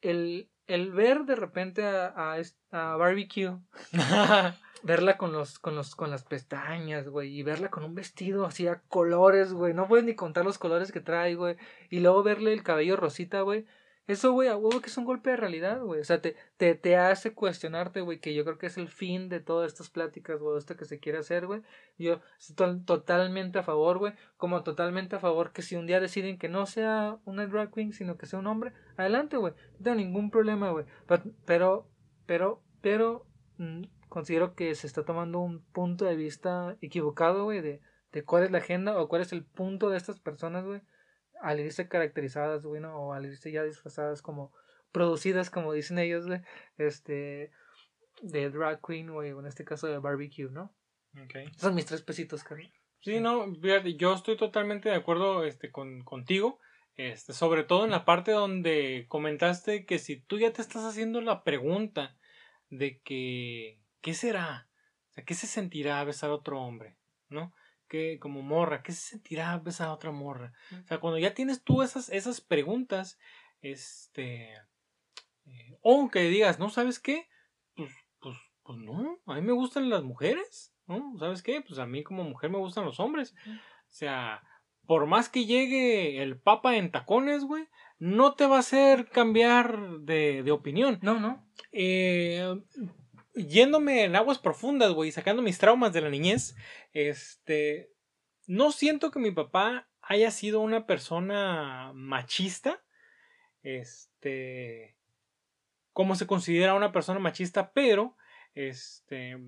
[0.00, 2.40] el, el ver de repente a, a,
[2.70, 3.58] a Barbecue,
[4.82, 8.66] verla con los, con los, con las pestañas, güey, y verla con un vestido así
[8.66, 11.56] a colores, güey, no puedes ni contar los colores que trae, güey,
[11.90, 13.66] y luego verle el cabello rosita, güey,
[14.06, 16.00] eso, güey, a huevo que es un golpe de realidad, güey.
[16.00, 19.28] O sea, te, te, te hace cuestionarte, güey, que yo creo que es el fin
[19.28, 21.62] de todas estas pláticas, güey, esto que se quiere hacer, güey.
[21.98, 24.14] Yo estoy totalmente a favor, güey.
[24.36, 27.92] Como totalmente a favor que si un día deciden que no sea una drag queen,
[27.92, 29.54] sino que sea un hombre, adelante, güey.
[29.78, 30.86] No tengo ningún problema, güey.
[31.46, 31.86] Pero,
[32.26, 33.26] pero, pero,
[33.58, 37.80] mm, considero que se está tomando un punto de vista equivocado, güey, de,
[38.12, 40.80] de cuál es la agenda o cuál es el punto de estas personas, güey
[41.40, 44.52] al irse caracterizadas, güey, o al irse ya disfrazadas como
[44.92, 46.40] producidas, como dicen ellos, güey,
[46.78, 47.52] este,
[48.22, 50.74] de drag queen, güey, o en este caso de barbecue, ¿no?
[51.24, 51.50] Okay.
[51.56, 52.70] Son mis tres pesitos, Carlos.
[53.00, 56.60] Sí, no, yo estoy totalmente de acuerdo este, con, contigo,
[56.96, 61.22] este, sobre todo en la parte donde comentaste que si tú ya te estás haciendo
[61.22, 62.16] la pregunta
[62.68, 64.68] de que, ¿qué será?
[65.08, 66.96] O sea, ¿qué se sentirá besar a otro hombre?
[67.30, 67.54] ¿No?
[67.90, 70.52] Que como morra, ¿qué se sentirá besar a otra morra?
[70.72, 73.18] O sea, cuando ya tienes tú esas, esas preguntas,
[73.60, 74.54] este,
[75.44, 77.28] eh, o que digas, ¿no sabes qué?
[77.74, 81.18] Pues, pues, pues no, a mí me gustan las mujeres, ¿no?
[81.18, 81.60] ¿Sabes qué?
[81.60, 83.34] Pues a mí como mujer me gustan los hombres.
[83.46, 84.42] O sea,
[84.86, 87.66] por más que llegue el papa en tacones, güey,
[87.98, 91.00] no te va a hacer cambiar de, de opinión.
[91.02, 91.44] No, no.
[91.72, 92.56] Eh,
[93.34, 96.56] yéndome en aguas profundas, güey, sacando mis traumas de la niñez,
[96.92, 97.92] este,
[98.46, 102.82] no siento que mi papá haya sido una persona machista,
[103.62, 104.96] este,
[105.92, 108.16] como se considera una persona machista, pero,
[108.54, 109.38] este,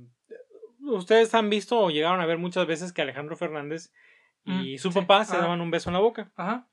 [0.80, 3.92] ustedes han visto o llegaron a ver muchas veces que Alejandro Fernández
[4.44, 6.32] y mm, su papá se daban un beso en la boca.
[6.36, 6.68] Ajá.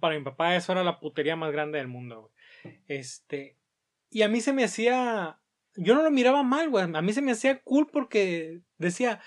[0.00, 2.32] Para mi papá eso era la putería más grande del mundo,
[2.64, 2.80] güey.
[2.86, 3.58] Este,
[4.10, 5.38] y a mí se me hacía
[5.76, 6.84] yo no lo miraba mal, güey.
[6.94, 9.20] A mí se me hacía cool porque decía,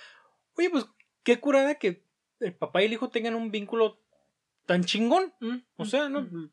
[0.56, 0.86] oye, pues
[1.24, 2.04] qué curada que
[2.40, 4.00] el papá y el hijo tengan un vínculo
[4.66, 5.34] tan chingón.
[5.40, 6.52] Mm, o sea, no mm.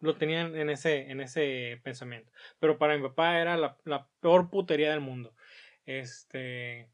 [0.00, 2.30] lo tenían en ese, en ese pensamiento.
[2.58, 5.34] Pero para mi papá era la, la peor putería del mundo.
[5.86, 6.88] Este.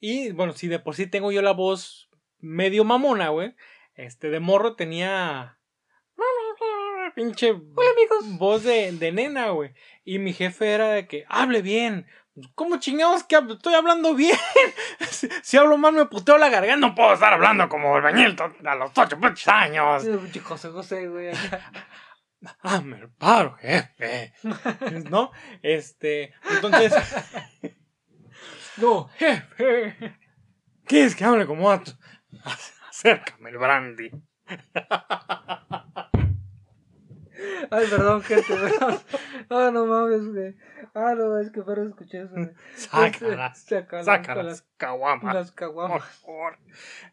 [0.00, 2.08] Y bueno, si de por sí tengo yo la voz
[2.38, 3.54] medio mamona, güey.
[3.94, 5.57] Este, de morro tenía
[7.18, 7.52] pinche
[8.38, 9.74] voz de, de nena, güey.
[10.04, 12.06] Y mi jefe era de que, hable bien.
[12.54, 14.36] ¿Cómo chingados que estoy hablando bien?
[15.42, 16.86] si, hablo mal me puteo la garganta.
[16.86, 19.18] No puedo estar hablando como el bañil a los ocho
[19.50, 20.06] años.
[20.44, 21.32] José José, güey.
[22.62, 24.32] ah, me paro, jefe.
[25.10, 25.32] ¿No?
[25.60, 26.94] Este, entonces...
[28.76, 30.16] no, jefe.
[30.86, 31.68] ¿Qué es que hable como
[32.88, 34.10] Acércame el brandy.
[37.70, 38.98] Ay, perdón, gente, perdón.
[39.50, 40.54] Ah, no mames, güey.
[40.94, 42.50] Ah, no, es que pero escuché eso, güey.
[42.74, 43.64] Sácalas.
[43.64, 44.46] Sácalas.
[44.46, 45.34] Las caguamas.
[45.34, 46.02] Las caguamas.
[46.02, 46.58] Por favor.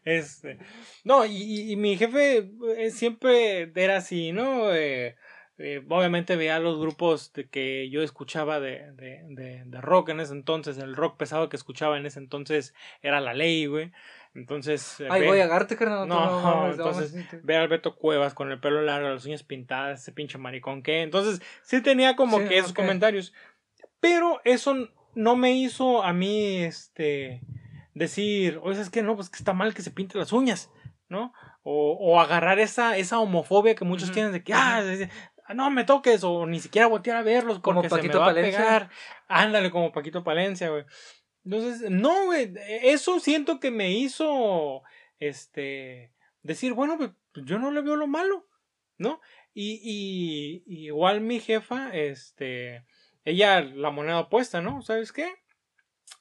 [0.04, 0.58] Este.
[1.04, 4.72] No, y, y, mi jefe eh, siempre era así, ¿no?
[4.74, 5.16] Eh,
[5.58, 10.20] eh, obviamente veía los grupos de que yo escuchaba de, de, de, de, rock en
[10.20, 13.92] ese entonces, el rock pesado que escuchaba en ese entonces era la ley, güey.
[14.36, 15.00] Entonces.
[15.00, 16.06] Eh, Ay, voy a agarrarte, carnal.
[16.06, 20.12] No, no, entonces ve a Alberto Cuevas con el pelo largo, las uñas pintadas, ese
[20.12, 21.02] pinche maricón que.
[21.02, 23.32] Entonces, sí tenía como que esos comentarios.
[23.98, 27.40] Pero eso no me hizo a mí, este.
[27.94, 30.70] Decir, oye, es que no, pues que está mal que se pinte las uñas,
[31.08, 31.32] ¿no?
[31.62, 34.82] O, o agarrar esa, esa homofobia que muchos tienen de que, ah,
[35.54, 38.34] no me toques, o ni siquiera voltear a verlos como Paquito se me va a
[38.34, 38.90] pegar.
[39.28, 40.84] Ándale, como Paquito Palencia, güey.
[41.46, 42.52] Entonces, no, güey,
[42.82, 44.82] eso siento que me hizo,
[45.20, 46.12] este,
[46.42, 48.48] decir, bueno, pues yo no le veo lo malo,
[48.98, 49.20] ¿no?
[49.54, 52.84] Y, y, igual mi jefa, este,
[53.24, 54.82] ella la moneda opuesta, ¿no?
[54.82, 55.36] ¿Sabes qué?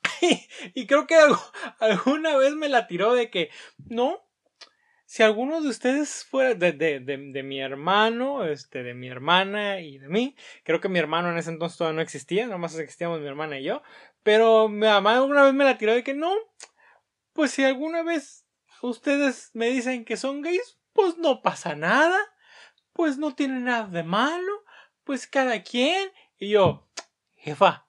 [0.76, 1.15] y creo que
[1.80, 3.49] alguna vez me la tiró de que,
[3.89, 4.23] no,
[5.06, 9.80] si alguno de ustedes fuera de, de, de, de, mi hermano, este, de mi hermana
[9.80, 13.19] y de mí, creo que mi hermano en ese entonces todavía no existía, nomás existíamos
[13.22, 13.81] mi hermana y yo,
[14.26, 16.34] pero mi mamá alguna vez me la tiró de que no,
[17.34, 18.47] pues si alguna vez
[18.81, 22.18] ustedes me dicen que son gays, pues no pasa nada,
[22.91, 24.65] pues no tiene nada de malo,
[25.03, 26.89] pues cada quien, y yo,
[27.35, 27.85] jefa,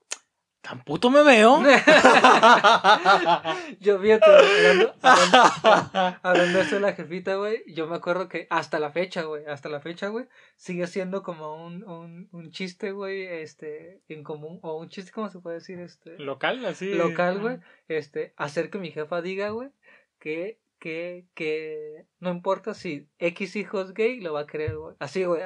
[0.66, 1.62] tan puto me veo.
[3.80, 8.80] yo fíjate, hablando, hablando, hablando eso de la jefita, güey, yo me acuerdo que hasta
[8.80, 10.26] la fecha, güey, hasta la fecha, güey,
[10.56, 15.28] sigue siendo como un, un, un chiste, güey, este, en común, o un chiste, ¿cómo
[15.28, 15.78] se puede decir?
[15.78, 16.94] Este, local, así.
[16.94, 19.70] Local, güey, este, hacer que mi jefa diga, güey,
[20.18, 24.94] que que, que no importa si X hijos gay lo va a querer, güey.
[24.98, 25.42] Así, güey.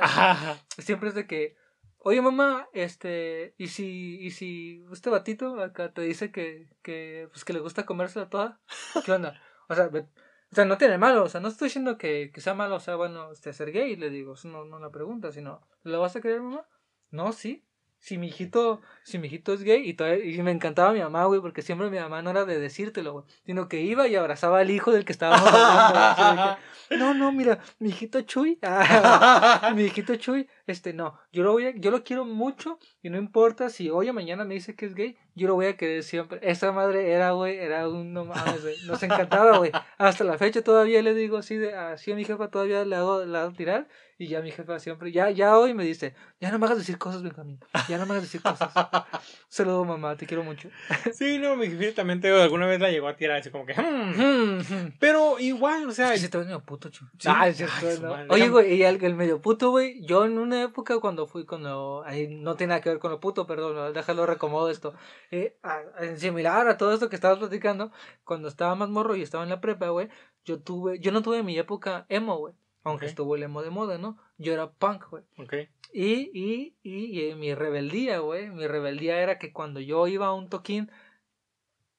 [0.79, 1.57] Siempre es de que,
[2.03, 7.45] Oye, mamá, este, y si, y si este batito acá te dice que, que, pues
[7.45, 8.59] que le gusta comérsela toda,
[9.05, 9.39] ¿qué onda?
[9.69, 12.55] O sea, o sea, no tiene malo, o sea, no estoy diciendo que, que sea
[12.55, 15.61] malo, o sea, bueno, este, ser gay, le digo, eso no, no la pregunta, sino,
[15.83, 16.67] ¿lo vas a querer, mamá?
[17.11, 17.67] No, sí,
[17.99, 18.81] si mi hijito,
[19.11, 21.91] si mi hijito es gay, y, todavía, y me encantaba mi mamá, güey, porque siempre
[21.91, 25.05] mi mamá no era de decírtelo, güey, sino que iba y abrazaba al hijo del
[25.05, 26.57] que estábamos hablando.
[26.99, 28.59] no, no, mira, mi hijito Chuy,
[29.75, 33.19] mi hijito Chuy, este, no, yo lo voy a, yo lo quiero mucho, y no
[33.19, 36.03] importa si hoy o mañana me dice que es gay, yo lo voy a querer
[36.03, 36.41] siempre.
[36.43, 39.71] Esa madre era, güey, era un, no mames, güey, nos encantaba, güey.
[39.99, 43.25] Hasta la fecha todavía le digo así, de, así a mi jefa todavía le hago,
[43.25, 43.89] le hago tirar,
[44.19, 46.99] y ya mi jefa siempre, ya, ya hoy me dice, ya no me hagas decir
[46.99, 47.59] cosas, Benjamín.
[47.89, 48.71] Ya no me hagas decir cosas.
[49.49, 50.69] Saludos, mamá, te quiero mucho.
[51.13, 53.75] Sí, no, mi jefa también te, alguna vez la llegó a tirar así como que.
[53.75, 54.93] Hmm".
[54.99, 56.15] Pero igual, o sea.
[56.15, 57.05] Es que se te medio puto, chu.
[57.19, 57.29] Sí.
[57.31, 58.33] Ah, es cierto, no.
[58.33, 60.05] Oye, güey, y el, el, medio puto, güey.
[60.05, 62.03] Yo en una época cuando fui, cuando.
[62.07, 64.95] Ahí no tiene nada que ver con lo puto, perdón, déjalo recomodo esto.
[65.31, 65.57] Eh,
[66.01, 67.93] en similar a todo esto que estabas platicando,
[68.25, 70.09] cuando estaba más morro y estaba en la prepa, güey,
[70.45, 70.99] yo tuve.
[71.01, 72.55] Yo no tuve mi época emo, güey.
[72.83, 73.09] Aunque okay.
[73.11, 74.17] estuvo el emo de moda, ¿no?
[74.41, 75.23] Yo era punk, güey.
[75.37, 75.55] Ok.
[75.93, 78.49] Y, y, y, y mi rebeldía, güey.
[78.49, 80.91] Mi rebeldía era que cuando yo iba a un toquín,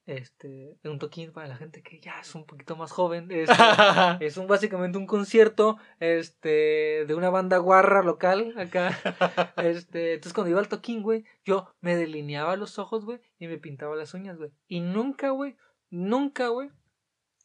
[0.07, 3.53] este, un toquín para la gente que ya es un poquito más joven, este,
[4.25, 8.97] es un básicamente un concierto, este, de una banda guarra local acá,
[9.57, 13.59] este, entonces cuando iba al toquín, güey, yo me delineaba los ojos, güey, y me
[13.59, 15.55] pintaba las uñas, güey, y nunca, güey,
[15.91, 16.71] nunca, güey,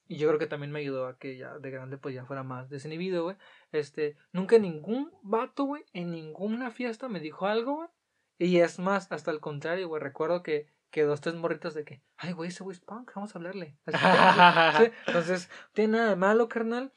[0.09, 2.44] y yo creo que también me ayudó a que ya de grande pues ya fuera
[2.44, 3.36] más desinhibido, güey.
[3.78, 7.89] Este, nunca ningún vato, güey, en ninguna fiesta me dijo algo, güey.
[8.39, 10.03] Y es más, hasta el contrario, güey.
[10.03, 13.35] Recuerdo que, que dos, tres morritos de que, ay, güey, ese güey es punk, vamos
[13.35, 13.78] a hablarle.
[13.86, 14.93] Así que, ¿sí?
[15.07, 16.93] Entonces, ¿tiene nada de malo, carnal?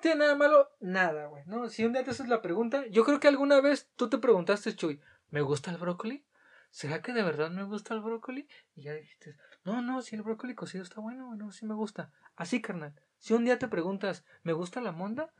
[0.00, 0.70] ¿Tiene nada de malo?
[0.80, 1.68] Nada, güey, ¿no?
[1.68, 4.74] Si un día te haces la pregunta, yo creo que alguna vez tú te preguntaste,
[4.74, 5.00] Chuy,
[5.30, 6.24] ¿me gusta el brócoli?
[6.70, 8.48] ¿Será que de verdad me gusta el brócoli?
[8.74, 12.10] Y ya dijiste, no, no, si el brócoli cocido está bueno, no, sí me gusta.
[12.34, 12.94] Así, carnal.
[13.18, 15.32] Si un día te preguntas, ¿me gusta la monda?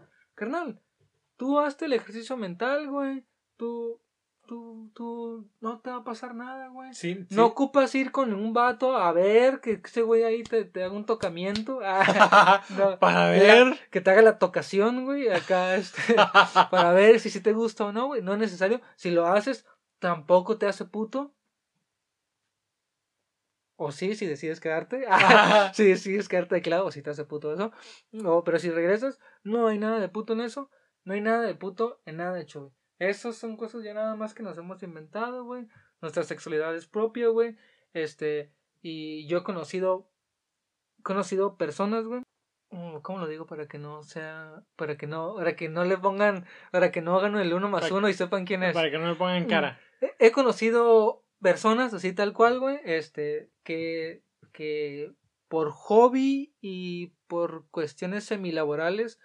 [0.42, 0.80] Carnal,
[1.36, 3.24] tú hazte el ejercicio mental, güey.
[3.56, 4.00] Tú,
[4.44, 6.92] tú, tú, no te va a pasar nada, güey.
[6.94, 10.82] Sí, No ocupas ir con un vato a ver que ese güey ahí te, te
[10.82, 11.78] haga un tocamiento.
[11.84, 13.68] Ah, no, para ver.
[13.68, 15.28] La, que te haga la tocación, güey.
[15.28, 16.16] Acá, este,
[16.72, 18.20] para ver si, si te gusta o no, güey.
[18.20, 18.80] No es necesario.
[18.96, 19.64] Si lo haces,
[20.00, 21.32] tampoco te hace puto.
[23.84, 25.04] O sí, si decides quedarte.
[25.74, 27.72] si decides quedarte de clavo, si te hace puto eso.
[28.12, 30.70] No, pero si regresas, no hay nada de puto en eso.
[31.04, 32.72] No hay nada de puto en nada de hecho.
[33.00, 35.66] Esas son cosas ya nada más que nos hemos inventado, güey.
[36.00, 37.56] Nuestra sexualidad es propia, güey.
[37.92, 38.52] Este,
[38.82, 40.08] y yo he conocido,
[41.02, 42.22] conocido personas, güey.
[43.02, 46.46] ¿Cómo lo digo para que no sea, para que no, para que no le pongan,
[46.70, 48.74] para que no hagan el uno más uno y sepan quién es?
[48.74, 49.80] Para que no le pongan cara.
[50.20, 55.12] He conocido personas así tal cual, güey, este, que, que
[55.48, 59.18] por hobby y por cuestiones semilaborales,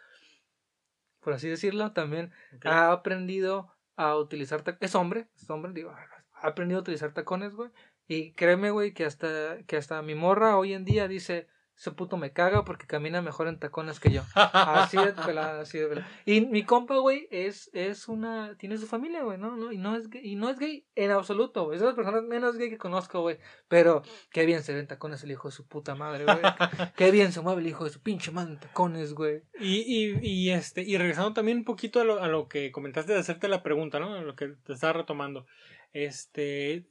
[1.21, 2.71] por así decirlo, también okay.
[2.71, 7.69] ha aprendido a utilizar, es hombre, es hombre, digo, ha aprendido a utilizar tacones, güey,
[8.07, 11.47] y créeme, güey, que hasta, que hasta mi morra hoy en día dice,
[11.77, 14.23] ese puto me caga porque camina mejor en tacones que yo.
[14.35, 16.07] Así de pelada, así de pelada.
[16.25, 19.55] Y mi compa, güey, es, es una, tiene su familia, güey, ¿no?
[19.55, 19.71] ¿no?
[19.71, 21.75] Y no es gay, y no es gay en absoluto, güey.
[21.75, 23.37] Es de las personas menos gay que conozco, güey.
[23.67, 24.01] Pero
[24.31, 26.37] qué bien se ve en tacones el hijo de su puta madre, güey.
[26.95, 29.43] qué bien se mueve el hijo de su pinche madre en tacones, güey.
[29.59, 33.13] Y, y, y este, y regresando también un poquito a lo, a lo que comentaste
[33.13, 34.15] de hacerte la pregunta, ¿no?
[34.15, 35.45] A lo que te estaba retomando.
[35.93, 36.87] Este,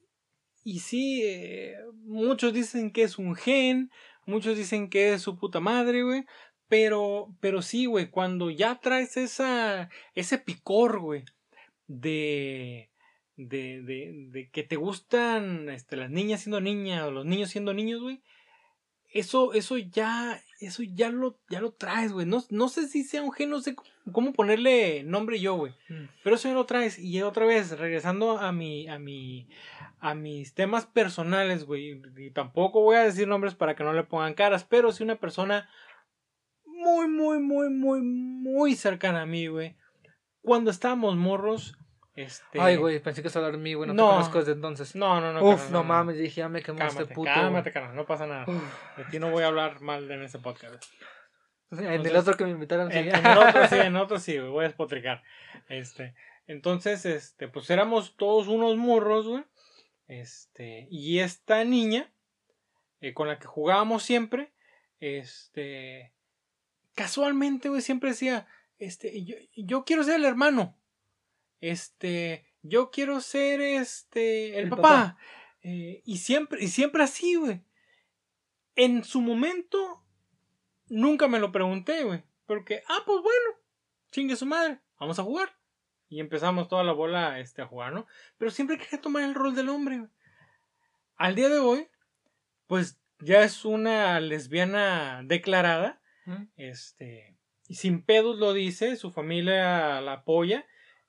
[0.62, 3.90] y sí, eh, muchos dicen que es un gen,
[4.26, 6.24] Muchos dicen que es su puta madre, güey.
[6.68, 11.24] Pero, pero sí, güey, cuando ya traes esa, ese picor, güey,
[11.86, 12.90] de,
[13.36, 17.72] de, de, de que te gustan este, las niñas siendo niñas o los niños siendo
[17.72, 18.20] niños, güey,
[19.12, 22.26] eso, eso ya, eso ya lo, ya lo traes, güey.
[22.26, 23.76] No, no sé si sea un gen, no sé
[24.12, 25.72] cómo ponerle nombre yo, güey.
[25.88, 26.08] Mm.
[26.22, 26.98] Pero eso ya lo traes.
[26.98, 29.48] Y otra vez, regresando a mi, a mi,
[30.00, 32.00] a mis temas personales, güey.
[32.16, 34.64] Y tampoco voy a decir nombres para que no le pongan caras.
[34.64, 35.68] Pero si una persona
[36.64, 39.76] muy, muy, muy, muy, muy cercana a mí, güey.
[40.42, 41.76] Cuando estábamos morros,
[42.16, 42.60] este.
[42.60, 43.86] Ay, güey, pensé que ibas a hablar de mí, güey.
[43.88, 44.08] No, No.
[44.08, 44.96] te conozco desde entonces.
[44.96, 45.44] No, no, no.
[45.44, 47.30] Uf, carnal, no, mames, dije, ya me quemó Cálmate, este puto.
[47.32, 48.44] cálmate, carnal, no pasa nada.
[48.48, 48.96] Uf.
[48.96, 50.82] De ti no voy a hablar mal en ese podcast.
[51.70, 52.98] En el Entonces, otro que me invitaron, sí.
[52.98, 55.22] En, en el otro sí, en otro sí, güey, voy a despotricar.
[55.68, 56.14] Este,
[56.46, 59.44] entonces, este, pues éramos todos unos morros, güey.
[60.08, 62.10] Este, y esta niña,
[63.00, 64.52] eh, con la que jugábamos siempre,
[65.00, 66.12] este,
[66.94, 68.46] casualmente, güey, siempre decía,
[68.78, 70.76] este, yo, yo quiero ser el hermano.
[71.70, 74.82] Este, yo quiero ser, este, el, El papá.
[74.82, 75.18] papá.
[75.62, 77.62] Eh, y siempre, y siempre así, güey.
[78.74, 80.04] En su momento,
[80.88, 82.22] nunca me lo pregunté, güey.
[82.46, 83.58] Porque, ah, pues bueno,
[84.12, 85.56] chingue su madre, vamos a jugar.
[86.08, 88.06] Y empezamos toda la bola este, a jugar, ¿no?
[88.38, 90.10] Pero siempre quería tomar el rol del hombre, güey.
[91.16, 91.88] Al día de hoy,
[92.68, 96.00] pues ya es una lesbiana declarada.
[96.26, 96.44] ¿Mm?
[96.56, 97.36] Este,
[97.66, 100.66] y sin pedos lo dice, su familia la apoya.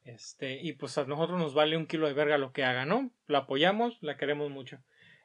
[0.08, 3.12] Este, y pues a nosotros nos vale un kilo de verga lo que haga, ¿no?
[3.28, 4.80] La apoyamos, la queremos mucho.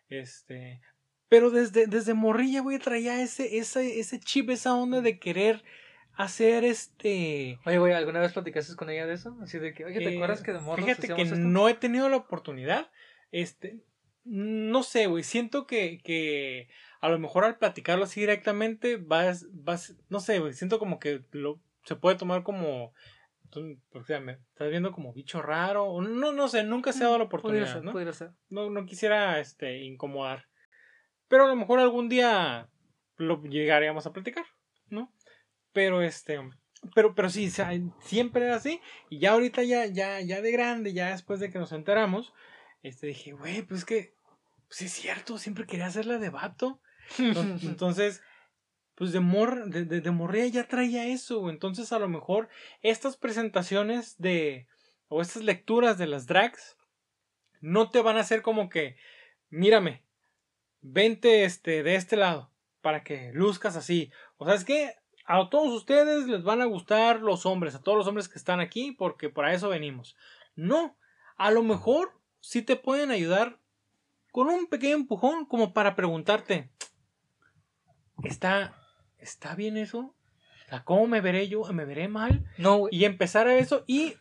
[0.08, 0.80] Este,
[1.28, 5.62] pero desde, desde morrilla, güey, traía ese, ese, ese chip, esa onda de querer
[6.14, 7.58] hacer este.
[7.64, 9.36] Oye, güey, ¿alguna vez platicaste con ella de eso?
[9.40, 11.36] Así de que, oye, ¿te eh, acuerdas que de morros Fíjate que esto?
[11.36, 12.90] no he tenido la oportunidad.
[13.30, 13.78] Este,
[14.24, 16.68] no sé, güey, siento que, que
[17.00, 21.22] a lo mejor al platicarlo así directamente vas, vas, no sé, güey, siento como que
[21.30, 22.92] lo, se puede tomar como,
[23.52, 27.04] tú, o sea, me estás viendo como bicho raro, o no, no sé, nunca se
[27.04, 28.12] ha dado la oportunidad, ser, ¿no?
[28.12, 28.32] ser.
[28.48, 30.46] no, no quisiera este, incomodar.
[31.28, 32.68] Pero a lo mejor algún día
[33.16, 34.44] lo llegaríamos a platicar,
[34.88, 35.14] ¿no?
[35.72, 36.40] Pero este,
[36.94, 37.70] pero, pero sí, o sea,
[38.00, 38.80] siempre era así.
[39.08, 42.32] Y ya ahorita, ya, ya, ya de grande, ya después de que nos enteramos,
[42.82, 44.14] este, dije, güey, pues es que,
[44.66, 46.80] pues es cierto, siempre quería hacerla de vato.
[47.18, 48.22] Enton- Entonces,
[49.02, 51.50] pues de mor, de, de, morría ya traía eso.
[51.50, 52.48] Entonces, a lo mejor
[52.82, 54.68] estas presentaciones de,
[55.08, 56.76] o estas lecturas de las drags,
[57.60, 58.94] no te van a hacer como que,
[59.50, 60.04] mírame,
[60.82, 64.12] vente este, de este lado, para que luzcas así.
[64.36, 64.94] O sea, es que
[65.26, 68.60] a todos ustedes les van a gustar los hombres, a todos los hombres que están
[68.60, 70.14] aquí, porque para eso venimos.
[70.54, 70.96] No,
[71.36, 73.58] a lo mejor sí te pueden ayudar
[74.30, 76.70] con un pequeño empujón, como para preguntarte,
[78.22, 78.76] ¿está,
[79.22, 79.98] está bien eso?
[80.66, 81.62] O sea, ¿Cómo me veré yo?
[81.72, 82.44] ¿Me veré mal?
[82.58, 82.94] No, güey.
[82.94, 84.14] y empezar a eso y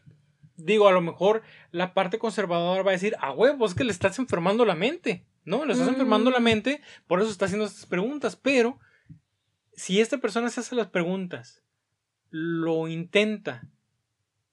[0.57, 1.41] digo, a lo mejor
[1.71, 5.25] la parte conservadora va a decir, a huevo, es que le estás enfermando la mente,
[5.43, 5.65] ¿no?
[5.65, 5.91] Le estás Mm.
[5.93, 8.79] enfermando la mente, por eso está haciendo estas preguntas, pero
[9.73, 11.63] si esta persona se hace las preguntas,
[12.29, 13.67] lo intenta,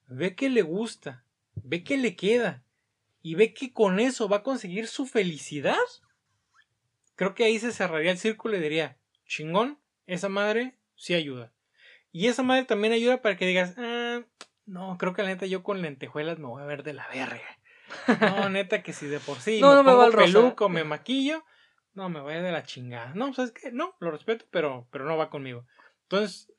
[0.06, 1.24] ve que le gusta,
[1.56, 2.62] ve que le queda
[3.22, 5.76] y ve que con eso va a conseguir su felicidad,
[7.16, 8.96] creo que ahí se cerraría el círculo y diría,
[9.26, 9.78] chingón,
[10.08, 11.52] esa madre sí ayuda.
[12.10, 14.22] Y esa madre también ayuda para que digas, ah,
[14.66, 17.58] no, creo que la neta yo con lentejuelas me voy a ver de la verga.
[18.20, 20.32] No, neta que si de por sí No, me no me pongo va el rosa.
[20.32, 21.44] peluco, me maquillo,
[21.94, 23.12] no, me voy a de la chingada.
[23.14, 23.70] No, ¿sabes qué?
[23.70, 25.66] No, lo respeto, pero, pero no va conmigo.
[26.02, 26.52] Entonces,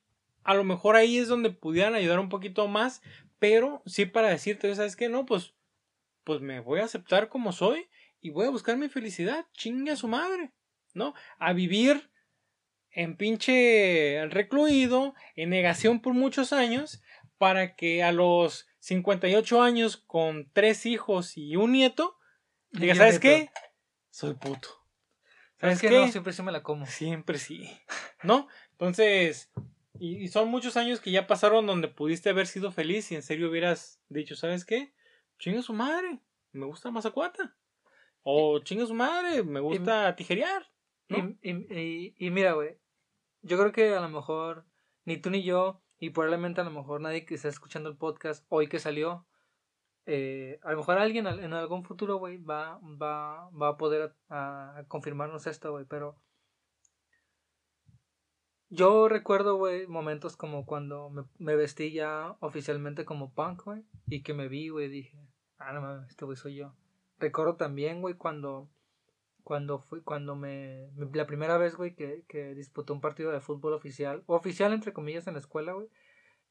[0.44, 3.02] a lo mejor ahí es donde pudieran ayudar un poquito más,
[3.40, 5.10] pero sí para decirte, ¿sabes qué?
[5.10, 5.54] No, pues,
[6.24, 7.90] pues me voy a aceptar como soy
[8.22, 10.52] y voy a buscar mi felicidad, chingue a su madre,
[10.94, 11.14] ¿no?
[11.40, 12.10] A vivir
[12.92, 17.02] en pinche recluido, en negación por muchos años,
[17.38, 22.18] para que a los 58 años con tres hijos y un nieto,
[22.72, 23.50] diga, ¿sabes qué?
[24.10, 24.70] Soy puto.
[25.60, 25.90] ¿Sabes qué?
[25.90, 26.86] No, siempre sí me la como.
[26.86, 27.70] Siempre sí.
[28.24, 28.48] ¿No?
[28.72, 29.52] Entonces,
[30.00, 33.24] y, y son muchos años que ya pasaron donde pudiste haber sido feliz y en
[33.24, 34.94] serio hubieras dicho, ¿sabes qué?
[35.38, 36.20] Chinga su madre,
[36.52, 37.56] me gusta Mazacuata.
[38.24, 40.70] O chinga su madre, me gusta tijerear.
[41.10, 41.18] ¿No?
[41.42, 42.78] Y, y, y, mira, güey,
[43.42, 44.66] yo creo que a lo mejor
[45.06, 48.46] ni tú ni yo, y probablemente a lo mejor nadie que está escuchando el podcast
[48.50, 49.26] hoy que salió,
[50.06, 54.16] eh, a lo mejor alguien al- en algún futuro, güey, va, va, va a poder
[54.30, 56.16] a, a confirmarnos esto, güey, pero
[58.70, 64.22] yo recuerdo, güey, momentos como cuando me, me vestí ya oficialmente como punk, güey, y
[64.22, 65.18] que me vi, güey, dije,
[65.58, 66.76] ah, no mames, este güey soy yo.
[67.18, 68.70] Recuerdo también, güey, cuando
[69.50, 73.74] cuando fui, cuando me, la primera vez, güey, que, que disputé un partido de fútbol
[73.74, 75.90] oficial, oficial entre comillas en la escuela, güey,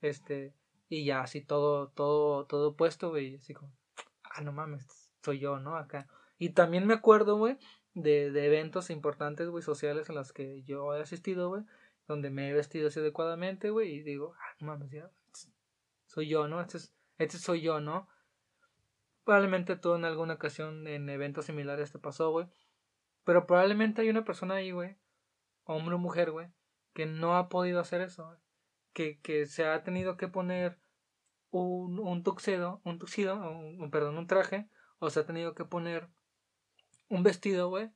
[0.01, 0.53] este,
[0.89, 3.73] y ya así todo, todo, todo puesto, güey, así como,
[4.25, 5.77] ah, no mames, soy yo, ¿no?
[5.77, 6.09] Acá.
[6.39, 7.57] Y también me acuerdo, güey,
[7.95, 11.63] de, de eventos importantes, güey, sociales en los que yo he asistido, güey,
[12.09, 15.09] donde me he vestido así adecuadamente, güey, y digo, ah, no mames, ya,
[16.09, 16.61] soy yo, ¿no?
[16.61, 18.09] Este, es, este soy yo, ¿no?
[19.23, 22.49] Probablemente tú en alguna ocasión en eventos similares te pasó, güey.
[23.29, 24.97] Pero probablemente hay una persona ahí, güey,
[25.65, 26.49] hombre o mujer, güey,
[26.95, 28.39] que no ha podido hacer eso, güey.
[28.95, 30.79] Que, que se ha tenido que poner
[31.51, 36.09] un, un tuxedo, un tuxido, un, perdón, un traje, o se ha tenido que poner
[37.11, 37.91] un vestido, güey,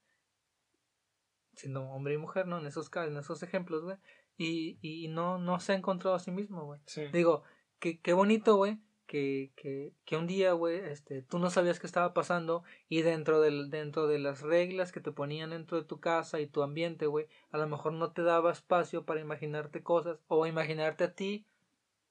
[1.55, 2.59] siendo hombre y mujer, ¿no?
[2.59, 3.97] En esos casos, en esos ejemplos, güey,
[4.37, 6.81] y, y no, no se ha encontrado a sí mismo, güey.
[7.11, 7.43] Digo,
[7.79, 8.83] que, qué bonito, güey,
[9.13, 13.43] que, que, que un día, güey, este, tú no sabías qué estaba pasando y dentro
[13.43, 17.05] del, dentro de las reglas que te ponían dentro de tu casa y tu ambiente,
[17.05, 21.45] güey, a lo mejor no te daba espacio para imaginarte cosas o imaginarte a ti,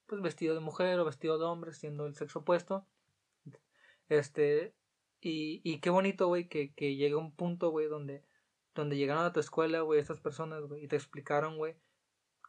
[0.05, 2.85] pues vestido de mujer o vestido de hombre, siendo el sexo opuesto.
[4.07, 4.75] Este,
[5.21, 8.23] y, y qué bonito, güey, que, que llega un punto, güey, donde,
[8.75, 11.73] donde llegaron a tu escuela, güey, estas personas, güey, y te explicaron, güey,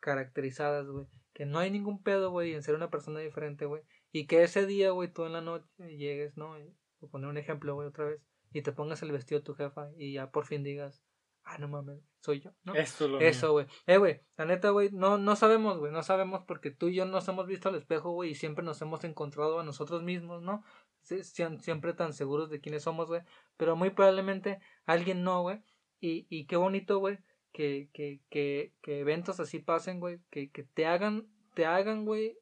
[0.03, 3.83] caracterizadas, güey, que no hay ningún pedo, güey, en ser una persona diferente, güey.
[4.13, 5.67] Y que ese día, güey, tú en la noche
[5.97, 6.55] llegues, ¿no?
[7.01, 8.21] Por poner un ejemplo, güey, otra vez.
[8.53, 11.03] Y te pongas el vestido de tu jefa y ya por fin digas,
[11.45, 12.75] ah, no mames, soy yo, ¿no?
[12.75, 13.67] Esto lo Eso, güey.
[13.87, 17.07] Eh, güey, la neta, güey, no, no sabemos, güey, no sabemos porque tú y yo
[17.07, 20.63] nos hemos visto al espejo, güey, y siempre nos hemos encontrado a nosotros mismos, ¿no?
[21.03, 23.23] siempre tan seguros de quiénes somos, güey.
[23.57, 25.61] Pero muy probablemente alguien no, güey.
[26.01, 27.19] Y, y qué bonito, güey,
[27.53, 32.39] que, que, que, que eventos así pasen, güey, que, que te hagan, te hagan, güey,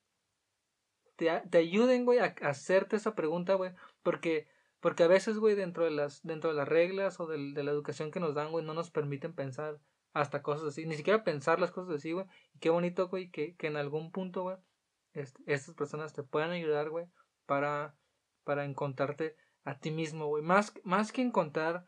[1.27, 3.73] te, ayuden, güey, a, hacerte esa pregunta, güey,
[4.03, 4.49] porque,
[4.81, 7.71] porque a veces, güey, dentro de las, dentro de las reglas o de, de la
[7.71, 9.79] educación que nos dan, güey, no nos permiten pensar
[10.13, 13.55] hasta cosas así, ni siquiera pensar las cosas así, güey, y qué bonito, güey, que,
[13.57, 14.57] que en algún punto, güey,
[15.13, 17.07] estas personas te puedan ayudar, güey,
[17.47, 17.95] para,
[18.45, 21.87] para encontrarte a ti mismo, güey, más, más que encontrar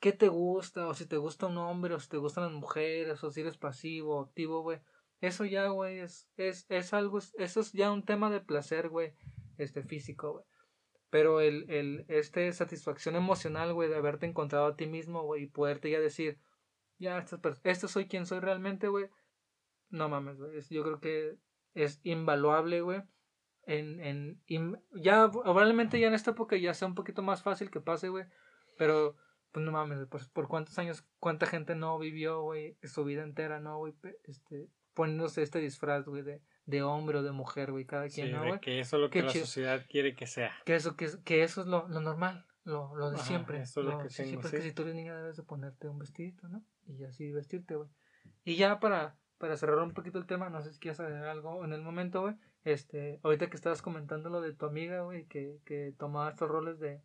[0.00, 3.22] qué te gusta, o si te gusta un hombre, o si te gustan las mujeres,
[3.22, 4.80] o si eres pasivo activo, güey.
[5.20, 9.12] Eso ya, güey, es, es, es algo, eso es ya un tema de placer, güey,
[9.58, 10.44] este físico, güey.
[11.10, 15.46] Pero el, el, este satisfacción emocional, güey, de haberte encontrado a ti mismo, güey, y
[15.46, 16.38] poderte ya decir,
[16.98, 19.08] ya, esto, esto soy quien soy realmente, güey.
[19.88, 20.60] No mames, güey.
[20.70, 21.36] Yo creo que
[21.74, 23.02] es invaluable, güey.
[23.64, 24.40] En, en,
[24.92, 28.24] ya, probablemente ya en esta época ya sea un poquito más fácil que pase, güey.
[28.78, 29.16] Pero
[29.52, 33.78] pues no mames, por cuántos años, cuánta gente no vivió, güey, su vida entera, ¿no,
[33.78, 33.94] güey?
[34.24, 34.68] Este,
[35.00, 38.60] poniéndose este disfraz, güey, de, de hombre o de mujer, güey, cada quien, ¿no, güey?
[38.60, 40.52] Que eso es lo que la sociedad quiere que sea.
[40.66, 43.62] Que eso, que, que eso es lo, lo normal, lo, lo de siempre.
[43.62, 45.98] Eso es lo, que tengo, siempre que si tú eres niña debes de ponerte un
[45.98, 46.62] vestidito, ¿no?
[46.86, 47.88] Y así vestirte, güey.
[48.44, 51.64] Y ya para, para cerrar un poquito el tema, no sé si quieres agregar algo
[51.64, 52.34] en el momento, güey.
[52.64, 56.78] Este, ahorita que estabas comentando lo de tu amiga, güey, que, que tomaba estos roles
[56.78, 57.00] de,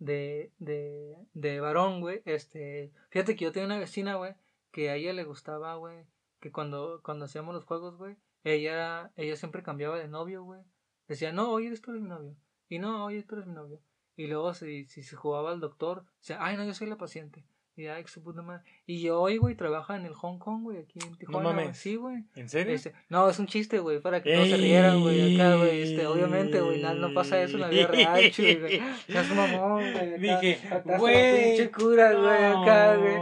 [0.00, 4.34] de, de, de varón, güey, este, fíjate que yo tenía una vecina, güey,
[4.72, 6.04] que a ella le gustaba, güey,
[6.42, 10.60] que cuando, cuando hacíamos los juegos, güey, ella, ella siempre cambiaba de novio, güey.
[11.06, 12.36] Decía, no, oye, tú eres mi novio.
[12.68, 13.80] Y no, oye, tú eres mi novio.
[14.16, 17.46] Y luego si, si se jugaba al doctor, decía, ay, no, yo soy la paciente.
[17.76, 18.64] Y, ay, su puta madre.
[18.84, 21.50] Y yo hoy, güey, trabaja en el Hong Kong, güey, aquí en Tijuana.
[21.50, 21.78] No mames.
[21.78, 22.24] Sí, güey.
[22.34, 22.74] ¿En serio?
[22.74, 25.82] Este, no, es un chiste, güey, para que todos se rieran, güey, acá, güey.
[25.82, 28.82] Este, obviamente, güey, no, no, pasa eso en la vida real, güey.
[29.06, 30.18] No es mamón, güey.
[30.18, 30.58] Dije,
[30.98, 31.44] güey.
[31.44, 33.16] Pinche cura, güey, acá, güey.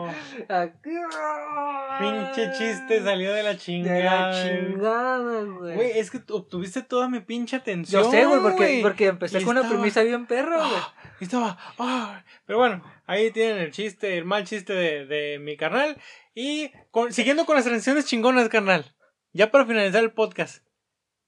[2.01, 3.97] Pinche chiste salió de la chingada.
[3.97, 5.75] De la chingada, güey.
[5.75, 8.03] Güey, es que obtuviste toda mi pinche atención.
[8.03, 10.83] Yo sé, güey, porque, porque empecé con una premisa bien perro, güey.
[11.21, 15.55] Y estaba, ah, pero bueno, ahí tienen el chiste, el mal chiste de, de mi
[15.61, 15.97] carnal.
[16.35, 16.73] Y
[17.11, 18.97] siguiendo con las transiciones chingonas, carnal.
[19.33, 20.65] Ya para finalizar el podcast.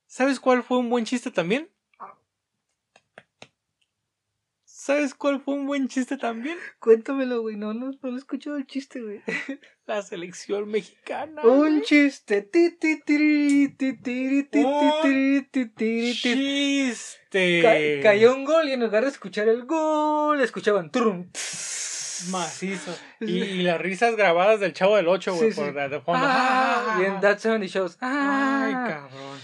[0.06, 1.70] ¿Sabes cuál fue un buen chiste también?
[4.64, 6.58] ¿Sabes cuál fue un buen chiste también?
[6.80, 7.54] Cuéntamelo, güey.
[7.54, 9.22] No, no, no he escuchado el chiste, güey.
[9.86, 11.40] La selección mexicana.
[11.42, 12.50] Un chiste.
[16.20, 18.00] chiste.
[18.02, 21.28] cayó un gol y en lugar de escuchar el gol, escuchaban trum.
[22.30, 22.94] Macizo.
[23.20, 26.20] Y, las risas grabadas del chavo del 8, güey, por de fondo.
[26.24, 27.98] Ah, y en That 70 Shows.
[28.00, 29.38] Ay, cabrón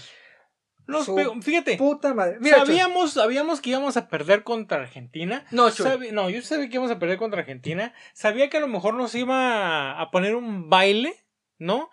[1.41, 1.77] fíjate.
[1.77, 2.37] Puta madre.
[2.49, 5.45] sabíamos, sabíamos que íbamos a perder contra Argentina.
[5.51, 5.69] No,
[6.11, 7.93] no, yo sabía que íbamos a perder contra Argentina.
[8.13, 11.15] Sabía que a lo mejor nos iba a poner un baile,
[11.57, 11.89] ¿no?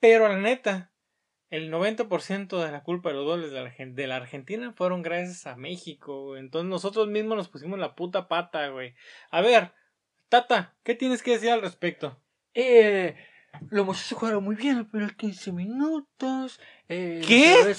[0.00, 0.92] Pero la neta,
[1.50, 5.46] el 90% de la culpa de los goles de la, de la Argentina fueron gracias
[5.46, 8.94] a México, Entonces nosotros mismos nos pusimos la puta pata, güey.
[9.30, 9.72] A ver,
[10.28, 12.20] Tata, ¿qué tienes que decir al respecto?
[12.54, 13.16] Eh,
[13.70, 16.60] los muchachos jugaron muy bien los primeros 15 minutos.
[16.88, 17.74] Eh, ¿Qué?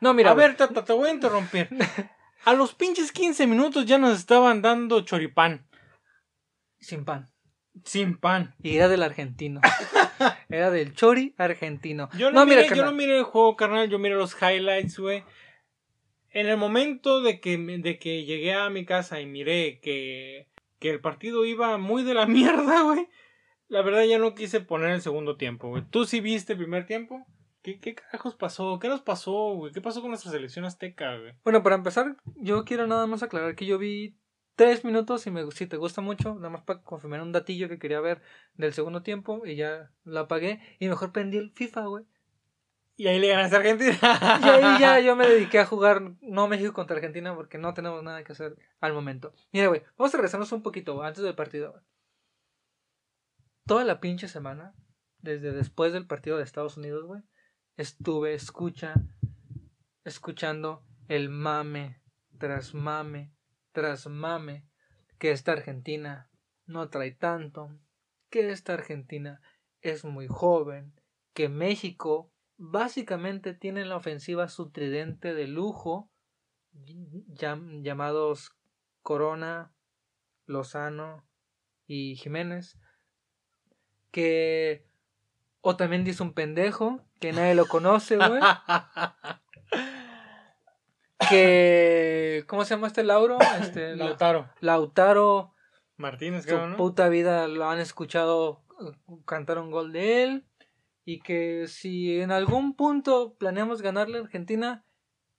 [0.00, 0.30] No, mira.
[0.30, 1.68] A ver, tata, te voy a interrumpir.
[2.44, 5.66] a los pinches 15 minutos ya nos estaban dando choripán.
[6.80, 7.30] Sin pan.
[7.84, 8.54] Sin pan.
[8.62, 9.60] Y era del argentino.
[10.48, 12.08] era del Chori argentino.
[12.16, 13.88] Yo no, mira, miré, yo no miré el juego, carnal.
[13.88, 15.24] Yo miré los highlights, güey.
[16.30, 20.48] En el momento de que, de que llegué a mi casa y miré que,
[20.80, 23.08] que el partido iba muy de la mierda, güey.
[23.68, 25.84] La verdad ya no quise poner el segundo tiempo, güey.
[25.88, 27.24] ¿Tú sí viste el primer tiempo?
[27.62, 28.78] ¿Qué, qué carajos pasó?
[28.80, 29.72] ¿Qué nos pasó, güey?
[29.72, 31.34] ¿Qué pasó con nuestra selección azteca, güey?
[31.44, 34.16] Bueno, para empezar, yo quiero nada más aclarar que yo vi
[34.56, 37.78] tres minutos y me, si te gusta mucho, nada más para confirmar un datillo que
[37.78, 38.20] quería ver
[38.54, 42.04] del segundo tiempo y ya lo apagué y mejor prendí el FIFA, güey.
[43.00, 43.98] Y ahí le ganaste a Argentina.
[44.42, 48.02] Y ahí ya yo me dediqué a jugar no México contra Argentina porque no tenemos
[48.02, 49.32] nada que hacer al momento.
[49.52, 51.82] Mira, güey, vamos a regresarnos un poquito antes del partido.
[53.64, 54.74] Toda la pinche semana,
[55.16, 57.22] desde después del partido de Estados Unidos, güey,
[57.78, 58.92] estuve escucha,
[60.04, 62.02] escuchando el mame
[62.36, 63.32] tras mame
[63.72, 64.68] tras mame
[65.18, 66.28] que esta Argentina
[66.66, 67.80] no trae tanto,
[68.28, 69.40] que esta Argentina
[69.80, 70.92] es muy joven,
[71.32, 72.30] que México
[72.62, 76.10] básicamente tiene en la ofensiva su tridente de lujo
[76.74, 78.52] llam- llamados
[79.02, 79.72] Corona,
[80.44, 81.26] Lozano
[81.86, 82.76] y Jiménez
[84.10, 84.86] que
[85.62, 88.40] o también dice un pendejo que nadie lo conoce, güey.
[91.30, 93.38] que ¿cómo se llama este Lauro?
[93.60, 94.50] Este Lautaro.
[94.60, 95.54] Lautaro
[95.96, 96.76] Martínez, creo, ¿no?
[96.76, 98.92] puta vida lo han escuchado eh,
[99.26, 100.46] cantar un gol de él
[101.10, 104.84] y que si en algún punto planeamos ganarle a Argentina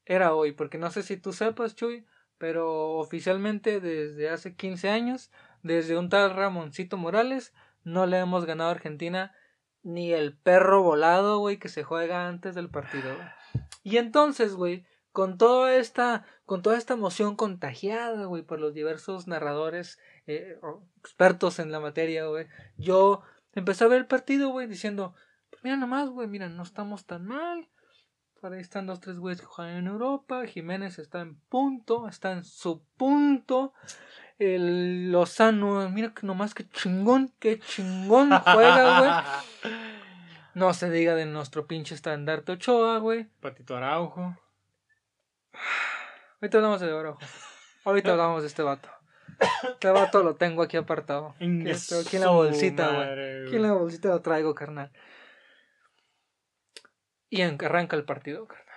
[0.03, 2.05] era hoy, porque no sé si tú sepas, Chuy,
[2.37, 5.31] pero oficialmente desde hace 15 años,
[5.63, 7.53] desde un tal Ramoncito Morales,
[7.85, 9.33] no le hemos ganado a Argentina
[9.81, 13.15] ni el perro volado, güey, que se juega antes del partido.
[13.15, 13.29] güey.
[13.81, 19.25] Y entonces, güey, con toda esta, con toda esta emoción contagiada, güey, por los diversos
[19.25, 20.59] narradores eh,
[20.99, 23.21] expertos en la materia, güey, yo
[23.53, 25.15] empecé a ver el partido, güey, diciendo,
[25.63, 27.67] mira nomás, güey, mira, no estamos tan mal.
[28.39, 30.45] Por ahí están los tres güeyes que juegan en Europa.
[30.47, 33.73] Jiménez está en punto, está en su punto.
[34.39, 39.73] El Lozano, mira que nomás que chingón, que chingón juega, güey.
[40.53, 43.23] No se diga de nuestro pinche estandarte Ochoa, güey.
[43.39, 44.35] Patito Araujo.
[46.41, 47.19] Ahorita hablamos de Orojo.
[47.85, 48.89] Ahorita hablamos de este vato.
[49.63, 51.35] Este vato lo tengo aquí apartado.
[51.37, 53.45] Aquí, está- aquí en la bolsita, güey.
[53.47, 54.91] Aquí en la bolsita lo traigo, carnal.
[57.31, 58.67] Y arranca el partido, carnal.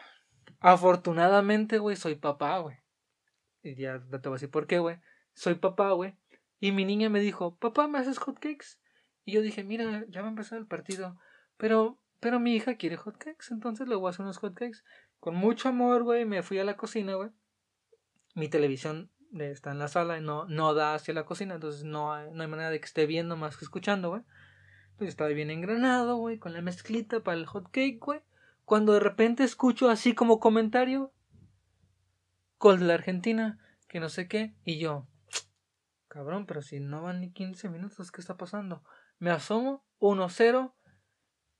[0.60, 2.76] Afortunadamente, güey, soy papá, güey.
[3.64, 4.98] Y ya te voy a decir por qué, güey.
[5.35, 6.16] Soy papá, güey.
[6.60, 8.78] Y mi niña me dijo, papá, ¿me haces hotcakes?
[9.24, 11.18] Y yo dije, mira, ya va a empezar el partido.
[11.56, 14.85] Pero, pero mi hija quiere hotcakes, entonces le voy a hacer unos hotcakes.
[15.18, 17.31] Con mucho amor, güey, me fui a la cocina, güey.
[18.36, 21.82] Mi televisión eh, está en la sala y no, no da hacia la cocina, entonces
[21.82, 24.22] no hay, no hay manera de que esté viendo más que escuchando, güey.
[24.97, 28.20] Pues estaba bien engranado, güey, con la mezclita para el hot cake, güey.
[28.65, 31.12] Cuando de repente escucho así como comentario,
[32.59, 33.59] gol de la Argentina,
[33.89, 35.07] que no sé qué, y yo,
[36.09, 38.82] cabrón, pero si no van ni 15 minutos, ¿qué está pasando?
[39.19, 40.73] Me asomo, 1-0,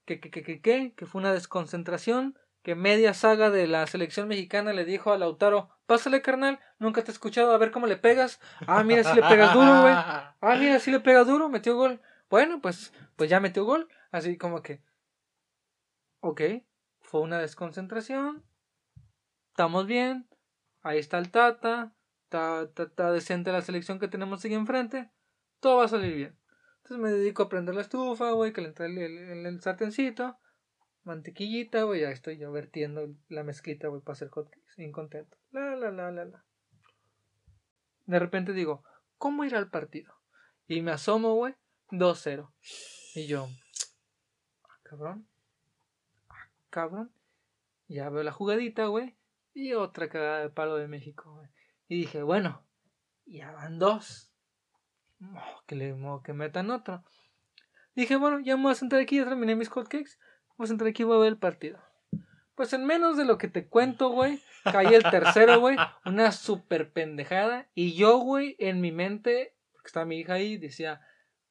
[0.05, 4.27] que, que, que, que, que, que fue una desconcentración, que media saga de la selección
[4.27, 7.95] mexicana le dijo a Lautaro, pásale carnal, nunca te he escuchado, a ver cómo le
[7.95, 8.39] pegas.
[8.65, 9.93] Ah, mira, si le pegas duro, güey.
[9.93, 12.01] Ah, mira, si le pega duro, metió gol.
[12.27, 13.87] Bueno, pues, pues ya metió gol.
[14.11, 14.81] Así como que.
[16.21, 16.41] Ok,
[17.15, 18.43] fue una desconcentración.
[19.51, 20.27] Estamos bien.
[20.81, 21.95] Ahí está el Tata.
[22.25, 25.09] Está, está, está decente la selección que tenemos aquí enfrente.
[25.61, 26.37] Todo va a salir bien.
[26.79, 30.37] Entonces me dedico a prender la estufa, güey, calentar el, el, el, el sartencito.
[31.05, 34.75] Mantequillita, güey, ya estoy yo vertiendo la mezclita, güey, para hacer hotcakes.
[34.75, 35.37] Bien contento.
[35.51, 36.45] La, la, la, la, la.
[38.07, 38.83] De repente digo,
[39.17, 40.13] ¿cómo ir al partido?
[40.67, 41.55] Y me asomo, güey,
[41.91, 42.51] 2-0.
[43.15, 43.47] Y yo,
[44.65, 45.29] ah, cabrón.
[46.75, 47.09] Cabrón.
[47.87, 49.15] Ya veo la jugadita, güey.
[49.53, 51.47] Y otra cagada de palo de México, güey.
[51.87, 52.67] Y dije, bueno,
[53.25, 54.33] ya van dos.
[55.67, 57.01] Que, le, oh, que metan otro.
[57.95, 60.19] Dije, bueno, ya me voy a sentar aquí, ya terminé mis hotcakes.
[60.57, 61.79] Voy a sentar aquí y voy a ver el partido.
[62.55, 65.77] Pues en menos de lo que te cuento, güey, caí el tercero, güey.
[66.03, 67.69] Una super pendejada.
[67.73, 70.99] Y yo, güey, en mi mente, porque estaba mi hija ahí, decía,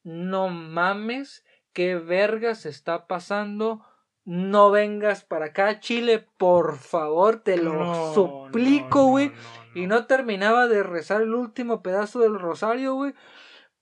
[0.03, 1.43] no mames,
[1.73, 3.83] qué vergas está pasando.
[4.25, 9.29] No vengas para acá, Chile, por favor, te lo No, suplico, güey.
[9.29, 10.05] no, no, Y no.
[10.07, 13.13] terminaba de rezar el último pedazo del rosario, güey.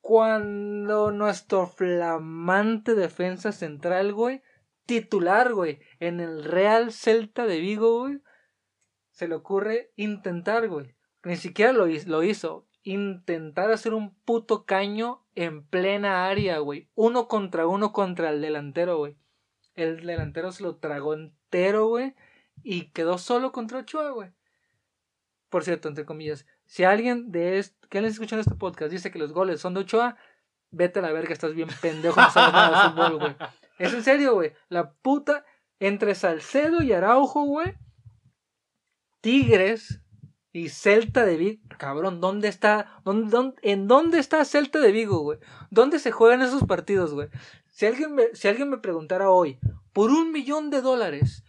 [0.01, 4.41] Cuando nuestro flamante defensa central, güey,
[4.85, 8.19] titular, güey, en el Real Celta de Vigo, güey,
[9.11, 10.93] se le ocurre intentar, güey.
[11.23, 12.67] Ni siquiera lo, lo hizo.
[12.83, 16.89] intentar hacer un puto caño en plena área, güey.
[16.95, 19.15] Uno contra uno contra el delantero, güey.
[19.75, 22.15] El delantero se lo tragó entero, güey.
[22.63, 24.31] Y quedó solo contra Ochoa, güey.
[25.49, 29.19] Por cierto, entre comillas, si alguien de este, que les escuchan este podcast dice que
[29.19, 30.17] los goles son de Ochoa,
[30.71, 33.35] vete a la verga, estás bien pendejo, no sabes nada de fútbol, güey.
[33.77, 34.53] Es en serio, güey.
[34.69, 35.45] La puta
[35.79, 37.75] entre Salcedo y Araujo, güey.
[39.21, 40.01] Tigres
[40.51, 41.61] y Celta de Vigo.
[41.77, 43.01] Cabrón, ¿dónde está?
[43.03, 45.39] ¿Dónde, en dónde está Celta de Vigo, güey?
[45.69, 47.29] ¿Dónde se juegan esos partidos, güey?
[47.73, 49.59] Si alguien, me, si alguien me preguntara hoy,
[49.93, 51.43] por un millón de dólares,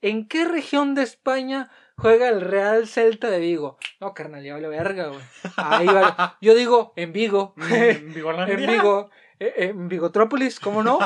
[0.00, 3.76] ¿en qué región de España juega el Real Celta de Vigo?
[4.00, 5.20] No, carnal, ya vale verga, güey.
[5.58, 6.38] Ahí va.
[6.40, 7.54] Yo digo, en Vigo.
[7.70, 8.32] En Vigo.
[8.32, 9.10] en Vigo.
[9.38, 10.98] Eh, en Vigotrópolis, ¿cómo no?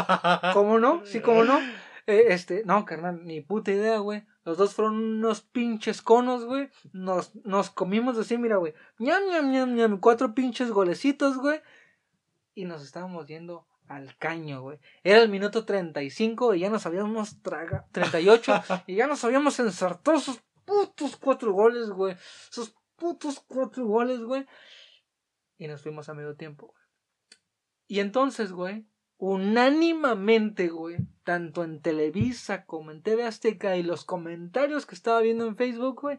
[0.52, 1.04] ¿Cómo no?
[1.04, 1.58] Sí, ¿cómo no?
[2.06, 4.22] Eh, este, no, carnal, ni puta idea, güey.
[4.44, 6.70] Los dos fueron unos pinches conos, güey.
[6.92, 8.72] Nos, nos comimos así, mira, güey.
[8.98, 9.98] ñam, ñam, ñam, ñam.
[9.98, 11.60] Cuatro pinches golecitos, güey.
[12.54, 14.78] Y nos estábamos yendo al caño, güey.
[15.02, 17.86] Era el minuto 35 y ya nos habíamos tragado.
[17.92, 18.52] 38
[18.86, 22.16] y ya nos habíamos ensartado esos putos cuatro goles, güey.
[22.50, 24.46] Esos putos cuatro goles, güey.
[25.58, 26.82] Y nos fuimos a medio tiempo, güey.
[27.86, 28.86] Y entonces, güey,
[29.18, 35.46] unánimamente, güey, tanto en Televisa como en TV Azteca y los comentarios que estaba viendo
[35.46, 36.18] en Facebook, güey,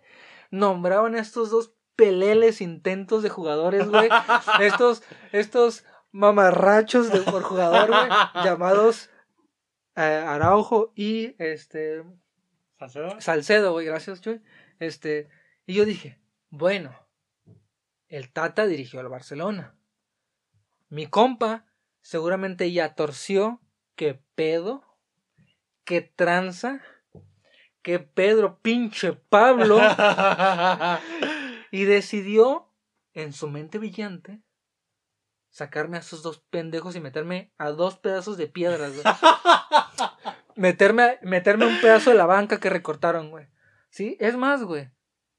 [0.52, 4.08] nombraban a estos dos peleles intentos de jugadores, güey,
[4.62, 5.84] estos, estos
[6.14, 9.10] mamarrachos de, por jugador, güey, llamados
[9.96, 12.04] eh, Araujo y este
[12.80, 13.20] Salcedo.
[13.20, 14.42] Salcedo, güey, gracias, güey.
[14.80, 15.28] Este,
[15.66, 16.20] y yo dije,
[16.50, 16.96] bueno,
[18.08, 19.76] el Tata dirigió al Barcelona.
[20.90, 21.66] Mi compa
[22.02, 23.60] seguramente ya torció
[23.96, 24.84] que pedo,
[25.84, 26.82] que tranza,
[27.82, 29.80] que Pedro pinche Pablo
[31.72, 32.72] y decidió
[33.14, 34.43] en su mente brillante
[35.54, 39.06] sacarme a esos dos pendejos y meterme a dos pedazos de piedras, güey.
[40.56, 43.48] meterme, meterme un pedazo de la banca que recortaron, güey.
[43.90, 44.90] Sí, es más, güey.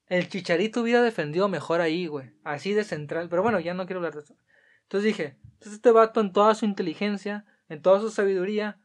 [0.07, 2.33] El chicharito hubiera defendido mejor ahí, güey.
[2.45, 3.29] Así de central.
[3.29, 4.37] Pero bueno, ya no quiero hablar de eso.
[4.83, 8.81] Entonces dije, entonces este vato en toda su inteligencia, en toda su sabiduría,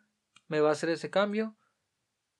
[0.47, 1.55] me va a hacer ese cambio.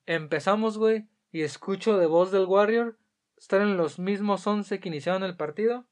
[0.08, 2.98] Empezamos, güey, y escucho de voz del Warrior
[3.38, 5.88] estar en los mismos 11 que iniciaron el partido.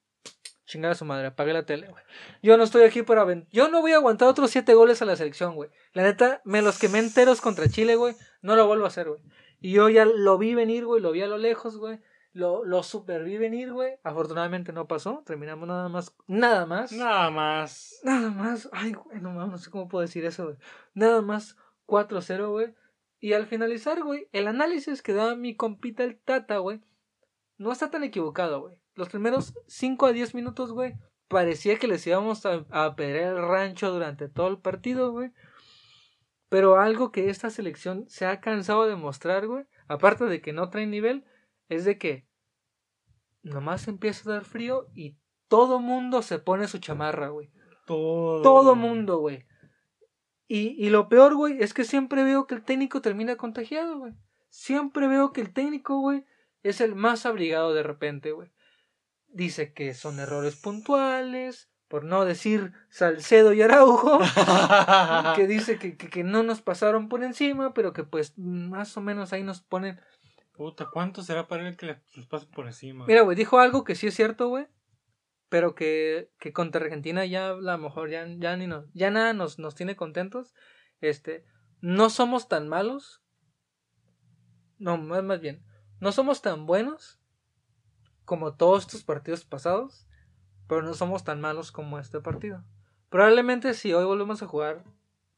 [0.68, 2.04] Chingada su madre, apagué la tele, güey.
[2.44, 3.26] Yo no estoy aquí para...
[3.52, 5.70] Yo no voy a aguantar otros 7 goles a la selección, güey.
[5.94, 8.16] La neta, me los quemé enteros contra Chile, güey.
[8.42, 9.22] No lo vuelvo a hacer, güey.
[9.62, 12.02] Y yo ya lo vi venir, güey, lo vi a lo lejos, güey.
[12.34, 13.94] Lo, lo super vi venir, güey.
[14.04, 15.24] Afortunadamente no pasó.
[15.26, 16.14] Terminamos nada más.
[16.28, 16.92] Nada más.
[16.92, 18.00] Nada más.
[18.04, 18.70] Nada más.
[18.74, 20.58] Ay, güey, no mames, no sé cómo puedo decir eso, güey.
[20.94, 22.76] Nada más 4-0, güey.
[23.22, 26.82] Y al finalizar, güey, el análisis que da mi compita el Tata, güey,
[27.58, 28.76] no está tan equivocado, güey.
[28.98, 30.96] Los primeros 5 a 10 minutos, güey,
[31.28, 35.32] parecía que les íbamos a, a perder el rancho durante todo el partido, güey.
[36.50, 40.72] Pero algo que esta selección se ha cansado de mostrar, güey, aparte de que no
[40.72, 41.26] trae nivel,
[41.70, 42.28] es de que
[43.44, 45.16] nomás empieza a dar frío y
[45.48, 47.52] todo mundo se pone su chamarra, güey.
[47.86, 48.42] Todo.
[48.42, 49.46] Todo mundo, güey.
[50.48, 54.14] Y, y lo peor, güey, es que siempre veo que el técnico termina contagiado, güey.
[54.50, 56.26] Siempre veo que el técnico, güey,
[56.64, 58.52] es el más abrigado de repente, güey.
[59.30, 64.20] Dice que son errores puntuales, por no decir Salcedo y Araujo,
[65.36, 69.02] que dice que, que, que, no nos pasaron por encima, pero que pues más o
[69.02, 70.00] menos ahí nos ponen
[70.58, 73.06] Puta, ¿cuánto será para él que les pase por encima?
[73.06, 74.66] Mira, güey, dijo algo que sí es cierto, güey.
[75.50, 79.34] Pero que, que contra Argentina ya a lo mejor ya, ya ni nos, ya nada
[79.34, 80.56] nos, nos tiene contentos.
[81.00, 81.46] Este,
[81.80, 83.22] no somos tan malos.
[84.80, 85.64] No, más, más bien,
[86.00, 87.17] no somos tan buenos
[88.28, 90.06] como todos estos partidos pasados,
[90.68, 92.62] pero no somos tan malos como este partido.
[93.08, 94.84] Probablemente si hoy volvemos a jugar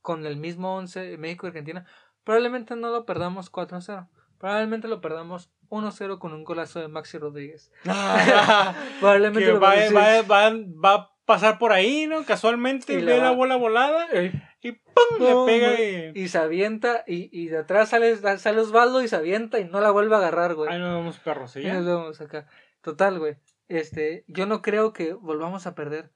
[0.01, 1.85] con el mismo 11 México-Argentina,
[2.23, 4.07] probablemente no lo perdamos 4-0.
[4.39, 7.71] Probablemente lo perdamos 1-0 con un golazo de Maxi Rodríguez.
[8.99, 10.49] Probablemente que va, va, va,
[10.83, 12.25] va, a pasar por ahí, ¿no?
[12.25, 14.07] Casualmente y ve la, bola volada
[14.63, 15.19] y ¡pum!
[15.19, 16.23] le pega y...
[16.23, 16.27] y...
[16.27, 19.91] se avienta y, y de atrás sale, sale Osvaldo y se avienta y no la
[19.91, 20.71] vuelve a agarrar, güey.
[20.73, 21.59] Ahí nos vemos perros, ¿sí?
[21.59, 22.47] Ahí nos vemos acá.
[22.89, 23.37] Total, güey.
[23.67, 26.11] Este, yo no creo que volvamos a perder.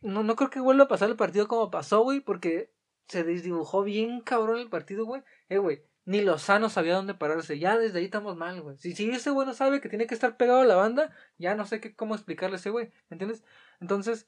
[0.00, 2.72] No, no creo que vuelva a pasar el partido como pasó, güey, porque
[3.06, 5.22] se desdibujó bien cabrón el partido, güey.
[5.48, 7.60] Eh, güey, ni Lozano sabía dónde pararse.
[7.60, 8.76] Ya desde ahí estamos mal, güey.
[8.78, 11.54] Si, si ese güey no sabe que tiene que estar pegado a la banda, ya
[11.54, 12.90] no sé qué, cómo explicarle a ese güey.
[13.08, 13.44] ¿Entiendes?
[13.80, 14.26] Entonces,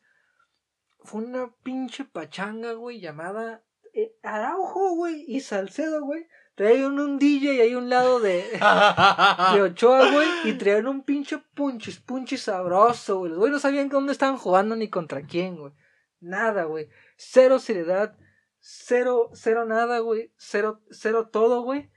[1.01, 6.28] fue una pinche pachanga, güey, llamada eh, Araujo, güey, y Salcedo, güey.
[6.55, 8.44] Traían un DJ ahí a un lado de,
[9.55, 13.31] de Ochoa, güey, y traían un pinche punchis, punchis sabroso, güey.
[13.31, 15.72] Los güey no sabían dónde estaban jugando ni contra quién, güey.
[16.20, 16.89] Nada, güey.
[17.16, 18.16] Cero seriedad,
[18.60, 20.32] cero, cero nada, güey.
[20.36, 21.90] Cero, cero todo, güey.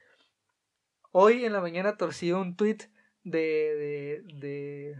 [1.11, 2.89] Hoy en la mañana torcí un tweet
[3.23, 4.95] de, de, de,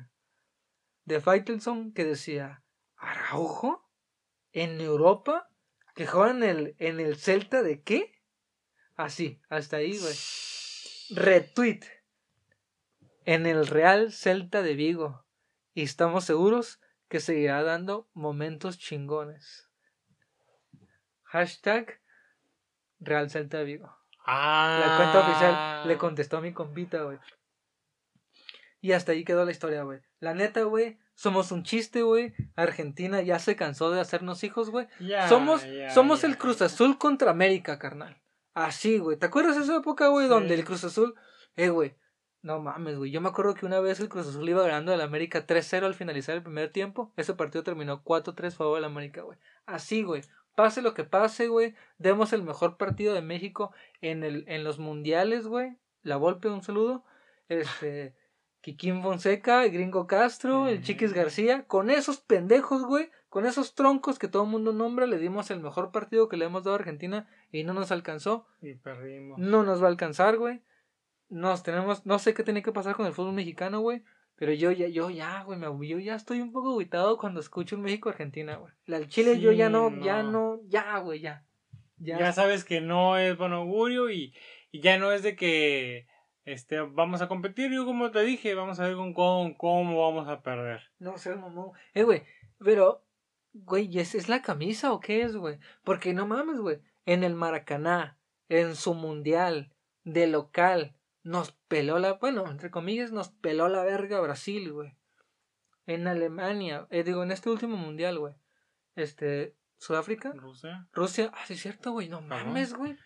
[1.06, 2.64] de Faitelson que decía,
[2.96, 3.88] Araujo,
[4.52, 5.50] en Europa,
[5.96, 8.17] que juega en el, en el Celta de qué?
[8.98, 10.16] Así, hasta ahí, güey.
[11.12, 11.82] Retweet.
[13.26, 15.24] En el Real Celta de Vigo.
[15.76, 19.70] Y estamos seguros que seguirá dando momentos chingones.
[21.24, 22.02] Hashtag
[23.00, 23.96] Real Celta de Vigo.
[24.26, 24.84] Ah.
[24.84, 27.20] La cuenta oficial le contestó a mi compita, güey.
[28.82, 30.00] Y hasta ahí quedó la historia, güey.
[30.20, 32.34] La neta, güey, somos un chiste, güey.
[32.56, 34.88] Argentina ya se cansó de hacernos hijos, güey.
[35.30, 38.22] Somos somos el Cruz Azul contra América, carnal.
[38.58, 39.18] Así, güey.
[39.18, 40.30] ¿Te acuerdas de esa época, güey, Sí.
[40.30, 41.14] donde el Cruz Azul...
[41.58, 41.96] Eh, güey.
[42.42, 43.12] No mames, güey.
[43.12, 45.94] Yo me acuerdo que una vez el Cruz Azul iba ganando al América 3-0 al
[45.94, 47.14] finalizar el primer tiempo.
[47.18, 49.38] Ese partido terminó 4-3 a favor del América, güey.
[49.68, 50.24] Así, güey.
[50.56, 51.76] Pase lo que pase, güey.
[52.00, 55.78] Demos el mejor partido de México en, el, en los mundiales, güey.
[56.02, 57.04] La Volpe, un saludo.
[57.50, 58.16] Este.
[58.62, 61.68] Kikín Fonseca, el Gringo Castro, el Chiquis García.
[61.68, 63.12] Con esos pendejos, güey.
[63.30, 66.46] Con esos troncos que todo el mundo nombra, le dimos el mejor partido que le
[66.46, 68.48] hemos dado a Argentina y no nos alcanzó.
[68.62, 69.38] Y perdimos.
[69.38, 70.62] No nos va a alcanzar, güey.
[71.30, 74.04] Nos tenemos, no sé qué tiene que pasar con el fútbol mexicano, güey.
[74.38, 77.76] Pero yo ya, yo ya, güey, me, yo ya estoy un poco aguitado cuando escucho
[77.76, 78.72] un México-Argentina, güey.
[78.86, 79.90] La del Chile yo ya no.
[80.00, 81.44] ya no, ya, güey, ya.
[81.98, 82.32] Ya.
[82.32, 84.36] sabes que no es buen augurio y,
[84.72, 86.08] y ya no es de que
[86.46, 87.72] este vamos a competir.
[87.72, 90.82] Yo como te dije, vamos a ver con cómo, cómo vamos a perder.
[91.00, 91.72] No sé, mamón.
[91.96, 92.22] Eh, güey,
[92.64, 93.04] pero,
[93.66, 95.60] güey, ¿y ¿es, ¿es la camisa o qué es, güey?
[95.84, 96.82] Porque no mames, güey.
[97.06, 98.18] En el Maracaná,
[98.50, 99.74] en su mundial,
[100.04, 104.98] de local, nos peló la, bueno, entre comillas, nos peló la verga Brasil, güey.
[105.86, 108.34] En Alemania, eh, digo, en este último mundial, güey.
[108.96, 110.88] Este, Sudáfrica, Rusia.
[110.92, 112.98] Rusia, ah, sí es cierto, güey, no mames, güey.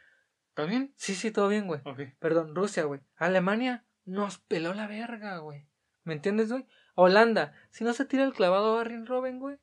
[0.49, 0.93] ¿Está bien?
[0.95, 1.81] Sí, sí, todo bien, güey.
[2.19, 3.01] Perdón, Rusia, güey.
[3.15, 5.67] Alemania nos peló la verga, güey.
[6.03, 6.65] ¿Me entiendes, güey?
[6.95, 9.57] Holanda, si no se tira el clavado a Arjen Robben, güey,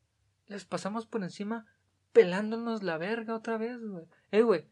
[0.49, 1.67] les pasamos por encima
[2.13, 4.05] pelándonos la verga otra vez, güey.
[4.33, 4.65] Eh, güey,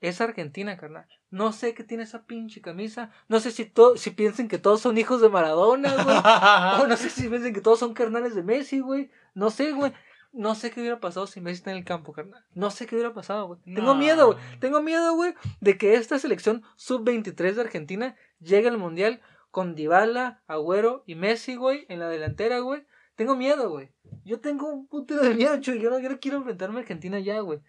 [0.00, 1.06] es Argentina, carnal.
[1.30, 3.10] No sé qué tiene esa pinche camisa.
[3.28, 6.16] No sé si to si piensen que todos son hijos de Maradona, güey.
[6.82, 9.10] o no sé si piensen que todos son carnales de Messi, güey.
[9.34, 9.92] No sé, güey.
[10.32, 12.44] No sé qué hubiera pasado si Messi está en el campo, carnal.
[12.54, 13.60] No sé qué hubiera pasado, güey.
[13.74, 14.38] Tengo miedo, güey.
[14.60, 20.42] Tengo miedo, güey, de que esta selección sub-23 de Argentina llegue al Mundial con Dybala,
[20.46, 22.86] Agüero y Messi, güey, en la delantera, güey.
[23.16, 23.92] Tengo miedo, güey.
[24.24, 25.80] Yo tengo un putero de miedo, Chuy.
[25.80, 27.60] Yo no, yo no quiero enfrentarme a Argentina ya, güey.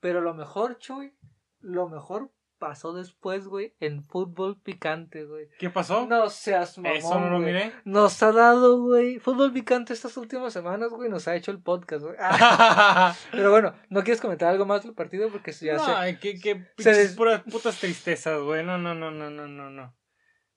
[0.00, 1.14] Pero lo mejor, Chuy,
[1.60, 5.48] lo mejor pasó después, güey, en fútbol picante, güey.
[5.58, 6.06] ¿Qué pasó?
[6.06, 7.52] No seas mamón, Eso no lo güey.
[7.54, 7.72] miré.
[7.84, 11.08] Nos ha dado, güey, fútbol picante estas últimas semanas, güey.
[11.10, 12.16] Nos ha hecho el podcast, güey.
[12.20, 15.30] Ah, pero bueno, ¿no quieres comentar algo más del partido?
[15.30, 18.62] Porque ya no, ay, qué, qué se des- puras putas tristezas, güey.
[18.64, 19.96] No, no, no, no, no, no, no.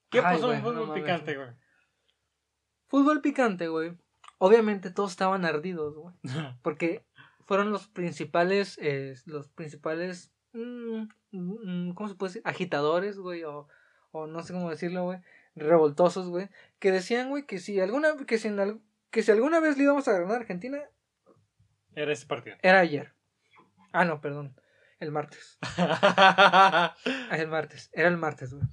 [0.09, 1.49] ¿Qué Ay, pasó güey, en fútbol no picante, güey?
[2.87, 3.97] Fútbol picante, güey.
[4.45, 6.13] Obviamente todos estaban ardidos, güey.
[6.61, 7.05] Porque
[7.45, 12.41] fueron los principales, eh, los principales, mm, mm, ¿cómo se puede decir?
[12.43, 13.69] Agitadores, güey, o,
[14.11, 15.19] o no sé cómo decirlo, güey,
[15.55, 16.49] revoltosos, güey,
[16.79, 20.09] que decían, güey, que si alguna, que si, en que si alguna vez le íbamos
[20.09, 20.77] a ganar a Argentina,
[21.95, 22.57] Era ese partido.
[22.61, 23.13] era ayer.
[23.93, 24.59] Ah, no, perdón,
[24.99, 25.57] el martes.
[27.31, 28.65] El martes, era el martes, güey.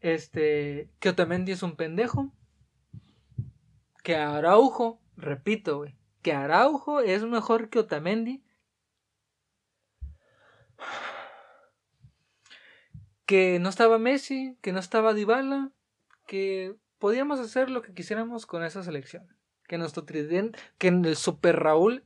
[0.00, 2.32] Este, que Otamendi es un pendejo.
[4.04, 8.44] Que Araujo, repito, güey, que Araujo es mejor que Otamendi.
[13.24, 15.72] Que no estaba Messi, que no estaba Dybala,
[16.26, 19.26] que podíamos hacer lo que quisiéramos con esa selección.
[19.66, 22.04] Que nuestro tridente, que en el Super Raúl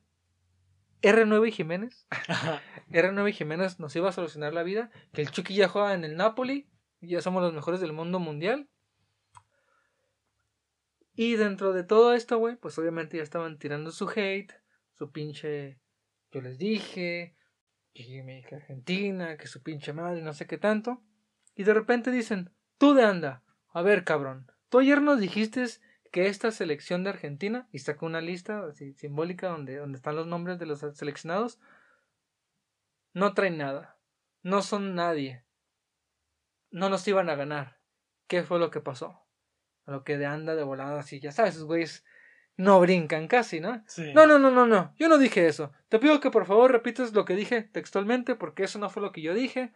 [1.03, 2.07] R9 Jiménez
[2.91, 4.93] R9 Jiménez nos iba a solucionar la vida.
[5.12, 6.70] Que el Chucky ya juega en el Napoli.
[7.01, 8.69] Ya somos los mejores del mundo mundial.
[11.20, 14.53] Y dentro de todo esto, güey, pues obviamente ya estaban tirando su hate.
[14.93, 15.81] Su pinche.
[16.31, 17.35] Yo les dije.
[17.93, 19.36] Que me dije Argentina.
[19.36, 21.03] Que su pinche madre, no sé qué tanto.
[21.57, 23.43] Y de repente dicen: Tú de anda.
[23.73, 24.47] A ver, cabrón.
[24.69, 25.65] Tú ayer nos dijiste
[26.12, 27.69] que esta selección de Argentina.
[27.73, 31.59] Y sacó una lista así, simbólica donde, donde están los nombres de los seleccionados
[33.12, 33.99] no traen nada.
[34.45, 35.45] No son nadie.
[36.70, 37.81] No nos iban a ganar.
[38.28, 39.28] ¿Qué fue lo que pasó?
[39.89, 42.05] A lo que de anda de volada así, ya sabes, esos güeyes
[42.59, 43.82] no brincan casi, ¿no?
[43.86, 44.12] Sí.
[44.12, 44.93] No, no, no, no, no.
[44.98, 45.73] Yo no dije eso.
[45.89, 49.12] Te pido que por favor repitas lo que dije textualmente porque eso no fue lo
[49.12, 49.73] que yo dije.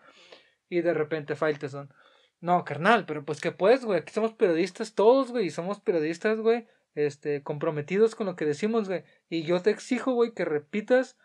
[0.69, 1.95] Y de repente Faitelson.
[2.41, 6.41] No, carnal, pero pues que pues, güey, aquí somos periodistas todos, güey, y somos periodistas,
[6.41, 9.05] güey, este, comprometidos con lo que decimos, güey.
[9.31, 11.17] Y yo te exijo, güey, que repitas,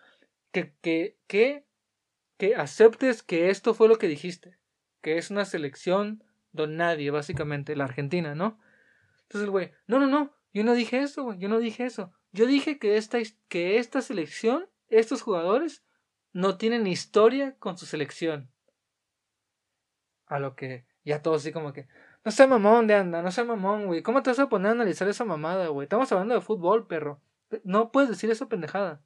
[0.54, 1.66] que, que, que,
[2.38, 4.58] que aceptes que esto fue lo que dijiste,
[5.02, 6.24] que es una selección
[6.54, 8.60] don nadie, básicamente, la Argentina, ¿no?
[9.28, 12.14] Entonces, güey, no, no, no, yo no dije eso, güey, yo no dije eso.
[12.32, 15.84] Yo dije que esta, que esta selección, estos jugadores,
[16.32, 18.50] no tienen historia con su selección.
[20.28, 21.88] A lo que ya todo así como que,
[22.24, 24.02] no sé mamón de anda, no sé mamón, güey.
[24.02, 25.86] ¿Cómo te vas a poner a analizar esa mamada, güey?
[25.86, 27.22] Estamos hablando de fútbol, perro.
[27.64, 29.02] No puedes decir eso pendejada.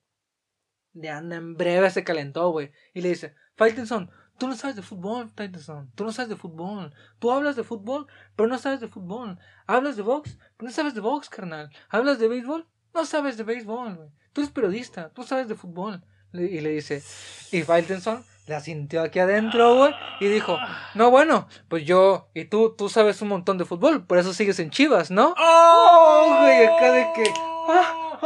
[0.94, 2.72] De anda en breve se calentó, güey.
[2.94, 5.92] Y le dice, Faitelson, tú no sabes de fútbol, Faitelson.
[5.96, 6.94] Tú no sabes de fútbol.
[7.20, 9.38] Tú hablas de fútbol, pero no sabes de fútbol.
[9.68, 11.70] Hablas de box, pero no sabes de box, carnal.
[11.90, 14.10] Hablas de béisbol, no sabes de béisbol, güey.
[14.34, 16.04] Tú eres periodista, tú sabes de fútbol.
[16.34, 17.04] Y le dice,
[17.52, 20.58] y Faitelson la sintió aquí adentro, güey, y dijo,
[20.96, 24.60] no, bueno, pues yo y tú, tú sabes un montón de fútbol, por eso sigues
[24.60, 25.36] en Chivas, ¿no?
[25.38, 26.38] ¡Oh!
[26.42, 27.34] güey, acá de que,
[27.68, 28.20] ah,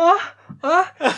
[0.63, 1.15] ah, ah,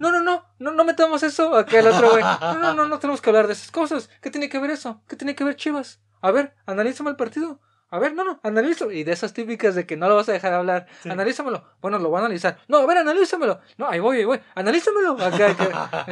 [0.00, 2.98] no, no, no, no, no metamos eso, acá el otro, güey, no, no, no, no
[2.98, 5.02] tenemos que hablar de esas cosas, ¿qué tiene que ver eso?
[5.06, 6.00] ¿Qué tiene que ver Chivas?
[6.20, 7.60] A ver, analízame el partido.
[7.92, 8.92] A ver, no, no, analízalo.
[8.92, 10.86] Y de esas típicas de que no lo vas a dejar hablar.
[11.04, 11.64] Analízamelo.
[11.80, 12.58] Bueno, lo voy a analizar.
[12.68, 13.60] No, a ver, analízamelo.
[13.78, 14.40] No, ahí voy, ahí voy.
[14.54, 15.20] Analízamelo.
[15.20, 15.56] Acá,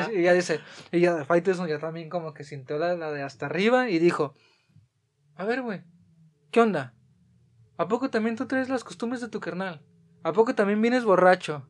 [0.12, 0.60] y ya dice,
[0.90, 4.35] y ya Faitelson ya también como que sintió la, la de hasta arriba y dijo,
[5.36, 5.85] a ver, güey,
[6.51, 6.94] ¿qué onda?
[7.77, 9.81] ¿A poco también tú traes las costumbres de tu carnal?
[10.24, 11.69] ¿A poco también vienes borracho?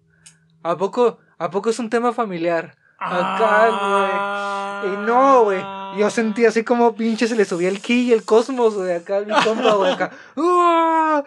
[0.63, 2.77] ¿A poco, a poco es un tema familiar?
[2.99, 4.93] Acá, güey.
[4.93, 5.63] Y no, güey.
[5.97, 8.93] Yo sentí así como pinche se le subía el ki y el cosmos, güey.
[8.93, 9.93] Acá, mi compa, güey.
[9.93, 10.13] Acá.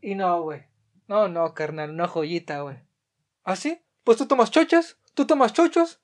[0.00, 0.64] Y no, güey.
[1.08, 1.88] No, no, carnal.
[1.90, 2.76] Una joyita, güey.
[3.42, 3.80] ¿Ah, sí?
[4.04, 4.98] Pues tú tomas chochas.
[5.14, 6.00] Tú tomas chochos.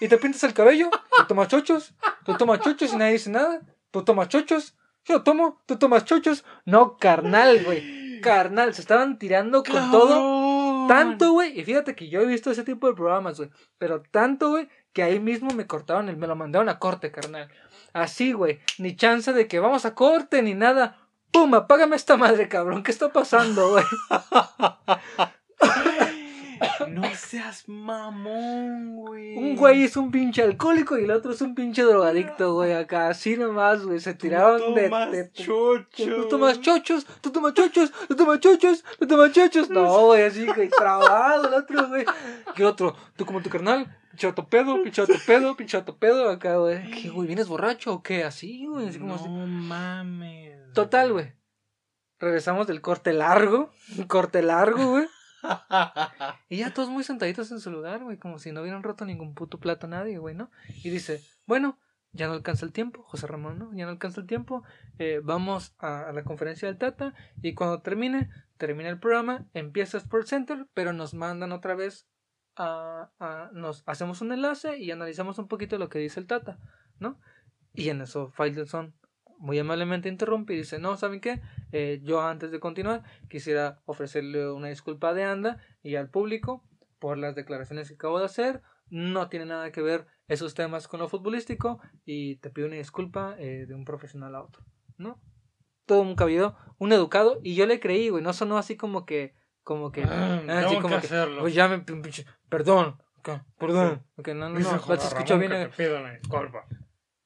[0.00, 0.88] Y te pintas el cabello.
[1.18, 1.94] Tú tomas chochos.
[2.24, 3.60] Tú tomas chochos y nadie dice nada.
[3.90, 4.74] Tú tomas chochos.
[5.04, 5.62] Yo tomo.
[5.66, 6.44] Tú tomas chochos.
[6.64, 8.22] No, carnal, güey.
[8.22, 8.72] Carnal.
[8.72, 10.41] Se estaban tirando con todo
[10.88, 14.50] tanto, güey, y fíjate que yo he visto ese tipo de programas, güey, pero tanto,
[14.50, 17.48] güey, que ahí mismo me cortaron, el, me lo mandaron a corte, carnal.
[17.92, 20.98] Así, güey, ni chance de que vamos a corte ni nada.
[21.30, 21.54] ¡Pum!
[21.54, 22.82] Apágame esta madre, cabrón.
[22.82, 23.84] ¿Qué está pasando, güey?
[26.88, 29.36] No seas mamón, güey.
[29.36, 32.72] Un güey es un pinche alcohólico y el otro es un pinche drogadicto, güey.
[32.72, 34.00] Acá, así nomás, güey.
[34.00, 36.06] Se tiraron de, de, chochos.
[36.06, 39.70] Tú tomas chochos, tú tomas chochos, tú tomas chochos, tú tomas chochos.
[39.70, 42.04] No, güey, así, güey, trabado el otro, güey.
[42.54, 42.94] ¿Qué otro?
[43.16, 43.98] ¿Tú como tu carnal?
[44.10, 46.90] Pinchato pedo, pinchato pedo, pinchato pedo acá, güey.
[46.90, 47.26] ¿Qué, güey?
[47.26, 48.24] ¿Vienes borracho o qué?
[48.24, 48.88] Así, güey.
[48.88, 50.72] Así como no mames.
[50.74, 51.32] Total, güey.
[52.18, 53.70] Regresamos del corte largo.
[53.96, 55.06] Un corte largo, güey.
[56.48, 59.34] Y ya todos muy sentaditos en su lugar, güey, como si no hubieran roto ningún
[59.34, 60.50] puto plato nadie, güey, ¿no?
[60.82, 61.78] Y dice, bueno,
[62.12, 63.72] ya no alcanza el tiempo, José Ramón, ¿no?
[63.74, 64.62] Ya no alcanza el tiempo,
[64.98, 70.30] eh, vamos a, la conferencia del Tata y cuando termine, termina el programa, empieza Sports
[70.30, 72.06] Center, pero nos mandan otra vez
[72.56, 76.58] a, a, nos hacemos un enlace y analizamos un poquito lo que dice el Tata,
[76.98, 77.18] ¿no?
[77.72, 78.94] Y en eso Faitelson
[79.42, 81.42] muy amablemente interrumpe y dice, no, ¿saben qué?
[81.72, 86.64] Eh, yo antes de continuar quisiera ofrecerle una disculpa de Anda y al público
[87.00, 88.62] por las declaraciones que acabo de hacer.
[88.88, 93.34] No tiene nada que ver esos temas con lo futbolístico y te pido una disculpa
[93.38, 94.62] eh, de un profesional a otro,
[94.96, 95.20] ¿no?
[95.86, 99.34] Todo un cabido, un educado y yo le creí, güey, no sonó así como que,
[99.64, 101.48] como que, mm, así como que, hacerlo.
[101.48, 101.84] ya me,
[102.48, 103.02] perdón,
[103.58, 105.52] perdón, no, no, no, se escuchó bien.
[106.20, 106.66] Disculpa.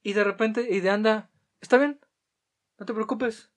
[0.01, 1.29] Y de repente, y de anda,
[1.61, 1.99] está bien,
[2.77, 3.51] no te preocupes.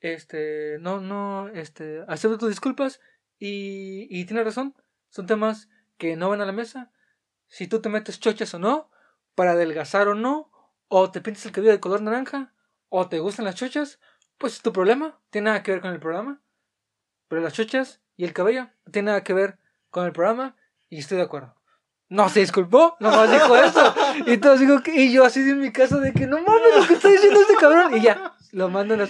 [0.00, 3.00] Este, no, no, este, acepto tus disculpas
[3.38, 4.74] y, y tienes razón.
[5.10, 5.68] Son temas
[5.98, 6.90] que no van a la mesa.
[7.48, 8.90] Si tú te metes chochas o no,
[9.34, 10.50] para adelgazar o no,
[10.88, 12.54] o te pintas el cabello de color naranja,
[12.88, 14.00] o te gustan las chochas,
[14.38, 15.20] pues es tu problema.
[15.30, 16.42] Tiene nada que ver con el programa.
[17.28, 19.58] Pero las chochas y el cabello no tienen nada que ver
[19.90, 20.56] con el programa
[20.88, 21.61] y estoy de acuerdo
[22.12, 23.94] no se disculpó, nomás dijo eso.
[24.26, 26.94] Y todos digo y yo así en mi casa de que no mames lo que
[26.94, 27.96] está diciendo este cabrón.
[27.96, 29.06] Y ya, lo mandan a,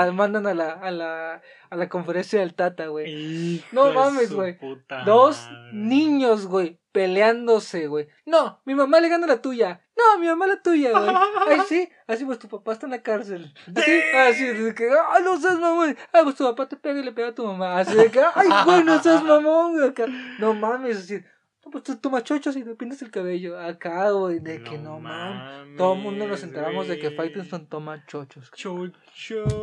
[0.00, 3.62] a mandan a la, a la, a la conferencia del Tata, güey.
[3.72, 4.58] No mames, güey.
[5.04, 8.08] Dos niños, güey, peleándose, güey.
[8.24, 9.82] No, mi mamá le gana la tuya.
[9.94, 11.14] No, mi mamá la tuya, güey.
[11.48, 11.90] Ay, sí.
[12.06, 13.52] Así pues tu papá está en la cárcel.
[13.76, 15.94] Así, así, de que, ay, no seas mamón.
[16.10, 17.78] Ay, pues tu papá te pega y le pega a tu mamá.
[17.78, 19.92] Así de que, ay, güey, no seas mamón, güey.
[20.38, 21.22] No mames, así
[21.70, 23.58] pues tú tomas chochos y te pintas el cabello.
[23.58, 25.76] Acá, güey, de que no mames.
[25.76, 28.50] Todo el mundo nos enteramos de que Faitelson toma chochos.
[28.52, 28.94] Chochos.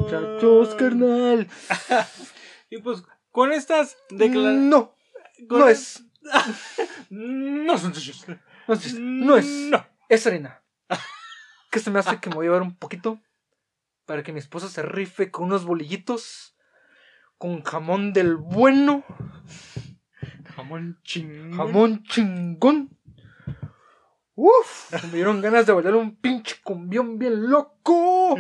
[0.10, 1.48] Chochos, carnal.
[2.70, 4.70] y pues, con estas declaraciones.
[4.70, 4.96] No,
[5.50, 6.04] no es.
[7.10, 8.28] no son chochos.
[8.68, 8.94] No, es.
[8.96, 9.46] No es.
[9.46, 9.86] No.
[10.10, 10.64] Es arena.
[11.72, 13.22] que se me hace que me voy a llevar un poquito
[14.06, 16.54] para que mi esposa se rife con unos bolillitos
[17.44, 19.04] con jamón del bueno,
[20.56, 21.58] Jamón chingón.
[21.58, 22.90] jamón chingón.
[24.36, 28.36] Uf, me dieron ganas de bailar un pinche cumbión bien loco.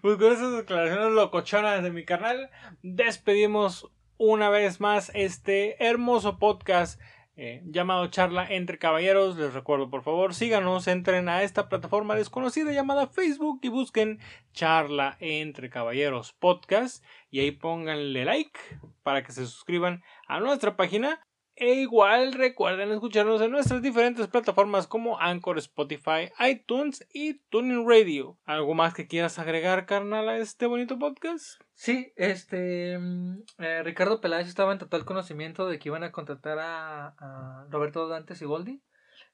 [0.00, 2.50] Pues con esas declaraciones locochonas de mi canal,
[2.82, 7.00] despedimos una vez más este hermoso podcast
[7.36, 9.36] eh, llamado Charla entre Caballeros.
[9.36, 14.18] Les recuerdo, por favor, síganos, entren a esta plataforma desconocida llamada Facebook y busquen
[14.52, 18.60] Charla entre Caballeros Podcast y ahí pónganle like
[19.02, 21.26] para que se suscriban a nuestra página.
[21.54, 28.38] E igual recuerden escucharnos en nuestras diferentes plataformas como Anchor, Spotify, iTunes y Tuning Radio.
[28.44, 31.60] ¿Algo más que quieras agregar, carnal, a este bonito podcast?
[31.74, 36.58] Sí, este mm, eh, Ricardo Peláez estaba en total conocimiento de que iban a contratar
[36.58, 38.82] a, a Roberto Dante Sigoldi.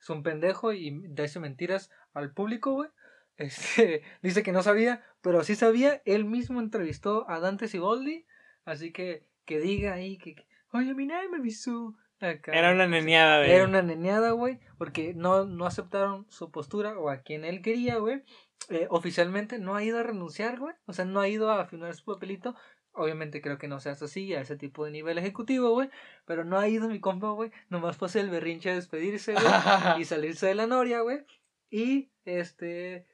[0.00, 2.90] Es un pendejo y dice mentiras al público, güey.
[3.38, 6.02] Este, dice que no sabía, pero sí sabía.
[6.04, 8.26] Él mismo entrevistó a Dante Sigoldi.
[8.64, 11.96] Así que que diga ahí que, oye, mi nadie me avisó.
[12.20, 12.52] Acá.
[12.52, 13.54] Era una neneada de...
[13.54, 17.96] Era una neneada, güey, porque no, no aceptaron su postura o a quien él quería,
[17.96, 18.22] güey.
[18.68, 20.74] Eh, oficialmente no ha ido a renunciar, güey.
[20.86, 22.56] O sea, no ha ido a firmar su papelito.
[22.92, 25.88] Obviamente creo que no seas así, a ese tipo de nivel ejecutivo, güey.
[26.26, 27.50] Pero no ha ido mi compa, güey.
[27.70, 29.44] Nomás fue el berrinche de despedirse, güey.
[30.02, 31.24] y salirse de la noria, güey.
[31.70, 33.06] Y, este...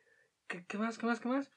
[0.49, 0.99] ¿qué, ¿Qué más?
[0.99, 1.21] ¿Qué más?
[1.21, 1.51] ¿Qué más?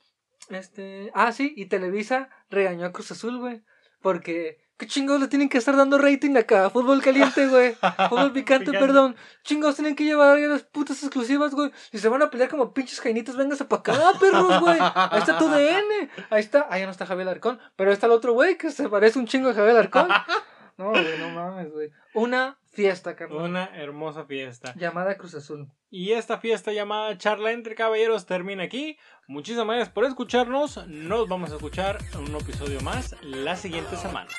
[0.49, 1.11] Este...
[1.14, 1.53] Ah, sí.
[1.55, 3.61] Y Televisa regañó a Cruz Azul, güey.
[4.01, 4.65] Porque...
[4.77, 6.69] ¿Qué chingados le tienen que estar dando rating acá?
[6.69, 7.73] Fútbol caliente, güey.
[8.09, 8.72] Fútbol picante, Picante.
[8.73, 9.15] perdón.
[9.43, 11.72] Chingados tienen que llevar a las putas exclusivas, güey.
[11.91, 14.77] Si se van a pelear como pinches jainitos, véngase pa' acá, perros, güey.
[14.80, 16.09] Ahí está tu DN.
[16.30, 16.68] Ahí está.
[16.69, 17.59] Ahí no está Javier Arcón.
[17.76, 20.09] Pero ahí está el otro güey que se parece un chingo a Javier Arcón.
[20.77, 21.89] No, güey, no mames, güey.
[22.14, 23.41] Una fiesta, carnal.
[23.41, 24.72] Una hermosa fiesta.
[24.76, 25.68] Llamada Cruz Azul.
[25.90, 28.99] Y esta fiesta llamada Charla entre Caballeros termina aquí.
[29.28, 30.86] Muchísimas gracias por escucharnos.
[30.88, 34.30] Nos vamos a escuchar en un episodio más la siguiente semana.